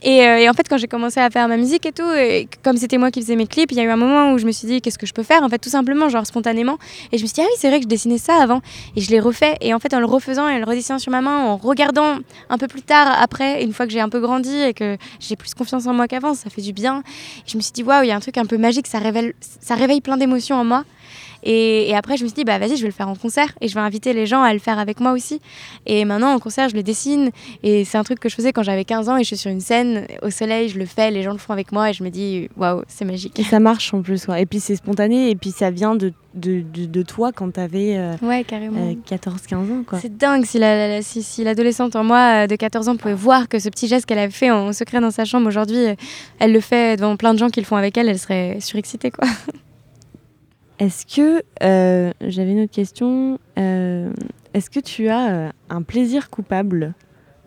Et, 0.05 0.21
euh, 0.21 0.37
et 0.37 0.47
en 0.47 0.53
fait, 0.53 0.69
quand 0.69 0.77
j'ai 0.77 0.87
commencé 0.87 1.19
à 1.19 1.31
faire 1.31 1.47
ma 1.47 1.57
musique 1.57 1.83
et 1.87 1.91
tout, 1.91 2.09
et 2.13 2.47
comme 2.63 2.77
c'était 2.77 2.99
moi 2.99 3.09
qui 3.09 3.21
faisais 3.21 3.35
mes 3.35 3.47
clips, 3.47 3.71
il 3.71 3.77
y 3.77 3.81
a 3.81 3.83
eu 3.83 3.89
un 3.89 3.95
moment 3.95 4.33
où 4.33 4.37
je 4.37 4.45
me 4.45 4.51
suis 4.51 4.67
dit, 4.67 4.79
qu'est-ce 4.79 4.99
que 4.99 5.07
je 5.07 5.13
peux 5.13 5.23
faire 5.23 5.41
En 5.41 5.49
fait, 5.49 5.57
tout 5.57 5.71
simplement, 5.71 6.09
genre 6.09 6.27
spontanément. 6.27 6.77
Et 7.11 7.17
je 7.17 7.23
me 7.23 7.27
suis 7.27 7.33
dit, 7.33 7.41
ah 7.41 7.47
oui, 7.49 7.57
c'est 7.57 7.69
vrai 7.69 7.79
que 7.79 7.85
je 7.85 7.87
dessinais 7.87 8.19
ça 8.19 8.35
avant. 8.35 8.61
Et 8.95 9.01
je 9.01 9.09
l'ai 9.09 9.19
refait. 9.19 9.55
Et 9.61 9.73
en 9.73 9.79
fait, 9.79 9.95
en 9.95 9.99
le 9.99 10.05
refaisant 10.05 10.47
et 10.47 10.53
en 10.53 10.59
le 10.59 10.63
redessinant 10.63 10.99
sur 10.99 11.11
ma 11.11 11.21
main, 11.21 11.39
en 11.39 11.57
regardant 11.57 12.19
un 12.51 12.57
peu 12.59 12.67
plus 12.67 12.83
tard, 12.83 13.17
après, 13.19 13.63
une 13.63 13.73
fois 13.73 13.87
que 13.87 13.91
j'ai 13.91 13.99
un 13.99 14.09
peu 14.09 14.19
grandi 14.19 14.55
et 14.55 14.75
que 14.75 14.95
j'ai 15.19 15.35
plus 15.35 15.55
confiance 15.55 15.87
en 15.87 15.93
moi 15.95 16.07
qu'avant, 16.07 16.35
ça 16.35 16.51
fait 16.51 16.61
du 16.61 16.71
bien. 16.71 17.01
Et 17.39 17.49
je 17.49 17.57
me 17.57 17.61
suis 17.63 17.71
dit, 17.71 17.81
waouh, 17.81 18.03
il 18.03 18.09
y 18.09 18.11
a 18.11 18.15
un 18.15 18.19
truc 18.19 18.37
un 18.37 18.45
peu 18.45 18.59
magique, 18.59 18.85
ça, 18.85 18.99
révèle, 18.99 19.33
ça 19.41 19.73
réveille 19.73 20.01
plein 20.01 20.17
d'émotions 20.17 20.57
en 20.57 20.65
moi. 20.65 20.83
Et, 21.45 21.89
et 21.89 21.95
après, 21.95 22.17
je 22.17 22.23
me 22.23 22.27
suis 22.27 22.35
dit, 22.35 22.43
bah 22.43 22.57
vas-y, 22.59 22.75
je 22.75 22.81
vais 22.81 22.87
le 22.87 22.93
faire 22.93 23.07
en 23.07 23.15
concert 23.15 23.49
et 23.61 23.67
je 23.67 23.75
vais 23.75 23.79
inviter 23.81 24.13
les 24.13 24.25
gens 24.25 24.41
à 24.41 24.51
le 24.51 24.59
faire 24.59 24.79
avec 24.79 24.99
moi 24.99 25.11
aussi. 25.11 25.39
Et 25.85 26.03
maintenant, 26.03 26.33
en 26.33 26.39
concert, 26.39 26.67
je 26.69 26.75
le 26.75 26.83
dessine. 26.83 27.29
Et 27.63 27.85
c'est 27.85 27.97
un 27.97 28.03
truc 28.03 28.19
que 28.19 28.29
je 28.29 28.35
faisais 28.35 28.51
quand 28.51 28.63
j'avais 28.63 28.83
15 28.85 29.09
ans 29.09 29.17
et 29.17 29.21
je 29.23 29.27
suis 29.27 29.37
sur 29.37 29.51
une 29.51 29.61
scène 29.61 30.07
au 30.23 30.29
soleil, 30.31 30.69
je 30.69 30.77
le 30.79 30.85
fais, 30.85 31.11
les 31.11 31.21
gens 31.23 31.31
le 31.31 31.37
font 31.37 31.53
avec 31.53 31.71
moi 31.71 31.89
et 31.89 31.93
je 31.93 32.03
me 32.03 32.09
dis, 32.09 32.49
waouh, 32.57 32.81
c'est 32.87 33.05
magique. 33.05 33.39
Et 33.39 33.43
ça 33.43 33.59
marche 33.59 33.93
en 33.93 34.01
plus. 34.01 34.27
ouais. 34.27 34.41
Et 34.41 34.45
puis 34.45 34.59
c'est 34.59 34.75
spontané. 34.75 35.29
Et 35.29 35.35
puis 35.35 35.51
ça 35.51 35.69
vient 35.71 35.95
de, 35.95 36.11
de, 36.33 36.61
de, 36.61 36.85
de 36.85 37.01
toi 37.03 37.31
quand 37.31 37.51
t'avais 37.51 37.95
euh, 37.97 38.13
Ouais, 38.23 38.43
carrément. 38.43 38.79
euh, 38.91 38.93
14-15 39.15 39.55
ans. 39.55 39.83
Quoi. 39.87 39.99
C'est 39.99 40.17
dingue 40.17 40.45
si 40.45 40.57
la- 40.59 40.87
la- 40.87 41.01
si, 41.01 41.21
si 41.23 41.43
l'adolescente 41.43 41.95
en 41.95 42.03
moi 42.03 42.43
euh, 42.43 42.47
de 42.47 42.55
14 42.55 42.89
ans 42.89 42.95
pouvait 42.97 43.13
voir 43.13 43.47
que 43.47 43.59
ce 43.59 43.69
petit 43.69 43.87
geste 43.87 44.05
qu'elle 44.07 44.19
avait 44.19 44.31
fait 44.31 44.51
en 44.51 44.73
secret 44.73 44.99
dans 44.99 45.11
sa 45.11 45.25
chambre 45.25 45.47
aujourd'hui, 45.47 45.77
euh, 45.89 45.95
elle 46.39 46.51
le 46.53 46.59
fait 46.59 46.97
devant 46.97 47.15
plein 47.17 47.33
de 47.33 47.39
gens 47.39 47.49
qui 47.49 47.59
le 47.61 47.65
font 47.65 47.75
avec 47.77 47.97
elle, 47.97 48.09
elle 48.09 48.19
serait 48.19 48.57
surexcitée 48.59 49.11
quoi. 49.11 49.27
Est-ce 50.79 51.05
que, 51.05 51.41
euh, 51.63 52.11
j'avais 52.21 52.51
une 52.51 52.61
autre 52.61 52.73
question, 52.73 53.39
euh, 53.57 54.11
est-ce 54.53 54.69
que 54.69 54.79
tu 54.79 55.07
as 55.07 55.31
euh, 55.31 55.49
un 55.69 55.81
plaisir 55.81 56.29
coupable 56.29 56.93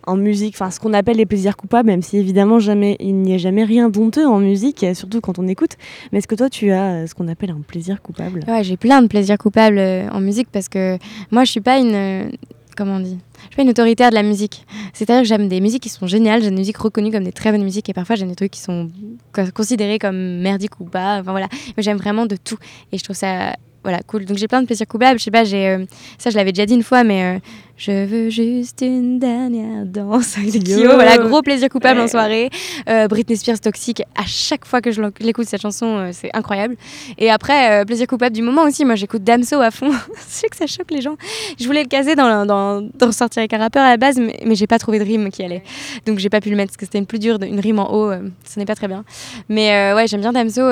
en 0.06 0.16
musique, 0.16 0.54
enfin 0.54 0.70
ce 0.70 0.80
qu'on 0.80 0.94
appelle 0.94 1.18
les 1.18 1.26
plaisirs 1.26 1.54
coupables, 1.54 1.88
même 1.88 2.00
si 2.00 2.16
évidemment 2.16 2.58
jamais, 2.58 2.96
il 2.98 3.16
n'y 3.16 3.34
a 3.34 3.36
jamais 3.36 3.64
rien 3.64 3.90
d'honteux 3.90 4.26
en 4.26 4.38
musique, 4.38 4.86
surtout 4.94 5.20
quand 5.20 5.38
on 5.38 5.46
écoute, 5.46 5.72
mais 6.10 6.18
est-ce 6.18 6.26
que 6.26 6.34
toi 6.34 6.48
tu 6.48 6.70
as 6.70 7.06
ce 7.06 7.14
qu'on 7.14 7.28
appelle 7.28 7.50
un 7.50 7.60
plaisir 7.60 8.00
coupable? 8.00 8.40
Ouais, 8.48 8.64
j'ai 8.64 8.78
plein 8.78 9.02
de 9.02 9.08
plaisirs 9.08 9.36
coupables 9.36 9.78
en 9.78 10.20
musique 10.20 10.48
parce 10.50 10.70
que 10.70 10.96
moi 11.30 11.44
je 11.44 11.50
suis 11.50 11.60
pas 11.60 11.78
une 11.78 12.30
comment 12.78 12.94
on 12.94 13.00
dit 13.00 13.18
je 13.40 13.42
suis 13.48 13.56
pas 13.56 13.62
une 13.62 13.68
autoritaire 13.70 14.10
de 14.10 14.14
la 14.14 14.22
musique. 14.22 14.64
C'est-à-dire 14.92 15.22
que 15.22 15.28
j'aime 15.28 15.48
des 15.48 15.60
musiques 15.60 15.82
qui 15.82 15.88
sont 15.88 16.06
géniales, 16.06 16.42
j'aime 16.42 16.54
des 16.54 16.60
musiques 16.60 16.78
reconnues 16.78 17.10
comme 17.12 17.24
des 17.24 17.32
très 17.32 17.52
bonnes 17.52 17.62
musiques 17.62 17.88
et 17.88 17.92
parfois 17.92 18.16
j'aime 18.16 18.28
des 18.28 18.34
trucs 18.34 18.50
qui 18.52 18.60
sont 18.60 18.90
co- 19.32 19.50
considérés 19.54 19.98
comme 19.98 20.16
merdiques 20.40 20.80
ou 20.80 20.84
pas. 20.84 21.20
Enfin 21.20 21.30
voilà, 21.32 21.48
mais 21.76 21.82
j'aime 21.82 21.98
vraiment 21.98 22.26
de 22.26 22.36
tout 22.36 22.58
et 22.92 22.98
je 22.98 23.04
trouve 23.04 23.16
ça 23.16 23.54
voilà 23.84 24.00
cool. 24.02 24.24
Donc 24.24 24.38
j'ai 24.38 24.48
plein 24.48 24.60
de 24.60 24.66
plaisirs 24.66 24.88
coupables. 24.88 25.18
Je 25.18 25.24
sais 25.24 25.30
pas, 25.30 25.44
j'ai 25.44 25.68
euh, 25.68 25.84
ça 26.18 26.30
je 26.30 26.36
l'avais 26.36 26.52
déjà 26.52 26.66
dit 26.66 26.74
une 26.74 26.82
fois, 26.82 27.04
mais 27.04 27.36
euh, 27.36 27.38
je 27.78 28.04
veux 28.06 28.28
juste 28.28 28.80
une 28.82 29.20
dernière 29.20 29.86
danse 29.86 30.36
avec. 30.36 30.64
Kyo. 30.64 30.94
Voilà, 30.94 31.16
gros 31.18 31.42
plaisir 31.42 31.68
coupable 31.68 32.00
en 32.00 32.08
soirée. 32.08 32.50
Euh, 32.88 33.06
Britney 33.06 33.36
Spears 33.36 33.60
toxique. 33.60 34.02
À 34.16 34.24
chaque 34.26 34.64
fois 34.64 34.80
que 34.80 34.90
je 34.90 35.00
l'écoute 35.20 35.46
cette 35.46 35.62
chanson, 35.62 35.86
euh, 35.86 36.10
c'est 36.12 36.28
incroyable. 36.34 36.74
Et 37.18 37.30
après, 37.30 37.80
euh, 37.80 37.84
plaisir 37.84 38.08
coupable 38.08 38.34
du 38.34 38.42
moment 38.42 38.62
aussi, 38.64 38.84
moi 38.84 38.96
j'écoute 38.96 39.22
Damso 39.22 39.60
à 39.60 39.70
fond. 39.70 39.92
je 40.16 40.20
sais 40.26 40.48
que 40.48 40.56
ça 40.56 40.66
choque 40.66 40.90
les 40.90 41.00
gens. 41.00 41.14
Je 41.60 41.66
voulais 41.66 41.82
le 41.84 41.88
caser 41.88 42.16
dans, 42.16 42.44
dans, 42.44 42.82
dans 42.98 43.12
sortir 43.12 43.42
avec 43.42 43.52
un 43.52 43.58
rappeur 43.58 43.84
à 43.84 43.90
la 43.90 43.96
base, 43.96 44.18
mais, 44.18 44.36
mais 44.44 44.56
j'ai 44.56 44.66
pas 44.66 44.80
trouvé 44.80 44.98
de 44.98 45.04
rime 45.04 45.30
qui 45.30 45.44
allait. 45.44 45.62
Donc 46.04 46.18
j'ai 46.18 46.30
pas 46.30 46.40
pu 46.40 46.50
le 46.50 46.56
mettre 46.56 46.70
parce 46.72 46.78
que 46.78 46.84
c'était 46.84 46.98
une 46.98 47.06
plus 47.06 47.20
dure, 47.20 47.38
de- 47.38 47.46
une 47.46 47.60
rime 47.60 47.78
en 47.78 47.94
haut, 47.94 48.10
ce 48.44 48.58
n'est 48.58 48.66
pas 48.66 48.74
très 48.74 48.88
bien. 48.88 49.04
Mais 49.48 49.92
ouais, 49.94 50.08
j'aime 50.08 50.20
bien 50.22 50.32
Damso. 50.32 50.62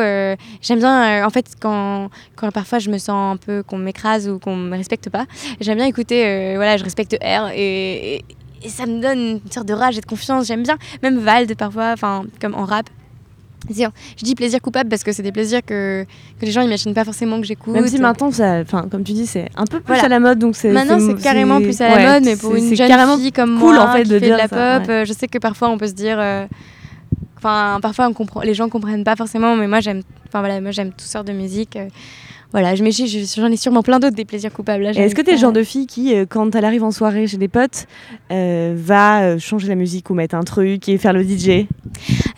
j'aime 0.61 0.79
bien, 0.81 1.25
en 1.25 1.31
fait, 1.31 1.47
quand, 1.61 2.09
quand 2.35 2.51
parfois 2.51 2.81
je 2.81 2.91
me 2.91 2.99
sens 2.99 3.35
un 3.35 3.37
peu 3.37 3.63
qu'on 3.63 3.79
m'écrase 3.79 4.29
ou 4.29 4.41
qu'on 4.41 4.57
me 4.57 4.77
respecte 4.77 5.09
pas, 5.09 5.27
j'aime 5.61 5.77
bien 5.77 5.87
écouter, 5.87 6.55
voilà, 6.57 6.77
je 6.77 6.83
respecte 6.83 6.96
R 7.03 7.51
et, 7.55 8.17
et- 8.17 8.25
et 8.63 8.69
ça 8.69 8.87
me 8.87 9.01
donne 9.01 9.41
une 9.45 9.51
sorte 9.53 9.67
de 9.69 9.75
rage 9.75 9.97
et 9.99 10.01
de 10.01 10.07
confiance. 10.07 10.47
J'aime 10.47 10.63
bien, 10.63 10.77
même 11.03 11.19
Vald 11.19 11.55
parfois, 11.57 11.93
enfin, 11.93 12.25
comme 12.41 12.55
en 12.55 12.65
rap. 12.65 12.89
Je 13.69 14.25
dis 14.25 14.35
plaisir 14.37 14.61
coupable 14.61 14.89
parce 14.89 15.03
que 15.03 15.11
c'est 15.13 15.23
des 15.25 15.33
plaisirs 15.33 15.61
que, 15.65 16.05
que 16.41 16.47
les 16.47 16.53
gens 16.53 16.61
imaginent 16.63 16.95
pas 16.95 17.05
forcément 17.05 17.41
que 17.41 17.47
j'écoute. 17.47 17.75
Même 17.75 17.87
si 17.89 17.99
maintenant, 17.99 18.31
ça, 18.31 18.63
comme 18.65 19.03
tu 19.03 19.13
dis, 19.13 19.27
c'est 19.27 19.49
un 19.57 19.65
peu 19.65 19.81
plus 19.81 19.89
Voilà. 19.89 20.05
à 20.05 20.09
la 20.09 20.21
mode, 20.21 20.39
donc 20.39 20.55
c'est 20.57 20.71
Maintenant, 20.71 20.99
c'est 21.01 21.21
carrément 21.21 21.61
plus 21.61 21.81
à 21.81 21.89
la 21.89 21.95
ouais, 21.97 22.13
mode, 22.15 22.25
mais 22.25 22.37
pour 22.37 22.55
une 22.55 22.75
jeune 22.75 22.89
carrément 22.89 23.19
fille 23.19 23.33
comme 23.33 23.59
cool, 23.59 23.75
moi 23.75 23.89
en 23.89 23.93
fait, 23.93 24.05
qui 24.05 24.11
de 24.11 24.19
fait 24.21 24.27
de 24.31 24.35
la 24.37 24.47
ça, 24.49 24.79
pop, 24.81 24.89
ouais. 24.89 24.95
euh, 24.95 25.05
je 25.05 25.13
sais 25.13 25.27
que 25.27 25.39
parfois 25.39 25.69
on 25.69 25.79
peut 25.79 25.89
se 25.89 25.95
dire, 25.95 26.17
euh, 26.21 26.47
enfin 27.39 27.79
parfois 27.83 28.07
on 28.09 28.13
comprend, 28.13 28.41
les 28.43 28.55
gens 28.55 28.69
comprennent 28.69 29.05
pas 29.05 29.17
forcément, 29.17 29.57
mais 29.57 29.67
moi 29.67 29.81
j'aime, 29.81 30.03
enfin 30.29 30.41
voilà, 30.41 30.61
moi 30.61 30.71
j'aime 30.71 30.91
toutes 30.91 31.01
sortes 31.03 31.27
de 31.27 31.33
musique. 31.33 31.77
Voilà, 32.53 32.75
je- 32.75 32.85
j'en 33.37 33.51
ai 33.51 33.57
sûrement 33.57 33.83
plein 33.83 33.99
d'autres 33.99 34.15
des 34.17 34.25
plaisirs 34.25 34.53
coupables. 34.53 34.87
Est-ce 34.87 35.15
que 35.15 35.23
t'es 35.23 35.33
le 35.33 35.39
genre 35.39 35.53
de 35.53 35.63
fille 35.63 35.87
qui, 35.87 36.15
euh, 36.15 36.27
quand 36.29 36.55
elle 36.55 36.65
arrive 36.65 36.85
en 36.85 36.91
soirée 36.91 37.27
chez 37.27 37.37
des 37.37 37.49
potes, 37.49 37.87
euh, 38.31 38.75
va 38.77 39.23
euh, 39.23 39.39
changer 39.39 39.69
la 39.69 39.75
musique 39.75 40.11
ou 40.11 40.15
mettre 40.15 40.35
un 40.35 40.43
truc 40.43 40.89
et 40.89 40.99
faire 40.99 41.13
le 41.13 41.23
DJ 41.23 41.67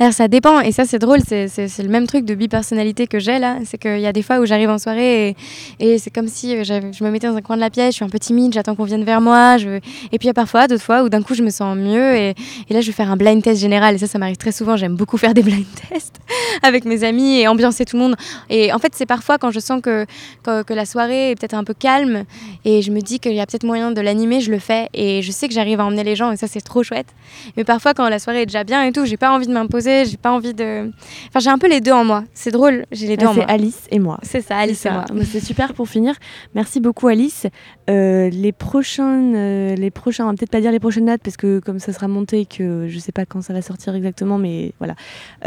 Alors 0.01 0.13
ça 0.13 0.29
dépend, 0.29 0.61
et 0.61 0.73
ça 0.73 0.85
c'est 0.85 0.99
drôle, 0.99 1.21
c'est 1.27 1.49
le 1.79 1.89
même 1.89 2.07
truc 2.07 2.25
de 2.25 2.35
bi-personnalité 2.35 3.07
que 3.07 3.19
j'ai 3.19 3.39
là. 3.39 3.59
C'est 3.65 3.79
qu'il 3.79 4.01
y 4.01 4.07
a 4.07 4.13
des 4.13 4.23
fois 4.23 4.39
où 4.41 4.47
j'arrive 4.47 4.71
en 4.71 4.79
soirée 4.79 5.29
et, 5.29 5.37
et 5.81 5.99
c'est 5.99 6.11
comme 6.11 6.29
si 6.29 6.65
je 6.65 7.05
me 7.05 7.11
mettais 7.11 7.27
dans 7.29 7.37
un 7.37 7.43
coin 7.43 7.57
de 7.57 7.61
la 7.61 7.71
pièce, 7.71 7.91
je 7.91 7.97
suis 7.97 8.05
un 8.05 8.09
peu 8.09 8.19
timide, 8.19 8.53
j'attends 8.53 8.75
qu'on 8.75 8.85
vienne 8.85 9.05
vers 9.05 9.21
moi. 9.21 9.57
Je... 9.59 9.69
Et 10.13 10.19
puis 10.19 10.25
il 10.25 10.27
y 10.27 10.31
a 10.31 10.35
parfois, 10.35 10.67
d'autres 10.69 10.83
fois, 10.83 11.03
où 11.03 11.09
d'un 11.09 11.23
coup 11.23 11.35
je 11.35 11.43
me 11.43 11.51
sens 11.51 11.77
mieux 11.77 12.17
et, 12.17 12.35
et, 12.71 12.75
là 12.75 12.81
je 12.81 12.87
vais 12.87 12.93
faire 12.93 13.11
un 13.11 13.17
blind 13.17 13.43
test 13.43 13.61
général. 13.61 13.95
Et 13.95 13.99
ça, 13.99 14.07
ça 14.07 14.19
m'arrive 14.19 14.37
très 14.37 14.53
souvent. 14.53 14.77
J'aime 14.77 14.95
beaucoup 14.97 15.17
faire 15.19 15.35
des 15.35 15.43
blind 15.43 15.67
tests 15.91 16.17
avec 16.63 16.85
mes 16.85 17.05
amis 17.05 17.41
et 17.41 17.49
ambiancer 17.49 17.85
tout 17.85 17.97
le 17.97 18.03
monde. 18.03 18.17
Et 18.51 18.73
en 18.73 18.79
fait, 18.79 18.93
c'est 18.95 19.07
parfois 19.07 19.39
quand 19.39 19.51
je 19.51 19.61
sens 19.61 19.81
que, 19.83 20.07
que, 20.43 20.63
que 20.63 20.75
la 20.75 20.87
soirée 20.87 21.31
est 21.31 21.35
peut-être 21.39 21.55
un 21.55 21.65
peu 21.65 21.75
calme 21.75 22.25
et 22.65 22.83
je 22.83 22.91
me 22.91 23.01
dis 23.01 23.21
qu'il 23.21 23.35
y 23.35 23.41
a 23.41 23.47
peut-être 23.47 23.65
moyen 23.65 23.91
de 23.91 24.01
l'animer, 24.01 24.41
je 24.41 24.51
le 24.51 24.59
fais. 24.59 24.89
Et 24.95 25.23
je 25.23 25.31
sais 25.31 25.49
que 25.49 25.55
j'arrive 25.55 25.81
à 25.81 25.85
emmener 25.85 26.05
les 26.05 26.17
gens 26.17 26.33
et 26.33 26.37
ça, 26.37 26.47
c'est 26.47 26.61
trop 26.61 26.83
chouette. 26.83 27.09
Mais 27.57 27.65
parfois, 27.65 27.95
quand 27.95 28.09
la 28.09 28.19
soirée 28.19 28.43
est 28.43 28.47
déjà 28.47 28.65
bien 28.65 28.83
et 28.85 28.93
tout, 28.93 29.05
j'ai 29.05 29.17
pas 29.17 29.33
envie 29.33 29.47
de 29.47 29.53
m'imposer, 29.53 30.05
j'ai 30.05 30.17
pas 30.17 30.33
envie 30.33 30.55
de. 30.55 30.91
Enfin, 31.29 31.41
j'ai 31.41 31.51
un 31.51 31.59
peu 31.59 31.69
les 31.69 31.81
deux 31.81 31.93
en 31.93 32.05
moi. 32.05 32.25
C'est 32.35 32.51
drôle, 32.51 32.87
j'ai 32.93 33.07
les 33.07 33.17
deux 33.17 33.27
ah, 33.27 33.31
en 33.31 33.35
moi. 33.35 33.45
C'est 33.47 33.53
Alice 33.53 33.87
et 33.91 33.99
moi. 33.99 34.19
C'est 34.23 34.41
ça, 34.41 34.57
Alice 34.57 34.85
et 34.87 34.91
moi. 34.91 35.05
C'est 35.25 35.45
super 35.45 35.75
pour 35.75 35.89
finir. 35.89 36.15
Merci 36.55 36.81
beaucoup, 36.81 37.09
Alice. 37.09 37.47
Euh, 37.91 38.29
les 38.31 38.53
prochaines, 38.53 39.35
euh, 39.35 39.75
les 39.75 39.91
prochains, 39.91 40.25
on 40.25 40.31
va 40.31 40.35
peut-être 40.35 40.51
pas 40.51 40.61
dire 40.61 40.73
les 40.73 40.81
prochaines 40.81 41.07
dates 41.07 41.23
parce 41.23 41.37
que 41.37 41.59
comme 41.61 41.79
ça 41.79 41.93
sera 41.93 42.09
monté, 42.09 42.45
que 42.45 42.87
je 42.89 42.99
sais 42.99 43.13
pas 43.13 43.25
quand 43.25 43.43
ça 43.43 43.53
va 43.53 43.63
sortir 43.63 43.95
exactement, 43.95 44.39
mais 44.39 44.73
voilà. 44.79 44.95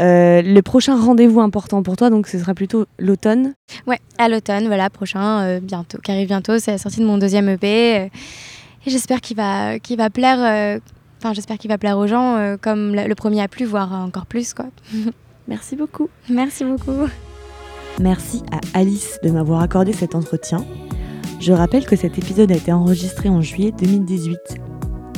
Euh, 0.00 0.42
le 0.42 0.60
prochain 0.62 0.96
rendez-vous 0.96 1.40
important 1.40 1.82
pour 1.82 1.96
toi, 1.96 2.10
donc 2.10 2.26
ce 2.26 2.38
sera 2.38 2.54
plutôt 2.54 2.86
l'automne. 2.98 3.54
Ouais, 3.86 4.00
à 4.18 4.28
l'automne, 4.28 4.41
voilà, 4.46 4.90
prochain, 4.90 5.58
bientôt, 5.60 5.98
qui 5.98 6.10
arrive 6.10 6.28
bientôt. 6.28 6.58
C'est 6.58 6.72
la 6.72 6.78
sortie 6.78 7.00
de 7.00 7.06
mon 7.06 7.18
deuxième 7.18 7.48
EP. 7.48 7.96
et 7.96 8.10
j'espère 8.86 9.20
qu'il 9.20 9.36
va, 9.36 9.78
qu'il 9.78 9.96
va 9.96 10.10
plaire 10.10 10.80
Enfin, 11.22 11.34
j'espère 11.34 11.56
qu'il 11.56 11.70
va 11.70 11.78
plaire 11.78 11.98
aux 11.98 12.08
gens 12.08 12.36
euh, 12.36 12.56
comme 12.60 12.96
le 12.96 13.14
premier 13.14 13.40
a 13.42 13.46
plu, 13.46 13.64
voire 13.64 13.92
encore 13.92 14.26
plus. 14.26 14.54
Quoi. 14.54 14.66
Merci 15.48 15.76
beaucoup. 15.76 16.08
Merci 16.28 16.64
beaucoup. 16.64 17.08
Merci 18.00 18.42
à 18.50 18.58
Alice 18.76 19.20
de 19.22 19.30
m'avoir 19.30 19.62
accordé 19.62 19.92
cet 19.92 20.16
entretien. 20.16 20.66
Je 21.38 21.52
rappelle 21.52 21.86
que 21.86 21.94
cet 21.94 22.18
épisode 22.18 22.50
a 22.50 22.56
été 22.56 22.72
enregistré 22.72 23.28
en 23.28 23.40
juillet 23.40 23.70
2018, 23.70 24.36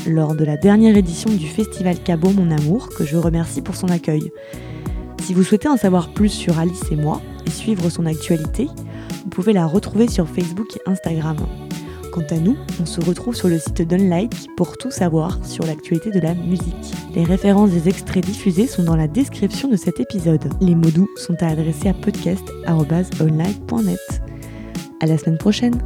lors 0.09 0.35
de 0.35 0.45
la 0.45 0.59
dernière 0.59 0.95
édition 0.95 1.31
du 1.31 1.47
Festival 1.47 1.99
Cabot 1.99 2.33
Mon 2.33 2.51
Amour, 2.51 2.91
que 2.91 3.07
je 3.07 3.17
remercie 3.17 3.63
pour 3.63 3.75
son 3.75 3.89
accueil. 3.89 4.31
Si 5.23 5.33
vous 5.33 5.43
souhaitez 5.43 5.69
en 5.69 5.79
savoir 5.79 6.13
plus 6.13 6.29
sur 6.29 6.59
Alice 6.59 6.85
et 6.91 6.97
moi 6.97 7.23
et 7.47 7.51
suivre 7.51 7.89
son 7.89 8.05
actualité, 8.05 8.69
vous 9.25 9.31
pouvez 9.31 9.53
la 9.53 9.67
retrouver 9.67 10.09
sur 10.09 10.29
Facebook 10.29 10.77
et 10.77 10.81
Instagram. 10.87 11.37
Quant 12.13 12.23
à 12.31 12.37
nous, 12.37 12.57
on 12.81 12.87
se 12.87 13.01
retrouve 13.01 13.35
sur 13.35 13.49
le 13.49 13.59
site 13.59 13.83
d'Unlike 13.83 14.47
pour 14.57 14.79
tout 14.79 14.93
savoir 14.93 15.45
sur 15.45 15.67
l'actualité 15.67 16.13
de 16.13 16.21
la 16.21 16.35
musique. 16.35 16.95
Les 17.15 17.25
références 17.25 17.71
des 17.71 17.89
extraits 17.89 18.25
diffusés 18.25 18.69
sont 18.69 18.85
dans 18.85 18.95
la 18.95 19.09
description 19.09 19.69
de 19.69 19.75
cet 19.77 19.99
épisode. 19.99 20.45
Les 20.61 20.77
mots 20.77 20.91
doux 20.91 21.09
sont 21.17 21.43
à 21.43 21.49
adresser 21.49 21.89
à 21.89 21.95
podcast.unlike.net. 21.95 24.23
À 25.01 25.07
la 25.07 25.19
semaine 25.19 25.39
prochaine! 25.39 25.83